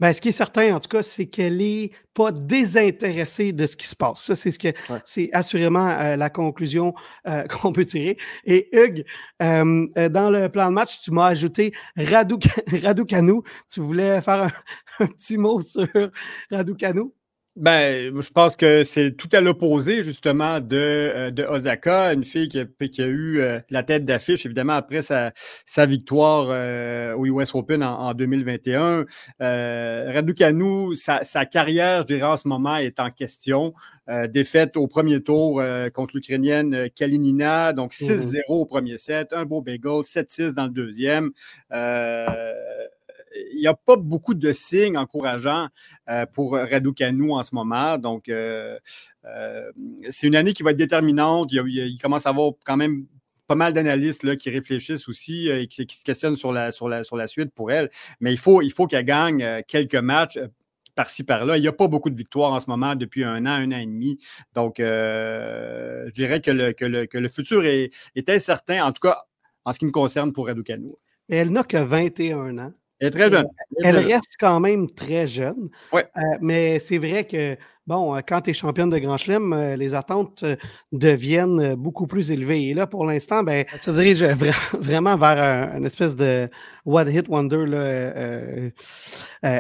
Ben, 0.04 0.12
ce 0.12 0.20
qui 0.20 0.28
est 0.28 0.34
certain, 0.34 0.76
en 0.76 0.82
tout 0.82 0.90
cas, 0.90 1.02
c'est 1.02 1.28
qu'elle 1.28 1.60
n'est 1.60 1.92
pas 2.14 2.34
désintéressée 2.34 3.54
de 3.54 3.66
ce 3.66 3.78
qui 3.78 3.88
se 3.88 3.96
passe. 3.96 4.20
Ça, 4.20 4.36
c'est 4.36 4.52
ce 4.52 4.60
que 4.60 4.74
c'est 5.06 5.30
assurément 5.32 5.92
euh, 5.92 6.18
la 6.18 6.30
conclusion 6.30 6.94
euh, 7.26 7.48
qu'on 7.48 7.72
peut 7.72 7.86
tirer. 7.86 8.18
Et 8.44 8.68
Hugues, 8.78 9.06
euh, 9.42 10.10
dans 10.10 10.30
le 10.30 10.50
plan 10.50 10.68
de 10.68 10.74
match, 10.74 11.00
tu 11.00 11.12
m'as 11.12 11.28
ajouté 11.28 11.74
Raducanu. 11.96 13.44
Tu 13.70 13.80
voulais 13.80 14.20
faire 14.22 14.52
un, 15.00 15.08
petit 15.08 15.38
mot 15.38 15.62
sur 15.62 15.88
Raducanu? 16.52 17.14
Ben, 17.56 18.20
je 18.20 18.30
pense 18.32 18.56
que 18.56 18.84
c'est 18.84 19.12
tout 19.16 19.30
à 19.32 19.40
l'opposé, 19.40 20.04
justement, 20.04 20.60
de, 20.60 20.76
euh, 20.76 21.30
de 21.30 21.44
Osaka, 21.44 22.12
une 22.12 22.24
fille 22.24 22.50
qui 22.50 22.60
a, 22.60 22.66
qui 22.66 23.00
a 23.04 23.06
eu 23.06 23.42
euh, 23.42 23.60
la 23.70 23.84
tête 23.84 24.06
d'affiche, 24.06 24.48
évidemment, 24.48 24.74
après 24.74 25.04
sa, 25.04 25.34
sa 25.68 25.86
victoire 25.86 26.48
euh, 26.50 27.14
au 27.14 27.28
US 27.28 27.54
Open 27.54 27.84
en, 27.84 28.12
2021. 28.16 29.06
Euh, 29.42 30.12
Raducanu, 30.12 30.96
sa, 30.96 31.24
sa, 31.24 31.46
carrière, 31.46 32.02
je 32.02 32.16
dirais, 32.16 32.24
en 32.24 32.38
ce 32.38 32.48
moment, 32.48 32.78
est 32.78 33.00
en 33.00 33.12
question. 33.12 33.76
défaite 34.30 34.76
au 34.76 34.88
premier 34.88 35.22
tour 35.22 35.62
contre 35.94 36.16
l'Ukrainienne 36.16 36.90
Kalinina, 36.96 37.72
donc 37.72 37.94
6-0 37.94 38.34
mmh 38.34 38.42
au 38.48 38.66
premier 38.66 38.98
set, 38.98 39.32
un 39.32 39.46
beau 39.46 39.62
bagel, 39.62 40.02
7-6 40.02 40.54
dans 40.54 40.66
le 40.66 40.72
deuxième 40.72 41.32
il 43.52 43.60
n'y 43.60 43.68
a 43.68 43.74
pas 43.74 43.96
beaucoup 43.96 44.34
de 44.34 44.52
signes 44.54 44.98
encourageants 44.98 45.68
euh, 46.10 46.26
pour 46.26 46.54
Raducanu 46.54 47.32
en 47.32 47.44
ce 47.44 47.56
moment. 47.56 47.98
Donc, 47.98 48.30
euh, 48.30 48.78
euh, 49.26 49.72
c'est 50.10 50.28
une 50.28 50.36
année 50.36 50.54
qui 50.54 50.64
va 50.64 50.72
être 50.72 50.78
déterminante. 50.78 51.52
Il, 51.52 51.98
commence 52.02 52.26
à 52.26 52.30
avoir 52.30 52.54
quand 52.66 52.78
même 52.78 53.06
pas 53.48 53.56
mal 53.56 53.74
d'analystes 53.74 54.38
qui 54.38 54.50
réfléchissent 54.50 55.08
aussi 55.08 55.50
et 55.50 55.68
qui, 55.68 55.86
se 55.90 56.04
questionnent 56.04 56.38
sur 56.38 56.52
la, 56.52 56.72
sur, 56.72 56.88
la, 56.88 57.04
sur 57.04 57.18
la 57.18 57.28
suite 57.28 57.54
pour 57.54 57.72
elle. 57.72 57.90
Mais 58.20 58.32
il 58.32 58.38
faut, 58.38 58.62
il 58.62 58.72
faut 58.72 58.88
qu'elle 58.88 59.06
gagne 59.06 59.64
quelques 59.68 59.96
matchs 59.96 60.40
par-ci, 60.96 61.24
par-là. 61.24 61.58
Il 61.58 61.62
n'y 61.62 61.68
a 61.68 61.74
pas 61.74 61.88
beaucoup 61.88 62.10
de 62.10 62.16
victoires 62.16 62.52
en 62.52 62.60
ce 62.60 62.70
moment 62.70 62.96
depuis 62.96 63.24
un 63.24 63.46
an, 63.46 63.50
un 63.50 63.72
an 63.72 63.80
et 63.80 63.86
demi. 63.86 64.18
Donc, 64.54 64.76
je 64.78 66.12
dirais 66.12 66.40
que 66.40 66.52
le, 66.52 66.72
que 66.72 66.86
le, 66.86 67.06
que 67.06 67.18
le 67.18 67.30
futur 67.30 67.66
est, 67.66 67.90
est, 68.16 68.30
incertain, 68.30 68.86
en 68.86 68.92
tout 68.92 69.02
cas 69.02 69.24
en 69.66 69.72
ce 69.72 69.80
qui 69.80 69.86
me 69.86 69.92
concerne 69.92 70.32
pour 70.34 70.48
Raducanu. 70.48 70.92
Mais 71.30 71.38
elle 71.38 71.52
n'a 71.52 71.64
que 71.64 71.78
21 71.78 72.58
ans. 72.60 72.74
Elle 73.00 73.08
est 73.08 73.12
très 73.12 73.30
jeune. 73.30 73.48
Elle, 73.84 73.98
reste 73.98 74.36
quand 74.40 74.60
même 74.60 74.90
très 74.90 75.28
jeune. 75.28 75.70
Ouais. 75.92 76.08
Euh, 76.18 76.22
mais 76.42 76.80
c'est 76.80 76.98
vrai 76.98 77.26
que 77.26 77.58
bon, 77.88 78.16
euh, 78.16 78.20
quand 78.26 78.42
tu 78.42 78.52
es 78.52 78.54
championne 78.54 78.90
de 78.90 78.98
Grand 78.98 79.18
Chelem, 79.18 79.54
euh, 79.54 79.76
les 79.76 79.94
attentes 79.94 80.44
euh, 80.44 80.56
deviennent 80.92 81.76
beaucoup 81.76 82.08
plus 82.08 82.32
élevées. 82.32 82.70
Et 82.70 82.74
là, 82.74 82.88
pour 82.88 83.06
l'instant, 83.06 83.44
ben, 83.44 83.66
ça 83.72 83.78
se 83.78 83.92
dirige 83.92 84.24
vraiment 84.74 85.18
vers 85.18 85.76
une 85.76 85.86
espèce 85.86 86.16
de 86.16 86.50
What 86.86 87.10
Hit 87.10 87.28
Wonder, 87.30 87.66
là, 87.66 88.72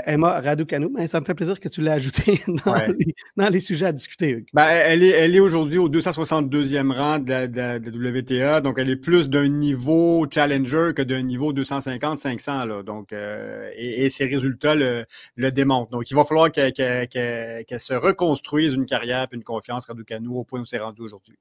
Emma 0.05 0.41
Raducanu. 0.41 0.87
Mais 0.93 1.07
ça 1.07 1.19
me 1.19 1.25
fait 1.25 1.33
plaisir 1.33 1.59
que 1.59 1.69
tu 1.69 1.81
l'aies 1.81 1.91
ajouté 1.91 2.41
dans, 3.37 3.49
les, 3.49 3.59
sujets 3.59 3.87
à 3.87 3.91
discuter. 3.91 4.45
Ben, 4.53 4.67
elle 4.67 5.03
est, 5.03 5.09
elle 5.09 5.35
est 5.35 5.39
aujourd'hui 5.39 5.77
au 5.77 5.89
262e 5.89 6.91
rang 6.91 7.19
de 7.19 7.29
la, 7.55 7.77
WTA, 7.77 8.61
donc 8.61 8.77
elle 8.79 8.89
est 8.89 8.97
plus 8.97 9.29
d'un 9.29 9.47
niveau 9.47 10.25
challenger 10.29 10.91
que 10.95 11.01
d'un 11.01 11.21
niveau 11.21 11.53
250-500. 11.53 12.83
Donc, 12.83 13.13
et, 13.77 14.09
ses 14.09 14.25
résultats 14.25 14.75
le, 14.75 15.05
démontrent. 15.51 15.91
Donc, 15.91 16.09
il 16.11 16.15
va 16.15 16.25
falloir 16.25 16.51
qu'elle 16.51 16.73
se 17.77 17.93
reconstruisent 18.13 18.73
une 18.73 18.85
carrière 18.85 19.27
et 19.31 19.35
une 19.35 19.43
confiance 19.43 19.85
Raducanu 19.87 20.27
au 20.29 20.43
point 20.43 20.61
où 20.61 20.65
c'est 20.65 20.79
rendu 20.79 21.01
aujourd'hui. 21.01 21.37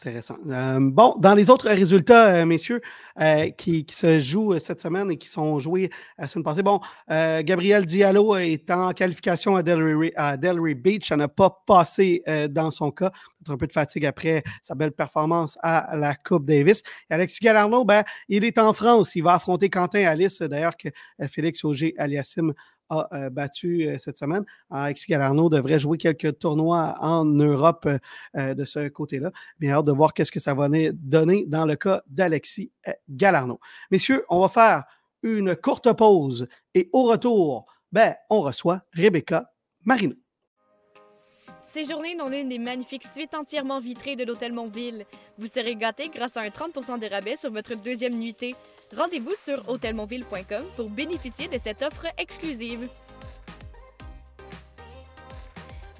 Intéressant. 0.00 0.36
Euh, 0.48 0.78
bon, 0.80 1.16
dans 1.18 1.34
les 1.34 1.50
autres 1.50 1.68
résultats, 1.68 2.28
euh, 2.28 2.46
messieurs, 2.46 2.80
euh, 3.20 3.50
qui, 3.50 3.84
se 3.90 4.20
jouent 4.20 4.58
cette 4.58 4.80
semaine 4.80 5.10
et 5.10 5.18
qui 5.18 5.28
sont 5.28 5.58
joués 5.58 5.90
la 6.16 6.28
semaine 6.28 6.44
passée, 6.44 6.62
bon, 6.62 6.80
Gabriel 7.08 7.84
Diallo 7.84 8.36
est 8.36 8.70
en 8.70 8.92
qualification 8.92 9.56
à 9.56 9.62
Delray, 9.62 10.74
Beach. 10.74 11.08
Ça 11.08 11.16
n'a 11.16 11.28
pas 11.28 11.62
passé 11.66 12.22
dans 12.50 12.70
son 12.70 12.90
cas. 12.90 13.10
Peut-être 13.10 13.50
un 13.50 13.56
peu 13.56 13.66
de 13.66 13.72
fatigue 13.72 14.06
après 14.06 14.42
sa 14.62 14.74
belle 14.74 14.92
performance 14.92 15.58
à 15.62 15.96
la 15.96 16.14
Coupe 16.14 16.46
Davis. 16.46 16.82
Et 17.10 17.14
Alexis 17.14 17.40
Galarno, 17.42 17.84
ben, 17.84 18.02
il 18.28 18.44
est 18.44 18.58
en 18.58 18.72
France. 18.72 19.14
Il 19.14 19.22
va 19.22 19.34
affronter 19.34 19.68
Quentin 19.68 20.04
Alice, 20.06 20.40
d'ailleurs, 20.40 20.76
que 20.76 20.88
Félix 21.28 21.64
Auger-Aliassime 21.64 22.54
a 22.90 23.08
euh, 23.12 23.30
battu 23.30 23.88
euh, 23.88 23.98
cette 23.98 24.18
semaine. 24.18 24.44
Alexis 24.70 25.06
Galarno 25.08 25.48
devrait 25.48 25.78
jouer 25.78 25.98
quelques 25.98 26.38
tournois 26.38 26.94
en 27.00 27.24
Europe 27.24 27.88
euh, 28.36 28.54
de 28.54 28.64
ce 28.64 28.88
côté-là. 28.88 29.32
Bien 29.58 29.74
hâte 29.74 29.86
de 29.86 29.92
voir 29.92 30.14
qu'est-ce 30.14 30.32
que 30.32 30.40
ça 30.40 30.54
va 30.54 30.68
donner 30.92 31.44
dans 31.46 31.64
le 31.64 31.76
cas 31.76 32.02
d'Alexis 32.06 32.70
Galarno. 33.08 33.60
Messieurs, 33.90 34.24
on 34.28 34.40
va 34.40 34.48
faire 34.48 34.84
une 35.22 35.56
courte 35.56 35.92
pause 35.92 36.46
et 36.74 36.88
au 36.92 37.04
retour, 37.04 37.66
ben, 37.92 38.14
on 38.30 38.42
reçoit 38.42 38.82
Rebecca 38.92 39.50
Marino. 39.84 40.14
Séjournez 41.76 42.14
dans 42.14 42.30
l'une 42.30 42.48
des 42.48 42.58
magnifiques 42.58 43.04
suites 43.04 43.34
entièrement 43.34 43.80
vitrées 43.80 44.16
de 44.16 44.24
l'Hôtel 44.24 44.50
Montville. 44.50 45.04
Vous 45.36 45.46
serez 45.46 45.76
gâté 45.76 46.08
grâce 46.08 46.38
à 46.38 46.40
un 46.40 46.48
30% 46.48 46.98
de 46.98 47.06
rabais 47.06 47.36
sur 47.36 47.52
votre 47.52 47.74
deuxième 47.74 48.14
nuitée. 48.14 48.54
Rendez-vous 48.96 49.34
sur 49.44 49.62
hôtelmontville.com 49.68 50.64
pour 50.74 50.88
bénéficier 50.88 51.48
de 51.48 51.58
cette 51.58 51.82
offre 51.82 52.06
exclusive. 52.16 52.88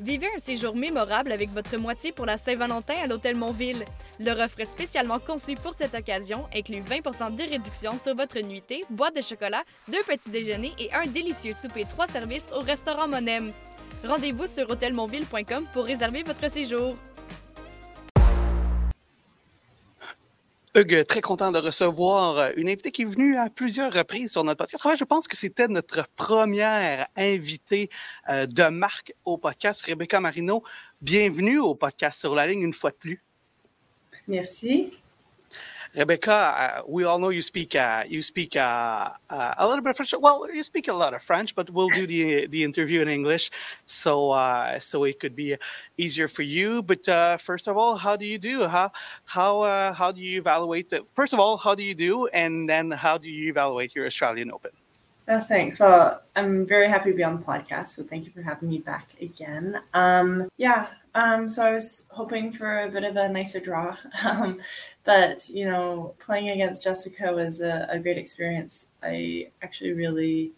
Vivez 0.01 0.29
un 0.35 0.39
séjour 0.39 0.75
mémorable 0.75 1.31
avec 1.31 1.51
votre 1.51 1.77
moitié 1.77 2.11
pour 2.11 2.25
la 2.25 2.39
Saint-Valentin 2.39 2.95
à 3.03 3.07
l'Hôtel 3.07 3.37
Montville. 3.37 3.85
Leur 4.19 4.39
offre 4.41 4.67
spécialement 4.67 5.19
conçue 5.19 5.57
pour 5.57 5.75
cette 5.75 5.95
occasion 5.95 6.47
inclut 6.55 6.81
20% 6.81 7.35
de 7.35 7.43
réduction 7.43 7.99
sur 7.99 8.15
votre 8.15 8.41
nuitée, 8.41 8.83
boîte 8.89 9.17
de 9.17 9.21
chocolat, 9.21 9.63
deux 9.89 10.03
petits 10.07 10.31
déjeuners 10.31 10.73
et 10.79 10.91
un 10.95 11.05
délicieux 11.05 11.53
souper 11.53 11.85
trois 11.85 12.09
services 12.09 12.49
au 12.55 12.61
restaurant 12.61 13.09
Monem. 13.09 13.53
Rendez-vous 14.05 14.47
sur 14.47 14.71
hôtelmontville.com 14.71 15.67
pour 15.73 15.85
réserver 15.85 16.23
votre 16.23 16.51
séjour. 16.51 16.97
Hugues, 20.77 21.07
très 21.07 21.23
content 21.23 21.53
de 21.53 21.59
recevoir 21.59 22.51
une 22.57 22.69
invitée 22.69 22.91
qui 22.91 23.03
est 23.03 23.07
venue 23.07 23.39
à 23.39 23.49
plusieurs 23.49 23.91
reprises 23.91 24.33
sur 24.33 24.45
notre 24.45 24.59
podcast. 24.59 24.85
je 24.99 25.05
pense 25.05 25.27
que 25.27 25.35
c'était 25.35 25.69
notre 25.69 26.07
première 26.17 27.07
invitée 27.17 27.89
euh, 28.29 28.45
de 28.45 28.69
marque 28.69 29.15
au 29.25 29.39
podcast, 29.39 29.81
Rebecca 29.87 30.21
Marino. 30.21 30.63
Bienvenue 31.01 31.59
au 31.59 31.75
podcast 31.75 32.21
sur 32.21 32.35
la 32.35 32.47
ligne 32.47 32.61
une 32.61 32.75
fois 32.75 32.91
de 32.91 32.97
plus. 32.97 33.25
Merci. 34.29 34.93
Rebecca, 35.97 36.33
uh, 36.33 36.83
we 36.87 37.05
all 37.05 37.19
know 37.19 37.31
you 37.31 37.41
speak 37.41 37.75
uh, 37.75 38.05
you 38.07 38.23
speak 38.23 38.55
uh, 38.55 39.09
uh, 39.31 39.55
a 39.57 39.67
little 39.67 39.83
bit 39.83 39.91
of 39.91 39.97
French. 39.97 40.13
Well, 40.21 40.47
you 40.53 40.63
speak 40.63 40.89
a 40.89 40.93
lot 40.93 41.15
of 41.15 41.23
French, 41.23 41.55
but 41.55 41.71
we'll 41.71 41.89
do 41.89 42.07
the 42.07 42.47
the 42.49 42.65
interview 42.65 43.01
in 43.01 43.09
English, 43.09 43.51
so 43.87 44.31
uh, 44.33 44.79
so 44.79 45.05
it 45.05 45.19
could 45.21 45.35
be 45.35 45.57
easier 45.97 46.29
for 46.29 46.43
you. 46.43 46.83
But 46.83 47.09
uh, 47.09 47.39
first 47.39 47.67
of 47.67 47.79
all, 47.79 47.97
how 47.97 48.15
do 48.15 48.27
you 48.27 48.37
do? 48.37 48.69
How 48.69 48.93
how 49.25 49.93
how 49.95 50.13
do 50.13 50.21
you 50.21 50.39
evaluate? 50.39 50.91
The, 50.91 51.01
first 51.15 51.33
of 51.33 51.41
all, 51.41 51.57
how 51.57 51.75
do 51.75 51.83
you 51.83 51.95
do, 51.95 52.27
and 52.27 52.69
then 52.69 52.91
how 52.91 53.17
do 53.17 53.31
you 53.31 53.49
evaluate 53.49 53.95
your 53.95 54.05
Australian 54.05 54.53
Open? 54.53 54.73
Oh, 55.29 55.41
thanks. 55.41 55.81
Well, 55.81 56.23
I'm 56.37 56.67
very 56.67 56.89
happy 56.89 57.11
to 57.11 57.17
be 57.17 57.25
on 57.25 57.39
the 57.39 57.43
podcast, 57.43 57.89
so 57.89 58.05
thank 58.05 58.27
you 58.27 58.31
for 58.31 58.43
having 58.43 58.69
me 58.69 58.79
back 58.79 59.09
again. 59.21 59.81
Um, 59.93 60.49
yeah, 60.57 60.87
um, 61.17 61.51
so 61.51 61.65
I 61.65 61.73
was 61.73 62.09
hoping 62.13 62.53
for 62.53 62.83
a 62.83 62.89
bit 62.89 63.03
of 63.03 63.17
a 63.17 63.29
nicer 63.29 63.59
draw, 63.59 63.97
um, 64.25 64.61
but 65.07 65.49
you 65.49 65.65
know, 65.65 66.15
playing 66.19 66.51
against 66.51 66.85
Jessica 66.85 67.33
was 67.33 67.63
a, 67.63 67.87
a 67.89 67.99
great 67.99 68.19
experience. 68.19 68.89
I 69.03 69.49
actually 69.63 69.93
really 69.93 70.51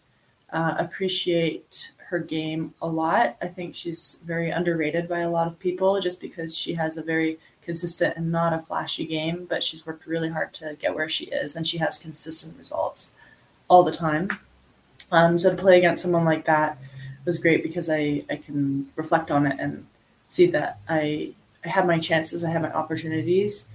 uh, 0.52 0.74
appreciate 0.78 1.92
her 2.08 2.18
game 2.18 2.74
a 2.80 2.88
lot. 2.88 3.36
I 3.42 3.46
think 3.46 3.74
she's 3.74 4.22
very 4.24 4.50
underrated 4.50 5.08
by 5.08 5.20
a 5.20 5.30
lot 5.30 5.46
of 5.46 5.58
people 5.58 6.00
just 6.00 6.20
because 6.20 6.56
she 6.56 6.72
has 6.74 6.96
a 6.96 7.02
very 7.02 7.38
consistent 7.60 8.16
and 8.16 8.32
not 8.32 8.54
a 8.54 8.58
flashy 8.58 9.04
game, 9.04 9.46
but 9.48 9.62
she's 9.62 9.86
worked 9.86 10.06
really 10.06 10.30
hard 10.30 10.54
to 10.54 10.74
get 10.80 10.94
where 10.94 11.08
she 11.08 11.26
is, 11.26 11.54
and 11.54 11.66
she 11.66 11.76
has 11.76 11.98
consistent 11.98 12.56
results 12.56 13.14
all 13.68 13.82
the 13.82 13.92
time. 13.92 14.30
Um, 15.12 15.38
so 15.38 15.50
to 15.50 15.56
play 15.56 15.76
against 15.76 16.02
someone 16.02 16.24
like 16.24 16.46
that 16.46 16.78
was 17.26 17.36
great 17.36 17.62
because 17.62 17.90
I, 17.90 18.24
I 18.30 18.36
can 18.36 18.88
reflect 18.96 19.30
on 19.30 19.46
it 19.46 19.60
and 19.60 19.86
see 20.26 20.46
that 20.46 20.78
I, 20.88 21.32
I 21.62 21.68
had 21.68 21.86
my 21.86 21.98
chances, 21.98 22.42
I 22.42 22.50
had 22.50 22.62
my 22.62 22.72
opportunities, 22.72 23.68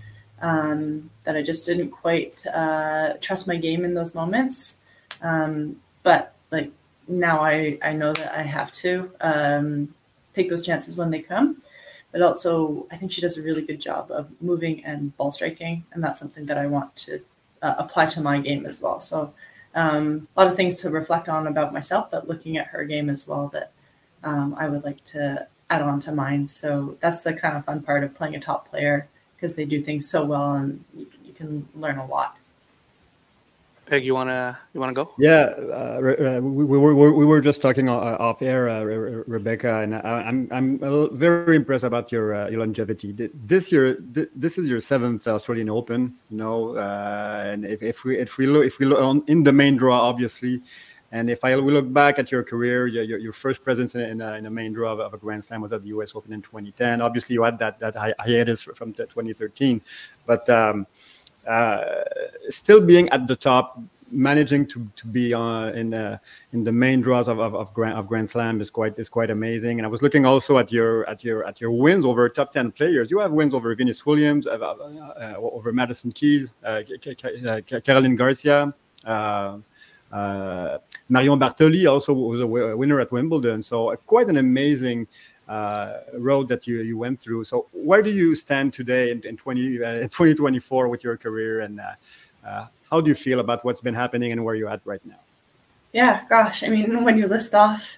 um, 0.43 1.09
that 1.23 1.35
I 1.37 1.41
just 1.41 1.65
didn't 1.65 1.89
quite 1.89 2.45
uh, 2.45 3.13
trust 3.21 3.47
my 3.47 3.55
game 3.55 3.85
in 3.85 3.95
those 3.95 4.13
moments. 4.13 4.77
Um, 5.21 5.77
but 6.03 6.35
like 6.51 6.69
now 7.07 7.39
I, 7.39 7.79
I 7.81 7.93
know 7.93 8.13
that 8.13 8.37
I 8.37 8.43
have 8.43 8.71
to 8.83 9.09
um, 9.21 9.95
take 10.33 10.49
those 10.49 10.65
chances 10.65 10.97
when 10.97 11.09
they 11.09 11.21
come. 11.21 11.61
But 12.11 12.21
also, 12.21 12.85
I 12.91 12.97
think 12.97 13.11
she 13.11 13.21
does 13.21 13.39
a 13.39 13.41
really 13.41 13.63
good 13.63 13.81
job 13.81 14.11
of 14.11 14.29
moving 14.39 14.85
and 14.85 15.17
ball 15.17 15.31
striking, 15.31 15.83
and 15.93 16.03
that's 16.03 16.19
something 16.19 16.45
that 16.45 16.59
I 16.59 16.67
want 16.67 16.95
to 16.97 17.21
uh, 17.63 17.73
apply 17.79 18.05
to 18.07 18.21
my 18.21 18.39
game 18.39 18.67
as 18.67 18.79
well. 18.79 18.99
So 18.99 19.33
um, 19.73 20.27
a 20.35 20.41
lot 20.43 20.51
of 20.51 20.55
things 20.55 20.77
to 20.77 20.91
reflect 20.91 21.27
on 21.27 21.47
about 21.47 21.73
myself, 21.73 22.11
but 22.11 22.27
looking 22.27 22.57
at 22.57 22.67
her 22.67 22.83
game 22.83 23.09
as 23.09 23.27
well 23.27 23.47
that 23.53 23.71
um, 24.23 24.53
I 24.59 24.69
would 24.69 24.83
like 24.83 25.03
to 25.05 25.47
add 25.71 25.81
on 25.81 26.01
to 26.01 26.11
mine. 26.11 26.47
So 26.47 26.97
that's 26.99 27.23
the 27.23 27.33
kind 27.33 27.57
of 27.57 27.65
fun 27.65 27.81
part 27.81 28.03
of 28.03 28.13
playing 28.13 28.35
a 28.35 28.39
top 28.39 28.69
player 28.69 29.07
because 29.43 29.57
they 29.57 29.65
do 29.65 29.81
things 29.81 30.09
so 30.09 30.23
well 30.23 30.53
and 30.53 30.81
you, 30.95 31.05
you 31.25 31.33
can 31.33 31.67
learn 31.75 31.97
a 31.97 32.05
lot. 32.05 32.37
Peg, 33.85 34.05
you 34.05 34.13
wanna 34.13 34.57
you 34.73 34.79
wanna 34.79 34.93
go? 34.93 35.11
Yeah, 35.19 35.51
uh, 35.59 35.99
uh 35.99 36.39
we, 36.39 36.63
we, 36.63 36.77
were 36.77 37.11
we 37.11 37.25
were 37.25 37.41
just 37.41 37.61
talking 37.61 37.89
uh, 37.89 38.15
off 38.27 38.41
air, 38.41 38.69
uh, 38.69 38.79
Rebecca, 39.27 39.81
and 39.81 39.95
I, 39.95 40.21
am 40.29 40.47
I'm, 40.49 40.79
I'm 40.81 41.17
very 41.17 41.57
impressed 41.57 41.83
about 41.83 42.09
your 42.09 42.33
uh, 42.33 42.47
your 42.47 42.61
longevity. 42.61 43.11
This 43.33 43.73
year, 43.73 43.97
this 43.99 44.57
is 44.57 44.69
your 44.69 44.79
seventh 44.79 45.27
Australian 45.27 45.69
Open, 45.69 46.15
you 46.31 46.37
know, 46.37 46.77
uh, 46.77 47.43
and 47.45 47.65
if, 47.65 47.83
if 47.83 48.05
we 48.05 48.17
if 48.17 48.37
we 48.37 48.47
look 48.47 48.65
if 48.65 48.79
we 48.79 48.85
look 48.85 49.01
on, 49.01 49.21
in 49.27 49.43
the 49.43 49.51
main 49.51 49.75
draw, 49.75 49.99
obviously, 49.99 50.61
And 51.13 51.29
if 51.29 51.43
I 51.43 51.53
look 51.53 51.93
back 51.93 52.17
at 52.17 52.31
your 52.31 52.43
career, 52.43 52.87
your, 52.87 53.19
your, 53.19 53.31
first 53.31 53.63
presence 53.63 53.93
in, 53.93 54.01
in, 54.01 54.21
a, 54.21 54.33
in, 54.33 54.47
a, 54.47 54.49
main 54.49 54.73
draw 54.73 54.93
of, 54.93 54.99
of, 54.99 55.13
a 55.13 55.17
Grand 55.17 55.43
Slam 55.45 55.61
was 55.61 55.71
at 55.71 55.83
the 55.83 55.89
U.S. 55.89 56.15
Open 56.15 56.33
in 56.33 56.41
2010. 56.41 57.01
Obviously, 57.01 57.35
you 57.35 57.43
had 57.43 57.59
that 57.59 57.79
that 57.79 57.95
hiatus 58.19 58.63
from 58.63 58.93
2013, 58.93 59.79
but 60.25 60.49
um, 60.49 60.87
uh, 61.47 61.83
still 62.49 62.81
being 62.81 63.07
at 63.09 63.27
the 63.27 63.35
top 63.35 63.79
managing 64.09 64.65
to, 64.67 64.87
to 64.95 65.05
be 65.05 65.35
uh, 65.35 65.71
in 65.73 65.91
the 65.91 66.19
in 66.51 66.63
the 66.63 66.71
main 66.71 66.99
draws 67.01 67.27
of, 67.27 67.39
of, 67.39 67.53
of, 67.53 67.71
Grand, 67.75 67.95
of 67.95 68.07
Grand 68.07 68.27
Slam 68.27 68.59
is 68.59 68.71
quite 68.71 68.97
is 68.97 69.07
quite 69.07 69.29
amazing. 69.29 69.77
And 69.77 69.85
I 69.85 69.89
was 69.89 70.01
looking 70.01 70.25
also 70.25 70.57
at 70.57 70.71
your 70.71 71.07
at 71.07 71.23
your 71.23 71.45
at 71.45 71.61
your 71.61 71.69
wins 71.69 72.05
over 72.05 72.27
top 72.27 72.51
ten 72.51 72.71
players. 72.71 73.11
You 73.11 73.19
have 73.19 73.31
wins 73.31 73.53
over 73.53 73.75
Venus 73.75 74.03
Williams, 74.03 74.47
uh, 74.47 74.51
uh, 74.51 75.35
over 75.37 75.71
Madison 75.71 76.11
Keys, 76.11 76.49
uh, 76.65 76.81
Caroline 77.83 78.15
Garcia. 78.15 78.73
Uh, 80.13 80.17
uh, 80.17 80.77
Marion 81.09 81.39
Bartoli 81.39 81.89
also 81.89 82.13
was 82.13 82.39
a 82.39 82.47
winner 82.47 82.99
at 82.99 83.11
Wimbledon. 83.11 83.61
So 83.61 83.95
quite 84.05 84.27
an 84.27 84.37
amazing 84.37 85.07
uh, 85.47 85.99
road 86.17 86.47
that 86.49 86.67
you, 86.67 86.81
you 86.81 86.97
went 86.97 87.19
through. 87.19 87.43
So 87.45 87.67
where 87.71 88.01
do 88.01 88.11
you 88.11 88.35
stand 88.35 88.73
today 88.73 89.11
in, 89.11 89.25
in 89.25 89.37
20, 89.37 89.83
uh, 89.83 89.91
2024 90.01 90.87
with 90.87 91.03
your 91.03 91.17
career 91.17 91.61
and 91.61 91.79
uh, 91.79 92.65
how 92.89 93.01
do 93.01 93.09
you 93.09 93.15
feel 93.15 93.39
about 93.39 93.65
what's 93.65 93.81
been 93.81 93.95
happening 93.95 94.31
and 94.31 94.43
where 94.45 94.55
you're 94.55 94.69
at 94.69 94.81
right 94.85 95.03
now? 95.05 95.19
Yeah, 95.93 96.23
gosh, 96.29 96.63
I 96.63 96.69
mean, 96.69 97.03
when 97.03 97.17
you 97.17 97.27
list 97.27 97.53
off 97.53 97.97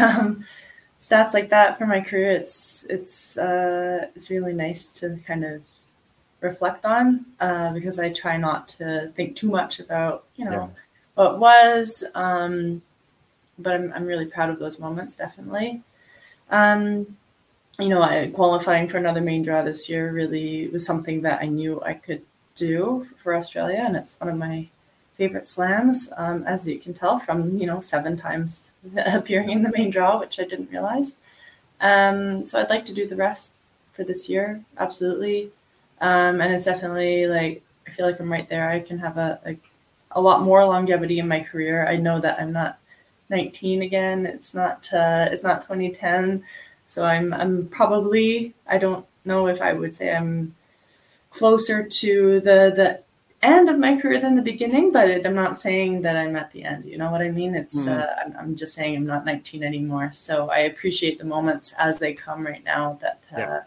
um, 0.00 0.44
stats 1.00 1.34
like 1.34 1.50
that 1.50 1.78
for 1.78 1.86
my 1.86 2.00
career, 2.00 2.30
it's 2.30 2.86
it's 2.88 3.36
uh, 3.36 4.06
it's 4.14 4.30
really 4.30 4.52
nice 4.52 4.90
to 4.92 5.18
kind 5.26 5.44
of 5.44 5.62
reflect 6.40 6.84
on 6.84 7.26
uh, 7.40 7.72
because 7.72 7.98
I 7.98 8.12
try 8.12 8.36
not 8.36 8.68
to 8.78 9.12
think 9.16 9.36
too 9.36 9.50
much 9.50 9.80
about 9.80 10.24
you 10.36 10.44
know 10.44 10.52
yeah. 10.52 10.82
What 11.16 11.40
was. 11.40 12.04
Um, 12.14 12.82
but 13.58 13.74
I'm 13.74 13.92
I'm 13.92 14.06
really 14.06 14.26
proud 14.26 14.50
of 14.50 14.58
those 14.58 14.78
moments, 14.78 15.16
definitely. 15.16 15.82
Um, 16.50 17.16
you 17.78 17.88
know, 17.88 18.02
I, 18.02 18.30
qualifying 18.34 18.88
for 18.88 18.98
another 18.98 19.20
main 19.20 19.42
draw 19.42 19.62
this 19.62 19.88
year 19.88 20.12
really 20.12 20.68
was 20.68 20.86
something 20.86 21.22
that 21.22 21.42
I 21.42 21.46
knew 21.46 21.82
I 21.82 21.94
could 21.94 22.22
do 22.54 23.06
for 23.22 23.34
Australia, 23.34 23.82
and 23.84 23.96
it's 23.96 24.18
one 24.20 24.30
of 24.30 24.38
my 24.38 24.68
favorite 25.16 25.46
slams, 25.46 26.12
um, 26.16 26.44
as 26.44 26.68
you 26.68 26.78
can 26.78 26.94
tell 26.94 27.18
from 27.18 27.58
you 27.58 27.66
know 27.66 27.80
seven 27.80 28.16
times 28.16 28.72
appearing 29.06 29.50
in 29.50 29.62
the 29.62 29.72
main 29.72 29.90
draw, 29.90 30.18
which 30.18 30.38
I 30.40 30.44
didn't 30.44 30.70
realize. 30.70 31.16
Um, 31.80 32.46
so 32.46 32.60
I'd 32.60 32.70
like 32.70 32.86
to 32.86 32.94
do 32.94 33.06
the 33.06 33.16
rest 33.16 33.52
for 33.92 34.04
this 34.04 34.28
year, 34.28 34.62
absolutely. 34.78 35.50
Um, 36.00 36.40
and 36.42 36.52
it's 36.52 36.66
definitely 36.66 37.26
like 37.26 37.62
I 37.86 37.90
feel 37.90 38.06
like 38.06 38.20
I'm 38.20 38.32
right 38.32 38.48
there. 38.48 38.68
I 38.68 38.80
can 38.80 38.98
have 38.98 39.16
a, 39.16 39.40
a 39.46 39.56
a 40.16 40.20
lot 40.20 40.42
more 40.42 40.64
longevity 40.64 41.18
in 41.18 41.28
my 41.28 41.40
career. 41.40 41.86
I 41.86 41.96
know 41.96 42.18
that 42.20 42.40
I'm 42.40 42.52
not 42.52 42.78
19 43.28 43.82
again. 43.82 44.26
It's 44.26 44.54
not 44.54 44.92
uh, 44.92 45.28
it's 45.30 45.44
not 45.44 45.62
2010. 45.62 46.42
So 46.86 47.04
I'm 47.04 47.32
I'm 47.32 47.68
probably 47.68 48.54
I 48.66 48.78
don't 48.78 49.06
know 49.24 49.46
if 49.46 49.60
I 49.60 49.74
would 49.74 49.94
say 49.94 50.14
I'm 50.14 50.56
closer 51.30 51.84
to 51.84 52.40
the 52.40 52.72
the 52.74 53.00
end 53.42 53.68
of 53.68 53.78
my 53.78 54.00
career 54.00 54.18
than 54.18 54.34
the 54.34 54.42
beginning, 54.42 54.90
but 54.90 55.26
I'm 55.26 55.34
not 55.34 55.58
saying 55.58 56.00
that 56.02 56.16
I'm 56.16 56.34
at 56.34 56.50
the 56.52 56.64
end. 56.64 56.86
You 56.86 56.96
know 56.96 57.10
what 57.10 57.20
I 57.20 57.30
mean? 57.30 57.54
It's 57.54 57.86
mm. 57.86 57.96
uh, 57.96 58.08
I'm, 58.24 58.36
I'm, 58.38 58.56
just 58.56 58.74
saying 58.74 58.96
I'm 58.96 59.06
not 59.06 59.26
19 59.26 59.62
anymore. 59.62 60.10
So 60.12 60.48
I 60.48 60.60
appreciate 60.60 61.18
the 61.18 61.26
moments 61.26 61.74
as 61.78 61.98
they 61.98 62.14
come 62.14 62.44
right 62.44 62.64
now 62.64 62.98
that 63.02 63.22
uh, 63.32 63.38
yeah. 63.38 63.62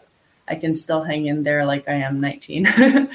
I 0.48 0.56
can 0.56 0.74
still 0.74 1.04
hang 1.04 1.26
in 1.26 1.44
there 1.44 1.64
like 1.64 1.88
I 1.88 1.94
am 1.94 2.20
19. 2.20 2.66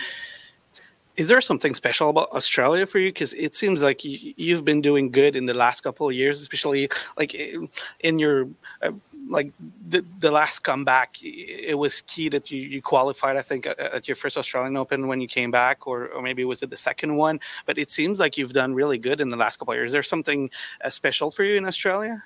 Is 1.17 1.27
there 1.27 1.41
something 1.41 1.73
special 1.73 2.09
about 2.09 2.29
Australia 2.31 2.85
for 2.85 2.99
you? 2.99 3.09
Because 3.09 3.33
it 3.33 3.55
seems 3.55 3.81
like 3.81 4.03
you, 4.03 4.55
have 4.55 4.65
been 4.65 4.81
doing 4.81 5.11
good 5.11 5.35
in 5.35 5.45
the 5.45 5.53
last 5.53 5.81
couple 5.81 6.07
of 6.09 6.13
years, 6.13 6.41
especially 6.41 6.89
like 7.17 7.33
in 7.33 8.19
your 8.19 8.47
uh, 8.81 8.91
like 9.29 9.51
the, 9.89 10.05
the 10.19 10.31
last 10.31 10.59
comeback, 10.59 11.17
it 11.21 11.77
was 11.77 12.01
key 12.01 12.29
that 12.29 12.51
you, 12.51 12.61
you 12.61 12.81
qualified, 12.81 13.37
I 13.37 13.41
think, 13.41 13.65
at 13.65 14.07
your 14.07 14.15
first 14.15 14.37
Australian 14.37 14.77
Open 14.77 15.07
when 15.07 15.21
you 15.21 15.27
came 15.27 15.51
back, 15.51 15.87
or, 15.87 16.07
or 16.07 16.21
maybe 16.21 16.45
was 16.45 16.61
it 16.61 16.69
the 16.69 16.77
second 16.77 17.15
one? 17.15 17.39
But 17.65 17.77
it 17.77 17.91
seems 17.91 18.19
like 18.19 18.37
you've 18.37 18.53
done 18.53 18.73
really 18.73 18.97
good 18.97 19.21
in 19.21 19.29
the 19.29 19.37
last 19.37 19.57
couple 19.57 19.73
of 19.73 19.77
years. 19.77 19.89
Is 19.89 19.93
there 19.93 20.03
something 20.03 20.49
uh, 20.83 20.89
special 20.89 21.31
for 21.31 21.43
you 21.43 21.57
in 21.57 21.65
Australia? 21.65 22.21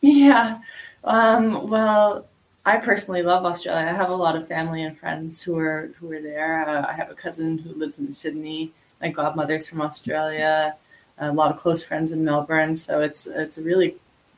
Yeah. 0.00 0.58
Um, 1.04 1.68
well, 1.68 2.26
I 2.66 2.78
personally 2.78 3.22
love 3.22 3.44
Australia. 3.44 3.88
I 3.88 3.94
have 3.94 4.10
a 4.10 4.14
lot 4.14 4.34
of 4.34 4.48
family 4.48 4.82
and 4.82 4.98
friends 4.98 5.40
who 5.40 5.56
are 5.56 5.92
who 6.00 6.10
are 6.10 6.20
there. 6.20 6.68
Uh, 6.68 6.84
I 6.88 6.94
have 6.94 7.08
a 7.08 7.14
cousin 7.14 7.58
who 7.58 7.72
lives 7.72 8.00
in 8.00 8.12
Sydney. 8.12 8.72
My 9.00 9.08
godmother's 9.08 9.68
from 9.68 9.80
Australia. 9.80 10.74
A 11.18 11.32
lot 11.32 11.52
of 11.52 11.58
close 11.58 11.84
friends 11.84 12.10
in 12.10 12.24
Melbourne. 12.24 12.74
So 12.74 13.02
it's 13.02 13.28
it's 13.28 13.56
a 13.58 13.62
really 13.62 13.94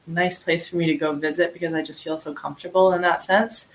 nice 0.06 0.44
place 0.44 0.68
for 0.68 0.76
me 0.76 0.84
to 0.86 0.94
go 0.94 1.14
visit 1.14 1.54
because 1.54 1.72
I 1.72 1.82
just 1.82 2.04
feel 2.04 2.18
so 2.18 2.34
comfortable 2.34 2.92
in 2.92 3.00
that 3.00 3.22
sense. 3.22 3.70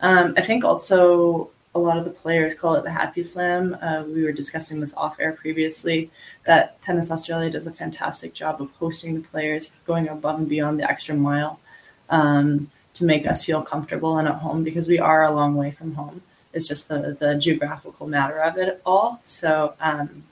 Um, 0.00 0.32
I 0.34 0.40
think 0.40 0.64
also 0.64 1.50
a 1.74 1.78
lot 1.78 1.98
of 1.98 2.06
the 2.06 2.10
players 2.10 2.54
call 2.54 2.76
it 2.76 2.84
the 2.84 2.90
happy 2.90 3.22
slam. 3.22 3.76
Uh, 3.82 4.04
we 4.06 4.24
were 4.24 4.32
discussing 4.32 4.80
this 4.80 4.94
off 4.94 5.20
air 5.20 5.32
previously 5.32 6.10
that 6.46 6.82
Tennis 6.82 7.10
Australia 7.10 7.50
does 7.50 7.66
a 7.66 7.72
fantastic 7.72 8.32
job 8.32 8.62
of 8.62 8.70
hosting 8.72 9.14
the 9.14 9.28
players, 9.28 9.72
going 9.84 10.08
above 10.08 10.38
and 10.38 10.48
beyond 10.48 10.80
the 10.80 10.90
extra 10.90 11.14
mile 11.14 11.60
um, 12.08 12.70
to 12.94 13.04
make 13.04 13.26
us 13.26 13.44
feel 13.44 13.62
comfortable 13.62 14.18
and 14.18 14.28
at 14.28 14.34
home 14.34 14.64
because 14.64 14.88
we 14.88 14.98
are 14.98 15.24
a 15.24 15.32
long 15.32 15.54
way 15.54 15.70
from 15.70 15.94
home. 15.94 16.22
It's 16.52 16.66
just 16.66 16.88
the, 16.88 17.16
the 17.18 17.36
geographical 17.36 18.06
matter 18.06 18.38
of 18.40 18.56
it 18.58 18.80
all. 18.84 19.20
So, 19.22 19.74
um, 19.80 20.24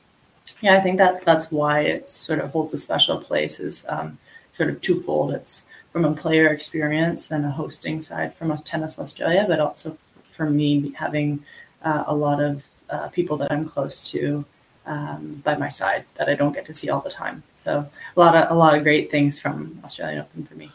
yeah, 0.60 0.76
I 0.76 0.80
think 0.80 0.98
that 0.98 1.24
that's 1.24 1.52
why 1.52 1.82
it 1.82 2.08
sort 2.08 2.40
of 2.40 2.50
holds 2.50 2.74
a 2.74 2.78
special 2.78 3.18
place. 3.18 3.60
Is 3.60 3.86
um, 3.88 4.18
sort 4.52 4.70
of 4.70 4.80
twofold. 4.80 5.32
It's 5.32 5.66
from 5.92 6.04
a 6.04 6.12
player 6.12 6.48
experience 6.48 7.30
and 7.30 7.44
a 7.44 7.50
hosting 7.50 8.00
side 8.00 8.34
from 8.34 8.56
Tennis 8.58 8.98
Australia, 8.98 9.44
but 9.48 9.60
also 9.60 9.96
for 10.30 10.50
me 10.50 10.92
having 10.92 11.44
uh, 11.82 12.04
a 12.06 12.14
lot 12.14 12.42
of 12.42 12.64
uh, 12.90 13.08
people 13.08 13.36
that 13.36 13.52
I'm 13.52 13.64
close 13.64 14.10
to 14.10 14.44
um, 14.86 15.42
by 15.44 15.56
my 15.56 15.68
side 15.68 16.04
that 16.16 16.28
I 16.28 16.34
don't 16.34 16.54
get 16.54 16.66
to 16.66 16.74
see 16.74 16.90
all 16.90 17.00
the 17.00 17.10
time. 17.10 17.42
So 17.54 17.88
a 18.16 18.20
lot 18.20 18.34
of 18.34 18.50
a 18.50 18.54
lot 18.54 18.74
of 18.74 18.82
great 18.82 19.10
things 19.10 19.38
from 19.38 19.78
Australian 19.84 20.20
Open 20.20 20.44
for 20.44 20.54
me. 20.54 20.70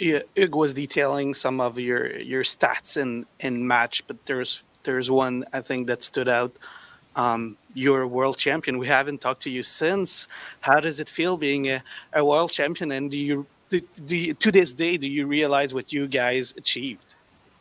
Ig 0.00 0.54
was 0.54 0.74
detailing 0.74 1.34
some 1.34 1.60
of 1.60 1.78
your 1.78 2.18
your 2.18 2.44
stats 2.44 2.96
in 2.96 3.26
in 3.40 3.66
match, 3.66 4.06
but 4.06 4.24
there's 4.26 4.64
there's 4.84 5.10
one 5.10 5.44
I 5.52 5.60
think 5.60 5.86
that 5.88 6.02
stood 6.02 6.28
out. 6.28 6.58
Um, 7.16 7.56
you're 7.74 8.02
a 8.02 8.08
world 8.08 8.38
champion. 8.38 8.78
We 8.78 8.86
haven't 8.86 9.20
talked 9.20 9.42
to 9.42 9.50
you 9.50 9.62
since. 9.62 10.28
How 10.60 10.78
does 10.80 11.00
it 11.00 11.08
feel 11.08 11.36
being 11.36 11.68
a, 11.68 11.82
a 12.12 12.24
world 12.24 12.52
champion? 12.52 12.92
And 12.92 13.10
do 13.10 13.18
you, 13.18 13.46
do, 13.70 13.80
do 14.06 14.16
you, 14.16 14.34
to 14.34 14.52
this 14.52 14.72
day, 14.72 14.96
do 14.96 15.08
you 15.08 15.26
realize 15.26 15.74
what 15.74 15.92
you 15.92 16.06
guys 16.06 16.54
achieved? 16.56 17.06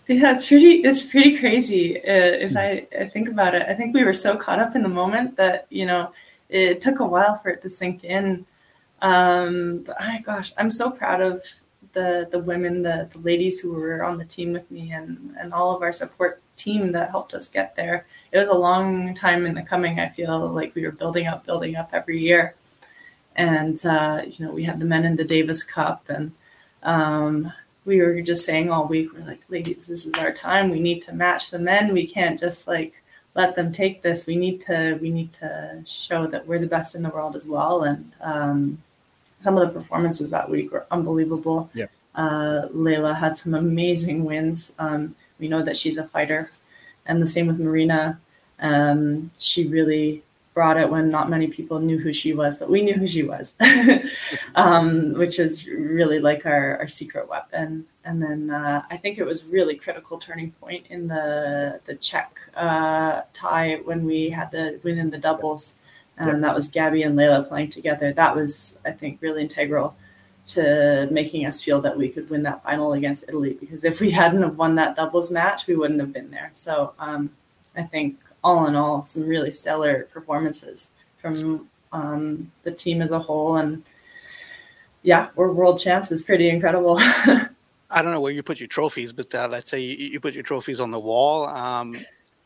Yeah, 0.08 0.36
it's 0.36 0.48
pretty. 0.48 0.76
It's 0.84 1.04
pretty 1.04 1.38
crazy. 1.38 1.98
Uh, 1.98 2.46
if 2.46 2.56
I, 2.56 2.88
I 2.98 3.06
think 3.06 3.28
about 3.30 3.56
it, 3.56 3.64
I 3.68 3.74
think 3.74 3.94
we 3.94 4.06
were 4.06 4.14
so 4.14 4.38
caught 4.38 4.60
up 4.60 4.76
in 4.76 4.84
the 4.84 4.90
moment 4.90 5.36
that 5.36 5.66
you 5.70 5.86
know 5.86 6.14
it 6.50 6.82
took 6.82 7.00
a 7.02 7.06
while 7.06 7.36
for 7.36 7.50
it 7.50 7.62
to 7.64 7.70
sink 7.70 8.06
in. 8.06 8.46
Um, 9.02 9.84
but 9.86 10.00
I, 10.00 10.20
gosh, 10.20 10.54
I'm 10.58 10.72
so 10.72 10.92
proud 10.92 11.20
of 11.20 11.44
the 11.94 12.28
the 12.32 12.40
women, 12.40 12.84
the 12.84 13.10
the 13.12 13.20
ladies 13.20 13.60
who 13.60 13.74
were 13.74 14.04
on 14.04 14.16
the 14.16 14.26
team 14.26 14.54
with 14.54 14.70
me, 14.70 14.92
and 14.92 15.36
and 15.40 15.54
all 15.54 15.76
of 15.76 15.82
our 15.82 15.92
support 15.92 16.42
team 16.58 16.92
that 16.92 17.12
helped 17.12 17.34
us 17.34 17.50
get 17.50 17.76
there. 17.76 18.06
It 18.32 18.38
was 18.38 18.50
a 18.50 18.54
long 18.54 19.14
time 19.16 19.46
in 19.46 19.56
the 19.56 19.62
coming. 19.62 20.00
I 20.00 20.10
feel 20.10 20.50
like 20.50 20.76
we 20.76 20.84
were 20.84 20.92
building 20.92 21.28
up, 21.28 21.46
building 21.46 21.76
up 21.76 21.92
every 21.94 22.20
year. 22.20 22.56
And, 23.36 23.84
uh, 23.86 24.24
you 24.28 24.46
know, 24.46 24.52
we 24.52 24.64
had 24.64 24.80
the 24.80 24.86
men 24.86 25.06
in 25.06 25.16
the 25.16 25.24
Davis 25.24 25.64
Cup 25.64 26.10
and 26.10 26.32
um, 26.84 27.54
we 27.86 28.02
were 28.02 28.22
just 28.22 28.46
saying 28.46 28.70
all 28.70 28.88
week, 28.88 29.14
we're 29.14 29.26
like, 29.26 29.44
ladies, 29.50 29.88
this 29.88 30.06
is 30.06 30.16
our 30.16 30.34
time. 30.34 30.70
We 30.70 30.80
need 30.80 31.02
to 31.04 31.14
match 31.14 31.52
the 31.52 31.60
men. 31.60 31.94
We 31.94 32.08
can't 32.08 32.40
just 32.40 32.68
like 32.68 33.02
let 33.36 33.56
them 33.56 33.72
take 33.72 34.02
this. 34.02 34.26
We 34.26 34.36
need 34.36 34.62
to, 34.62 34.98
we 35.02 35.12
need 35.12 35.32
to 35.34 35.84
show 35.86 36.28
that 36.28 36.48
we're 36.48 36.60
the 36.60 36.68
best 36.68 36.96
in 36.96 37.04
the 37.04 37.10
world 37.10 37.36
as 37.36 37.48
well. 37.48 37.84
And 37.84 38.12
um, 38.22 38.82
some 39.40 39.58
of 39.58 39.68
the 39.68 39.80
performances 39.80 40.32
that 40.32 40.50
week 40.50 40.72
were 40.72 40.86
unbelievable. 40.92 41.70
Yeah. 41.74 41.88
Uh, 42.16 42.68
Leylah 42.74 43.16
had 43.16 43.38
some 43.38 43.54
amazing 43.54 44.26
wins. 44.26 44.74
Um, 44.80 45.16
we 45.40 45.48
know 45.48 45.62
that 45.62 45.78
she's 45.78 45.98
a 45.98 46.08
fighter, 46.08 46.52
and 47.06 47.22
the 47.22 47.28
same 47.28 47.48
with 47.48 47.60
Marina. 47.60 48.20
Um, 48.60 49.30
she 49.38 49.68
really 49.68 50.24
brought 50.58 50.78
it 50.78 50.90
when 50.90 51.12
not 51.12 51.30
many 51.30 51.46
people 51.46 51.78
knew 51.78 52.00
who 52.00 52.12
she 52.12 52.34
was, 52.34 52.58
but 52.58 52.68
we 52.68 52.82
knew 52.82 52.96
who 52.96 53.06
she 53.06 53.22
was, 53.22 53.54
um, 54.56 55.14
which 55.14 55.38
was 55.38 55.68
really 55.68 56.18
like 56.18 56.48
our, 56.48 56.80
our 56.80 56.88
secret 56.88 57.30
weapon. 57.30 57.86
And 58.04 58.20
then 58.20 58.50
uh, 58.50 58.82
I 58.90 58.98
think 58.98 59.20
it 59.20 59.24
was 59.24 59.46
really 59.46 59.76
critical 59.76 60.18
turning 60.18 60.54
point 60.54 60.88
in 60.90 61.08
the 61.08 61.80
the 61.86 61.94
Czech 61.94 62.40
uh, 62.56 63.22
tie 63.36 63.82
when 63.86 64.04
we 64.04 64.32
had 64.32 64.50
the 64.50 64.80
win 64.82 64.98
in 64.98 65.12
the 65.12 65.20
doubles, 65.20 65.76
and 66.18 66.44
that 66.44 66.56
was 66.56 66.68
Gabby 66.68 67.04
and 67.04 67.18
Layla 67.18 67.48
playing 67.48 67.72
together. 67.72 68.12
That 68.14 68.36
was 68.36 68.80
I 68.86 68.92
think 68.92 69.20
really 69.22 69.44
integral 69.44 69.96
to 70.48 71.08
making 71.12 71.46
us 71.46 71.62
feel 71.62 71.82
that 71.82 71.98
we 71.98 72.10
could 72.10 72.30
win 72.30 72.44
that 72.44 72.64
final 72.64 72.94
against 72.94 73.26
Italy. 73.28 73.58
Because 73.60 73.84
if 73.84 74.00
we 74.00 74.10
hadn't 74.10 74.42
have 74.42 74.58
won 74.58 74.76
that 74.76 74.96
doubles 74.96 75.30
match, 75.30 75.68
we 75.68 75.76
wouldn't 75.76 76.00
have 76.00 76.14
been 76.14 76.32
there. 76.32 76.52
So 76.54 76.94
um, 77.00 77.30
I 77.76 77.84
think 77.84 78.18
all 78.44 78.66
in 78.68 78.76
all, 78.76 79.04
some 79.04 79.24
really 79.24 79.52
stellar 79.52 80.08
performances 80.12 80.92
from 81.18 81.70
um, 81.92 82.50
the 82.64 82.72
team 82.72 83.02
as 83.02 83.12
a 83.12 83.20
whole. 83.20 83.58
And 83.58 83.84
yeah, 85.04 85.30
we're 85.36 85.52
world 85.52 85.80
champs 85.80 86.12
is 86.12 86.24
pretty 86.24 86.50
incredible. 86.50 86.98
I 87.90 88.02
don't 88.02 88.12
know 88.12 88.22
where 88.22 88.32
you 88.32 88.44
put 88.44 88.60
your 88.60 88.68
trophies, 88.68 89.12
but 89.12 89.34
uh, 89.36 89.48
let's 89.50 89.70
say 89.70 89.80
you, 89.80 89.96
you, 89.96 90.20
put 90.20 90.34
your 90.34 90.44
trophies 90.44 90.80
on 90.80 90.92
the 90.92 91.00
wall. 91.00 91.46
Um, 91.48 91.98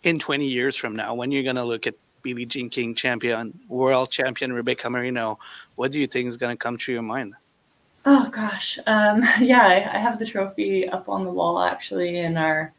in 0.03 0.17
20 0.17 0.47
years 0.47 0.76
from 0.76 0.95
now, 0.95 1.13
when 1.13 1.32
you're 1.32 1.43
going 1.43 1.55
to 1.55 1.63
look 1.63 1.86
at 1.86 1.95
Billie 2.22 2.45
Jean 2.45 2.69
King 2.69 2.95
champion, 2.95 3.57
world 3.67 4.09
champion 4.09 4.53
Rebecca 4.53 4.89
Marino, 4.89 5.39
what 5.76 5.91
do 5.91 5.99
you 5.99 6.07
think 6.07 6.28
is 6.28 6.38
going 6.38 6.55
to 6.55 6.57
come 6.57 6.78
to 6.78 6.91
your 6.91 7.01
mind? 7.01 7.36
Oh 8.05 8.30
gosh, 8.30 8.80
um, 8.88 9.24
yeah, 9.39 9.61
I, 9.61 9.97
I, 9.97 9.99
have 9.99 10.17
the 10.17 10.26
trophy 10.26 10.89
up 10.89 11.07
on 11.07 11.24
the 11.24 11.30
wall 11.30 11.61
actually 11.61 12.17
in 12.17 12.36
our 12.36 12.74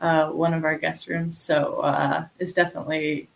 uh, 0.00 0.28
one 0.28 0.52
of 0.52 0.64
our 0.64 0.76
guest 0.76 1.08
rooms, 1.08 1.38
so 1.38 1.80
uh, 1.80 2.26
it's 2.40 2.52
definitely 2.52 3.28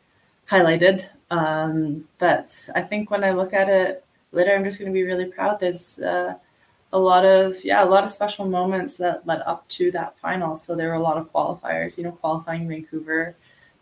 highlighted. 0.51 1.05
Um, 1.31 2.09
but 2.19 2.69
I 2.75 2.83
think 2.83 3.11
when 3.11 3.23
I 3.23 3.31
look 3.31 3.53
at 3.53 3.69
it 3.69 4.05
later, 4.33 4.55
I'm 4.55 4.65
just 4.65 4.81
going 4.81 4.91
to 4.91 4.95
be 4.95 5.05
really 5.05 5.27
proud. 5.27 5.61
There's 5.61 6.01
uh, 6.01 6.35
a 6.93 6.99
lot 6.99 7.25
of 7.25 7.65
yeah, 7.65 7.85
a 7.85 7.87
lot 7.87 8.05
of 8.05 8.11
special 8.11 8.47
moments 8.47 8.97
that 8.97 9.27
led 9.27 9.43
up 9.43 9.69
to 9.71 9.91
that 9.93 10.19
final. 10.19 10.57
So 10.57 10.75
there 10.75 10.89
were 10.89 10.95
a 10.95 11.03
lot 11.03 11.19
of 11.19 11.33
qualifiers. 11.33 11.99
You 11.99 12.05
know, 12.05 12.13
qualifying 12.13 12.69
Vancouver 12.69 13.37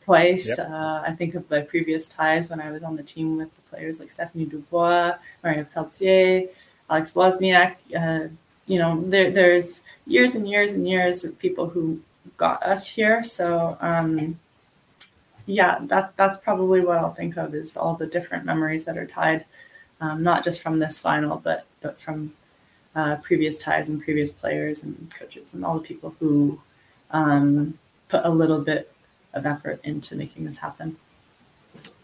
twice. 0.06 0.56
Yep. 0.56 0.70
Uh, 0.70 1.02
I 1.04 1.12
think 1.18 1.34
of 1.34 1.50
my 1.50 1.60
previous 1.60 2.08
ties 2.08 2.48
when 2.48 2.60
I 2.60 2.70
was 2.70 2.82
on 2.82 2.96
the 2.96 3.02
team 3.02 3.36
with 3.36 3.54
the 3.54 3.62
players 3.62 4.00
like 4.00 4.10
Stephanie 4.10 4.46
Dubois, 4.46 5.14
Maria 5.42 5.64
Pelletier. 5.64 6.48
Alex 6.88 7.12
Wozniak. 7.12 7.76
Uh, 7.94 8.28
you 8.66 8.78
know, 8.78 9.02
there, 9.02 9.30
there's 9.30 9.82
years 10.06 10.34
and 10.34 10.48
years 10.48 10.72
and 10.72 10.88
years 10.88 11.24
of 11.24 11.38
people 11.38 11.66
who 11.68 12.00
got 12.36 12.62
us 12.62 12.86
here. 12.88 13.22
So 13.24 13.76
um, 13.80 14.38
yeah, 15.46 15.78
that 15.82 16.16
that's 16.16 16.38
probably 16.38 16.80
what 16.80 16.98
I'll 16.98 17.14
think 17.14 17.36
of 17.36 17.54
is 17.54 17.76
all 17.76 17.94
the 17.94 18.06
different 18.06 18.44
memories 18.44 18.84
that 18.84 18.98
are 18.98 19.06
tied, 19.06 19.44
um, 20.00 20.22
not 20.22 20.44
just 20.44 20.60
from 20.60 20.78
this 20.78 20.98
final, 20.98 21.38
but 21.38 21.66
but 21.80 22.00
from 22.00 22.32
uh, 22.94 23.16
previous 23.16 23.58
ties 23.58 23.88
and 23.88 24.02
previous 24.02 24.32
players 24.32 24.82
and 24.82 25.10
coaches 25.10 25.54
and 25.54 25.64
all 25.64 25.78
the 25.78 25.86
people 25.86 26.14
who 26.18 26.60
um, 27.10 27.78
put 28.08 28.24
a 28.24 28.30
little 28.30 28.60
bit 28.60 28.92
of 29.36 29.46
effort 29.46 29.80
into 29.84 30.16
making 30.16 30.44
this 30.44 30.58
happen. 30.58 30.96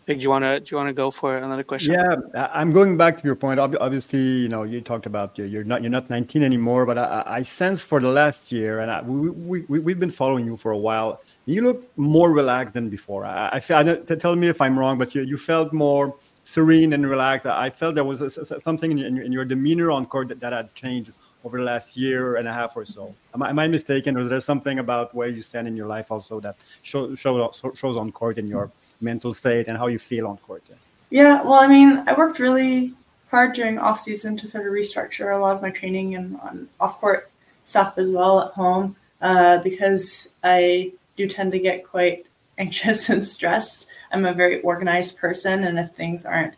Big, 0.05 0.19
do 0.19 0.25
you 0.25 0.31
want 0.31 0.45
to 0.45 0.59
do 0.59 0.67
you 0.73 0.77
want 0.77 0.89
to 0.89 0.93
go 0.93 1.13
for 1.13 1.37
another 1.37 1.63
question? 1.63 1.95
Yeah, 1.95 2.49
I'm 2.53 2.73
going 2.73 2.97
back 2.97 3.17
to 3.19 3.25
your 3.25 3.37
point. 3.37 3.61
Obviously, 3.61 4.19
you 4.19 4.49
know, 4.49 4.65
you 4.65 4.81
talked 4.81 5.07
about 5.07 5.39
you're 5.39 5.63
not 5.63 5.81
you're 5.81 5.93
not 5.93 6.11
19 6.11 6.43
anymore, 6.43 6.87
but 6.87 6.99
I, 6.99 7.23
I 7.25 7.43
sense 7.43 7.81
for 7.81 8.01
the 8.01 8.09
last 8.09 8.51
year, 8.51 8.81
and 8.81 8.91
I, 8.91 9.01
we, 9.03 9.61
we 9.61 9.79
we've 9.79 10.01
been 10.01 10.11
following 10.11 10.45
you 10.45 10.57
for 10.57 10.73
a 10.73 10.77
while. 10.77 11.21
You 11.47 11.63
look 11.63 11.97
more 11.97 12.33
relaxed 12.33 12.75
than 12.75 12.89
before. 12.89 13.25
I, 13.25 13.51
I 13.53 13.61
feel. 13.61 13.77
I 13.77 14.15
tell 14.17 14.35
me 14.35 14.49
if 14.49 14.61
I'm 14.61 14.77
wrong, 14.77 14.99
but 14.99 15.15
you 15.15 15.23
you 15.23 15.37
felt 15.37 15.73
more 15.73 16.17
serene 16.43 16.93
and 16.95 17.09
relaxed. 17.09 17.47
I 17.47 17.71
felt 17.71 17.95
there 17.95 18.03
was 18.03 18.23
a, 18.23 18.61
something 18.61 18.91
in 18.91 18.99
your, 18.99 19.23
in 19.23 19.31
your, 19.31 19.45
demeanor 19.45 19.93
on 19.93 20.07
court 20.07 20.27
that, 20.29 20.41
that 20.41 20.53
had 20.53 20.75
changed 20.75 21.13
over 21.45 21.59
the 21.59 21.65
last 21.65 21.97
year 21.97 22.37
and 22.37 22.47
a 22.47 22.53
half 22.53 22.77
or 22.77 22.85
so. 22.85 23.15
Am 23.35 23.43
I, 23.43 23.51
am 23.51 23.59
I 23.59 23.69
mistaken, 23.69 24.17
or 24.17 24.21
is 24.21 24.29
there 24.29 24.41
something 24.41 24.79
about 24.79 25.15
where 25.15 25.29
you 25.29 25.43
stand 25.43 25.67
in 25.67 25.77
your 25.77 25.87
life 25.87 26.11
also 26.11 26.41
that 26.41 26.57
show, 26.83 27.15
show, 27.15 27.53
shows 27.75 27.97
on 27.97 28.13
court 28.13 28.39
in 28.39 28.47
your 28.47 28.71
mental 29.01 29.35
state 29.35 29.67
and 29.69 29.77
how 29.77 29.89
you 29.89 29.99
feel 29.99 30.27
on 30.27 30.37
court? 30.39 30.63
Yeah, 31.11 31.43
well, 31.43 31.61
I 31.61 31.67
mean, 31.67 32.03
I 32.07 32.15
worked 32.15 32.39
really 32.39 32.95
hard 33.31 33.55
during 33.55 33.79
off 33.79 34.01
season 34.01 34.37
to 34.39 34.49
sort 34.49 34.67
of 34.67 34.73
restructure 34.73 35.35
a 35.35 35.39
lot 35.39 35.57
of 35.57 35.63
my 35.63 35.71
training 35.71 36.15
and 36.15 36.39
on 36.41 36.69
off 36.81 37.01
court 37.01 37.31
stuff 37.65 37.99
as 37.99 38.11
well 38.11 38.41
at 38.43 38.53
home 38.53 38.97
uh, 39.21 39.59
because 39.59 40.33
I 40.45 40.93
do 41.17 41.29
tend 41.29 41.53
to 41.53 41.59
get 41.59 41.87
quite 41.87 42.27
anxious 42.59 43.09
and 43.09 43.25
stressed. 43.25 43.89
I'm 44.13 44.27
a 44.27 44.35
very 44.35 44.61
organized 44.61 45.19
person, 45.19 45.65
and 45.65 45.79
if 45.79 45.91
things 45.93 46.25
aren't 46.27 46.55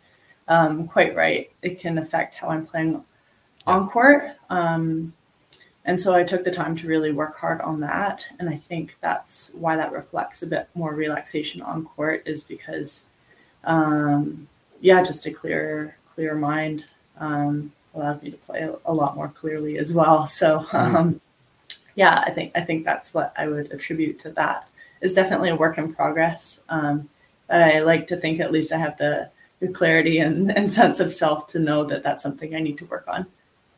um, 0.47 0.87
quite 0.87 1.15
right, 1.15 1.49
it 1.61 1.79
can 1.79 1.97
affect 1.97 2.35
how 2.35 2.49
I'm 2.49 2.65
playing 2.65 3.03
on 3.65 3.89
court. 3.89 4.35
Um, 4.49 5.13
and 5.85 5.99
so 5.99 6.15
I 6.15 6.23
took 6.23 6.43
the 6.43 6.51
time 6.51 6.75
to 6.77 6.87
really 6.87 7.11
work 7.11 7.37
hard 7.37 7.61
on 7.61 7.79
that. 7.81 8.27
And 8.39 8.49
I 8.49 8.55
think 8.55 8.97
that's 9.01 9.51
why 9.53 9.75
that 9.75 9.91
reflects 9.91 10.41
a 10.41 10.47
bit 10.47 10.67
more 10.73 10.93
relaxation 10.93 11.61
on 11.61 11.85
court 11.85 12.23
is 12.25 12.43
because, 12.43 13.05
um, 13.63 14.47
yeah, 14.81 15.03
just 15.03 15.27
a 15.27 15.31
clear, 15.31 15.95
clear 16.15 16.33
mind 16.33 16.85
um, 17.19 17.71
allows 17.93 18.21
me 18.21 18.31
to 18.31 18.37
play 18.37 18.67
a 18.85 18.93
lot 18.93 19.15
more 19.15 19.29
clearly 19.29 19.77
as 19.77 19.93
well. 19.93 20.27
So, 20.35 20.61
mm-hmm. 20.61 20.95
um, 20.95 21.21
yeah, 21.95 22.23
I 22.25 22.31
think 22.31 22.51
I 22.55 22.61
think 22.61 22.83
that's 22.83 23.13
what 23.13 23.33
I 23.37 23.47
would 23.47 23.71
attribute 23.71 24.19
to 24.21 24.31
that. 24.31 24.67
It's 25.01 25.13
definitely 25.13 25.49
a 25.49 25.55
work 25.55 25.77
in 25.77 25.93
progress. 25.93 26.61
Um, 26.67 27.09
I 27.49 27.79
like 27.79 28.07
to 28.07 28.17
think 28.17 28.39
at 28.39 28.51
least 28.51 28.73
I 28.73 28.77
have 28.77 28.97
the, 28.97 29.29
the 29.59 29.67
clarity 29.67 30.19
and, 30.19 30.51
and 30.51 30.71
sense 30.81 30.99
of 30.99 31.13
self 31.13 31.47
to 31.49 31.59
know 31.59 31.83
that 31.85 32.03
that's 32.03 32.23
something 32.23 32.55
I 32.55 32.59
need 32.59 32.77
to 32.79 32.85
work 32.85 33.05
on. 33.07 33.27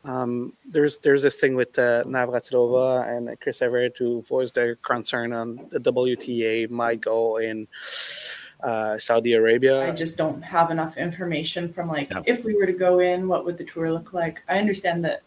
Um, 0.04 0.52
there's 0.64 0.98
there's 0.98 1.22
this 1.22 1.36
thing 1.36 1.54
with 1.54 1.78
uh, 1.78 2.04
Navratilova 2.04 3.08
and 3.08 3.38
Chris 3.40 3.60
Evert 3.62 3.98
who 3.98 4.22
voiced 4.22 4.54
their 4.54 4.76
concern 4.76 5.32
on 5.32 5.66
the 5.70 5.80
WTA 5.80 6.70
might 6.70 7.00
go 7.00 7.38
in 7.38 7.66
uh, 8.62 8.98
Saudi 8.98 9.34
Arabia. 9.34 9.86
I 9.86 9.92
just 9.92 10.16
don't 10.16 10.42
have 10.42 10.70
enough 10.70 10.96
information 10.96 11.72
from 11.72 11.88
like 11.88 12.10
yeah. 12.10 12.22
if 12.26 12.44
we 12.44 12.54
were 12.54 12.66
to 12.66 12.72
go 12.72 13.00
in, 13.00 13.28
what 13.28 13.44
would 13.44 13.58
the 13.58 13.64
tour 13.64 13.92
look 13.92 14.12
like? 14.12 14.42
I 14.48 14.58
understand 14.58 15.04
that 15.04 15.22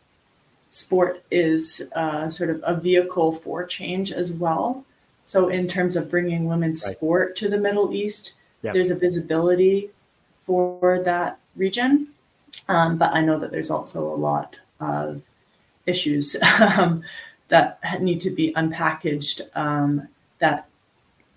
sport 0.70 1.24
is 1.30 1.90
uh, 1.96 2.30
sort 2.30 2.50
of 2.50 2.62
a 2.64 2.76
vehicle 2.76 3.34
for 3.34 3.66
change 3.66 4.12
as 4.12 4.34
well. 4.34 4.86
So 5.26 5.50
in 5.50 5.68
terms 5.68 5.96
of 5.96 6.10
bringing 6.10 6.46
women's 6.46 6.84
right. 6.86 6.96
sport 6.96 7.36
to 7.38 7.50
the 7.50 7.58
Middle 7.58 7.94
East, 7.94 8.36
yeah. 8.64 8.74
there's 8.74 8.90
a 8.90 8.96
visibility 8.96 9.90
for 10.46 11.02
that 11.04 11.40
region. 11.56 12.08
Um, 12.68 12.98
but 12.98 13.14
I 13.14 13.22
know 13.22 13.40
that 13.40 13.52
there's 13.52 13.72
also 13.72 14.04
a 14.04 14.16
lot 14.16 14.56
of 14.80 15.22
issues 15.86 16.36
um, 16.60 17.04
that 17.50 17.80
need 18.02 18.22
to 18.22 18.30
be 18.30 18.54
unpackaged 18.54 19.42
um, 19.56 20.08
that 20.40 20.68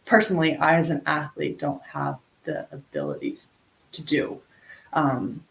personally 0.05 0.57
I 0.57 0.77
as 0.77 0.91
an 0.91 1.03
athlete 1.07 1.59
don't 1.59 1.83
have 1.83 2.19
the 2.45 2.67
abilities 2.71 3.51
to 3.93 4.05
do. 4.05 4.41
Um, 4.93 5.45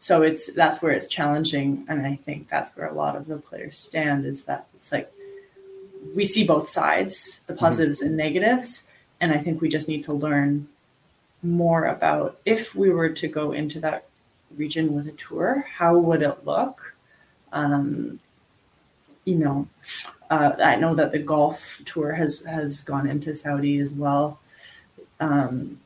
so 0.00 0.22
it's 0.22 0.52
that's 0.52 0.80
where 0.80 0.92
it's 0.92 1.08
challenging, 1.08 1.84
and 1.88 2.06
I 2.06 2.16
think 2.16 2.48
that's 2.48 2.74
where 2.76 2.86
a 2.86 2.94
lot 2.94 3.16
of 3.16 3.26
the 3.26 3.36
players 3.36 3.78
stand 3.78 4.24
is 4.24 4.44
that 4.44 4.66
it's 4.74 4.92
like 4.92 5.12
we 6.14 6.24
see 6.24 6.46
both 6.46 6.68
sides, 6.68 7.40
the 7.46 7.52
mm-hmm. 7.52 7.60
positives 7.60 8.00
mm-hmm. 8.00 8.08
and 8.08 8.16
negatives, 8.16 8.88
and 9.20 9.32
I 9.32 9.38
think 9.38 9.60
we 9.60 9.68
just 9.68 9.88
need 9.88 10.04
to 10.04 10.12
learn 10.12 10.68
more 11.42 11.84
about 11.84 12.38
if 12.44 12.74
we 12.74 12.90
were 12.90 13.10
to 13.10 13.28
go 13.28 13.52
into 13.52 13.80
that 13.80 14.06
region 14.56 14.94
with 14.94 15.08
a 15.08 15.12
tour, 15.12 15.66
how 15.76 15.96
would 15.96 16.22
it 16.22 16.44
look? 16.44 16.96
Um, 17.52 18.20
you 19.24 19.36
know, 19.36 19.68
uh, 20.30 20.52
I 20.62 20.76
know 20.76 20.94
that 20.94 21.12
the 21.12 21.18
golf 21.18 21.80
tour 21.84 22.12
has 22.12 22.44
has 22.44 22.82
gone 22.82 23.08
into 23.08 23.34
Saudi 23.34 23.80
as 23.80 23.92
well, 23.94 24.40
um, 25.18 25.78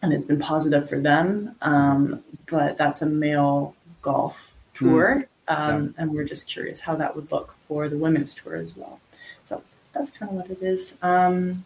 and 0.00 0.12
it's 0.12 0.24
been 0.24 0.38
positive 0.38 0.88
for 0.88 1.00
them. 1.00 1.56
Um, 1.62 2.22
but 2.50 2.76
that's 2.76 3.02
a 3.02 3.06
male 3.06 3.74
golf 4.00 4.52
tour, 4.74 5.26
mm. 5.48 5.58
um, 5.58 5.84
yeah. 5.84 6.02
and 6.02 6.12
we're 6.12 6.24
just 6.24 6.48
curious 6.48 6.80
how 6.80 6.94
that 6.96 7.14
would 7.14 7.30
look 7.32 7.54
for 7.68 7.88
the 7.88 7.96
women's 7.98 8.34
tour 8.34 8.56
as 8.56 8.76
well. 8.76 9.00
So 9.44 9.62
that's 9.92 10.10
kind 10.10 10.30
of 10.30 10.36
what 10.36 10.50
it 10.50 10.62
is. 10.62 10.96
Um, 11.02 11.64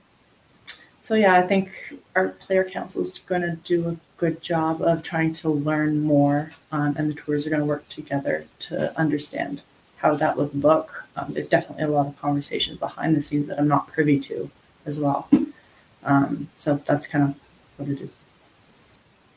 so 1.07 1.15
yeah, 1.15 1.35
I 1.35 1.43
think 1.43 1.71
our 2.17 2.31
player 2.31 2.65
council 2.65 3.01
is 3.01 3.21
going 3.21 3.43
to 3.43 3.53
do 3.63 3.89
a 3.89 3.97
good 4.17 4.43
job 4.43 4.83
of 4.83 5.05
trying 5.05 5.35
to 5.35 5.49
learn 5.49 6.01
more, 6.01 6.51
um, 6.73 6.97
and 6.99 7.09
the 7.09 7.15
tours 7.15 7.47
are 7.47 7.51
going 7.51 7.61
to 7.61 7.65
work 7.67 7.89
together 7.89 8.45
to 8.67 8.99
understand 8.99 9.63
how 9.99 10.17
that 10.17 10.37
would 10.37 10.53
look. 10.53 11.07
Um, 11.15 11.33
there's 11.33 11.47
definitely 11.47 11.85
a 11.85 11.89
lot 11.89 12.09
of 12.09 12.21
conversations 12.21 12.81
behind 12.81 13.15
the 13.15 13.23
scenes 13.23 13.47
that 13.47 13.61
I'm 13.61 13.69
not 13.69 13.87
privy 13.87 14.19
to 14.19 14.51
as 14.85 14.99
well. 14.99 15.29
Um, 16.03 16.49
so 16.57 16.83
that's 16.87 17.07
kind 17.07 17.23
of 17.23 17.37
what 17.77 17.89
it 17.89 18.01
is. 18.01 18.17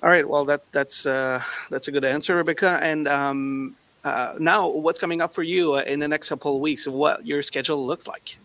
All 0.01 0.09
right. 0.09 0.27
Well, 0.27 0.45
that 0.45 0.63
that's 0.71 1.05
uh, 1.05 1.39
that's 1.69 1.87
a 1.87 1.91
good 1.91 2.03
answer, 2.03 2.35
Rebecca. 2.35 2.79
And 2.81 3.07
um, 3.07 3.75
uh, 4.03 4.33
now, 4.39 4.67
what's 4.67 4.99
coming 4.99 5.21
up 5.21 5.33
for 5.33 5.43
you 5.43 5.75
uh, 5.75 5.81
in 5.81 5.99
the 5.99 6.07
next 6.07 6.29
couple 6.29 6.55
of 6.55 6.61
weeks? 6.61 6.87
What 6.87 7.27
your 7.27 7.43
schedule 7.43 7.85
looks 7.85 8.07
like? 8.07 8.37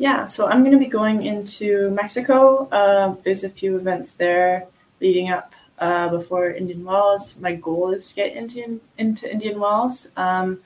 Yeah, 0.00 0.24
so 0.24 0.48
I'm 0.48 0.60
going 0.60 0.72
to 0.72 0.78
be 0.78 0.86
going 0.86 1.26
into 1.26 1.90
Mexico. 1.90 2.66
Uh, 2.72 3.16
there's 3.22 3.44
a 3.44 3.50
few 3.50 3.76
events 3.76 4.14
there 4.14 4.66
leading 4.98 5.28
up 5.28 5.52
uh, 5.78 6.08
before 6.08 6.52
Indian 6.52 6.86
Wells. 6.86 7.38
My 7.38 7.54
goal 7.54 7.92
is 7.92 8.08
to 8.08 8.14
get 8.14 8.34
into 8.34 8.80
into 8.96 9.30
Indian 9.30 9.60
Wells, 9.60 10.10
um, 10.16 10.58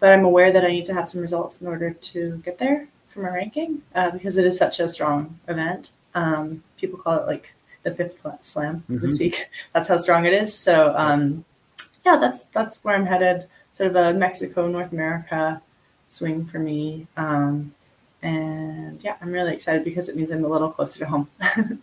but 0.00 0.10
I'm 0.10 0.24
aware 0.24 0.50
that 0.50 0.64
I 0.64 0.72
need 0.72 0.86
to 0.86 0.94
have 0.94 1.08
some 1.08 1.20
results 1.20 1.62
in 1.62 1.68
order 1.68 1.92
to 1.92 2.42
get 2.44 2.58
there 2.58 2.88
for 3.06 3.20
my 3.20 3.28
ranking 3.28 3.80
uh, 3.94 4.10
because 4.10 4.38
it 4.38 4.44
is 4.44 4.58
such 4.58 4.80
a 4.80 4.88
strong 4.88 5.38
event. 5.46 5.92
Um, 6.16 6.64
people 6.76 6.98
call 6.98 7.20
it 7.20 7.28
like 7.28 7.54
the 7.84 7.94
fifth 7.94 8.26
slam, 8.42 8.82
so 8.88 8.94
mm-hmm. 8.94 9.06
to 9.06 9.08
speak. 9.08 9.50
That's 9.72 9.88
how 9.88 9.98
strong 9.98 10.24
it 10.24 10.32
is. 10.32 10.52
So 10.52 10.92
um, 10.96 11.44
yeah, 12.04 12.16
that's 12.16 12.46
that's 12.46 12.82
where 12.82 12.96
I'm 12.96 13.06
headed. 13.06 13.46
Sort 13.70 13.90
of 13.90 13.94
a 13.94 14.12
Mexico 14.12 14.66
North 14.66 14.90
America 14.90 15.62
swing 16.08 16.44
for 16.44 16.58
me. 16.58 17.06
Um, 17.16 17.72
and 18.24 19.04
yeah, 19.04 19.16
I'm 19.20 19.30
really 19.30 19.52
excited 19.52 19.84
because 19.84 20.08
it 20.08 20.16
means 20.16 20.30
I'm 20.30 20.44
a 20.44 20.48
little 20.48 20.70
closer 20.70 20.98
to 21.00 21.06
home. 21.06 21.28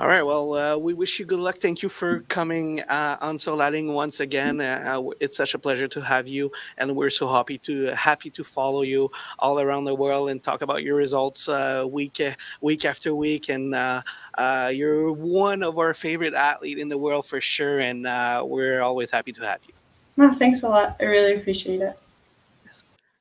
All 0.00 0.08
right. 0.08 0.22
Well, 0.22 0.54
uh, 0.54 0.76
we 0.78 0.94
wish 0.94 1.20
you 1.20 1.26
good 1.26 1.38
luck. 1.38 1.58
Thank 1.58 1.82
you 1.82 1.90
for 1.90 2.20
coming 2.20 2.80
uh, 2.80 3.18
on 3.20 3.36
Solaling 3.36 3.92
once 3.92 4.20
again. 4.20 4.60
Uh, 4.60 4.82
uh 4.86 5.10
it's 5.20 5.36
such 5.36 5.54
a 5.54 5.58
pleasure 5.58 5.86
to 5.88 6.00
have 6.00 6.26
you, 6.26 6.50
and 6.78 6.96
we're 6.96 7.10
so 7.10 7.28
happy 7.28 7.58
to 7.58 7.88
happy 7.88 8.30
to 8.30 8.42
follow 8.42 8.82
you 8.82 9.10
all 9.38 9.60
around 9.60 9.84
the 9.84 9.94
world 9.94 10.30
and 10.30 10.42
talk 10.42 10.62
about 10.62 10.82
your 10.82 10.96
results 10.96 11.48
uh, 11.48 11.84
week 11.86 12.20
week 12.62 12.84
after 12.84 13.14
week. 13.14 13.50
And 13.50 13.74
uh, 13.74 14.02
you're 14.72 15.12
one 15.12 15.62
of 15.62 15.78
our 15.78 15.94
favorite 15.94 16.34
athlete 16.34 16.78
in 16.78 16.88
the 16.88 16.98
world 16.98 17.26
for 17.26 17.40
sure, 17.40 17.80
and 17.80 18.04
we're 18.48 18.80
always 18.80 19.10
happy 19.10 19.32
to 19.32 19.42
have 19.42 19.60
you. 19.68 19.74
Well, 20.16 20.34
thanks 20.34 20.62
a 20.62 20.68
lot. 20.68 20.96
I 20.98 21.04
really 21.04 21.34
appreciate 21.34 21.82
it. 21.82 21.96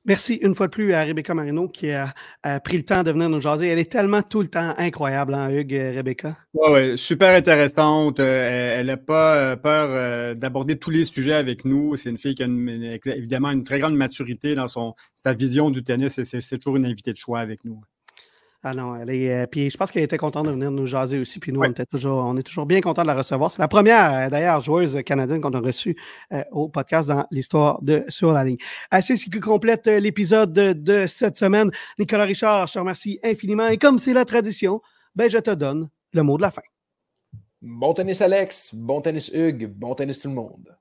Merci 0.09 0.39
une 0.41 0.55
fois 0.55 0.65
de 0.65 0.71
plus 0.71 0.91
à 0.93 1.03
Rebecca 1.03 1.35
Marino 1.35 1.67
qui 1.67 1.91
a, 1.91 2.15
pris 2.61 2.77
le 2.77 2.83
temps 2.83 3.03
de 3.03 3.11
venir 3.11 3.29
nous 3.29 3.39
jaser. 3.39 3.67
Elle 3.67 3.77
est 3.77 3.91
tellement 3.91 4.23
tout 4.23 4.41
le 4.41 4.47
temps 4.47 4.73
incroyable, 4.79 5.35
hein, 5.35 5.51
Hugues, 5.51 5.75
euh, 5.75 5.91
Rebecca? 5.95 6.35
Oui, 6.55 6.71
ouais, 6.71 6.97
super 6.97 7.35
intéressante. 7.35 8.19
Euh, 8.19 8.79
elle 8.79 8.87
n'a 8.87 8.97
pas 8.97 9.35
euh, 9.35 9.55
peur 9.55 10.35
d'aborder 10.35 10.79
tous 10.79 10.89
les 10.89 11.05
sujets 11.05 11.35
avec 11.35 11.63
nous. 11.63 11.95
C'est 11.95 12.09
une 12.09 12.17
fille 12.17 12.33
qui 12.33 12.41
a 12.41 13.15
évidemment 13.15 13.51
une 13.51 13.63
très 13.63 13.77
grande 13.77 13.93
maturité 13.95 14.55
dans 14.55 14.67
son, 14.67 14.95
sa 15.23 15.35
vision 15.35 15.69
du 15.69 15.83
tennis 15.83 16.17
et 16.17 16.25
c'est 16.25 16.57
toujours 16.57 16.77
une 16.77 16.87
invitée 16.87 17.13
de 17.13 17.17
choix 17.17 17.39
avec 17.39 17.63
nous. 17.63 17.79
Ah 18.61 18.73
non, 18.73 18.97
elle 18.97 19.09
est. 19.09 19.31
Euh, 19.31 19.47
puis 19.47 19.69
je 19.69 19.77
pense 19.77 19.89
qu'elle 19.89 20.03
était 20.03 20.17
contente 20.17 20.45
de 20.45 20.51
venir 20.51 20.69
nous 20.69 20.85
jaser 20.85 21.17
aussi. 21.17 21.39
Puis 21.39 21.53
nous, 21.53 21.61
on, 21.61 21.71
était 21.71 21.85
toujours, 21.85 22.25
on 22.25 22.35
est 22.35 22.43
toujours 22.43 22.65
bien 22.65 22.81
content 22.81 23.03
de 23.03 23.07
la 23.07 23.15
recevoir. 23.15 23.51
C'est 23.53 23.61
la 23.61 23.69
première, 23.69 24.13
euh, 24.13 24.29
d'ailleurs, 24.29 24.59
joueuse 24.59 25.01
canadienne 25.05 25.39
qu'on 25.39 25.53
a 25.53 25.61
reçue 25.61 25.95
euh, 26.33 26.43
au 26.51 26.67
podcast 26.67 27.07
dans 27.07 27.25
l'histoire 27.31 27.81
de 27.81 28.03
Sur 28.09 28.33
la 28.33 28.43
ligne. 28.43 28.57
C'est 29.01 29.15
ce 29.15 29.29
qui 29.29 29.39
complète 29.39 29.87
l'épisode 29.87 30.51
de, 30.51 31.07
cette 31.07 31.37
semaine. 31.37 31.71
Nicolas 31.97 32.25
Richard, 32.25 32.67
je 32.67 32.73
te 32.73 32.79
remercie 32.79 33.19
infiniment. 33.23 33.67
Et 33.67 33.77
comme 33.77 33.97
c'est 33.97 34.13
la 34.13 34.25
tradition, 34.25 34.81
ben, 35.15 35.29
je 35.29 35.37
te 35.37 35.51
donne 35.51 35.89
le 36.11 36.23
mot 36.23 36.35
de 36.35 36.41
la 36.41 36.51
fin. 36.51 36.61
Bon 37.61 37.93
tennis, 37.93 38.21
Alex. 38.21 38.75
Bon 38.75 38.99
tennis, 38.99 39.31
Hugues. 39.33 39.67
Bon 39.67 39.95
tennis, 39.95 40.19
tout 40.19 40.27
le 40.27 40.35
monde. 40.35 40.78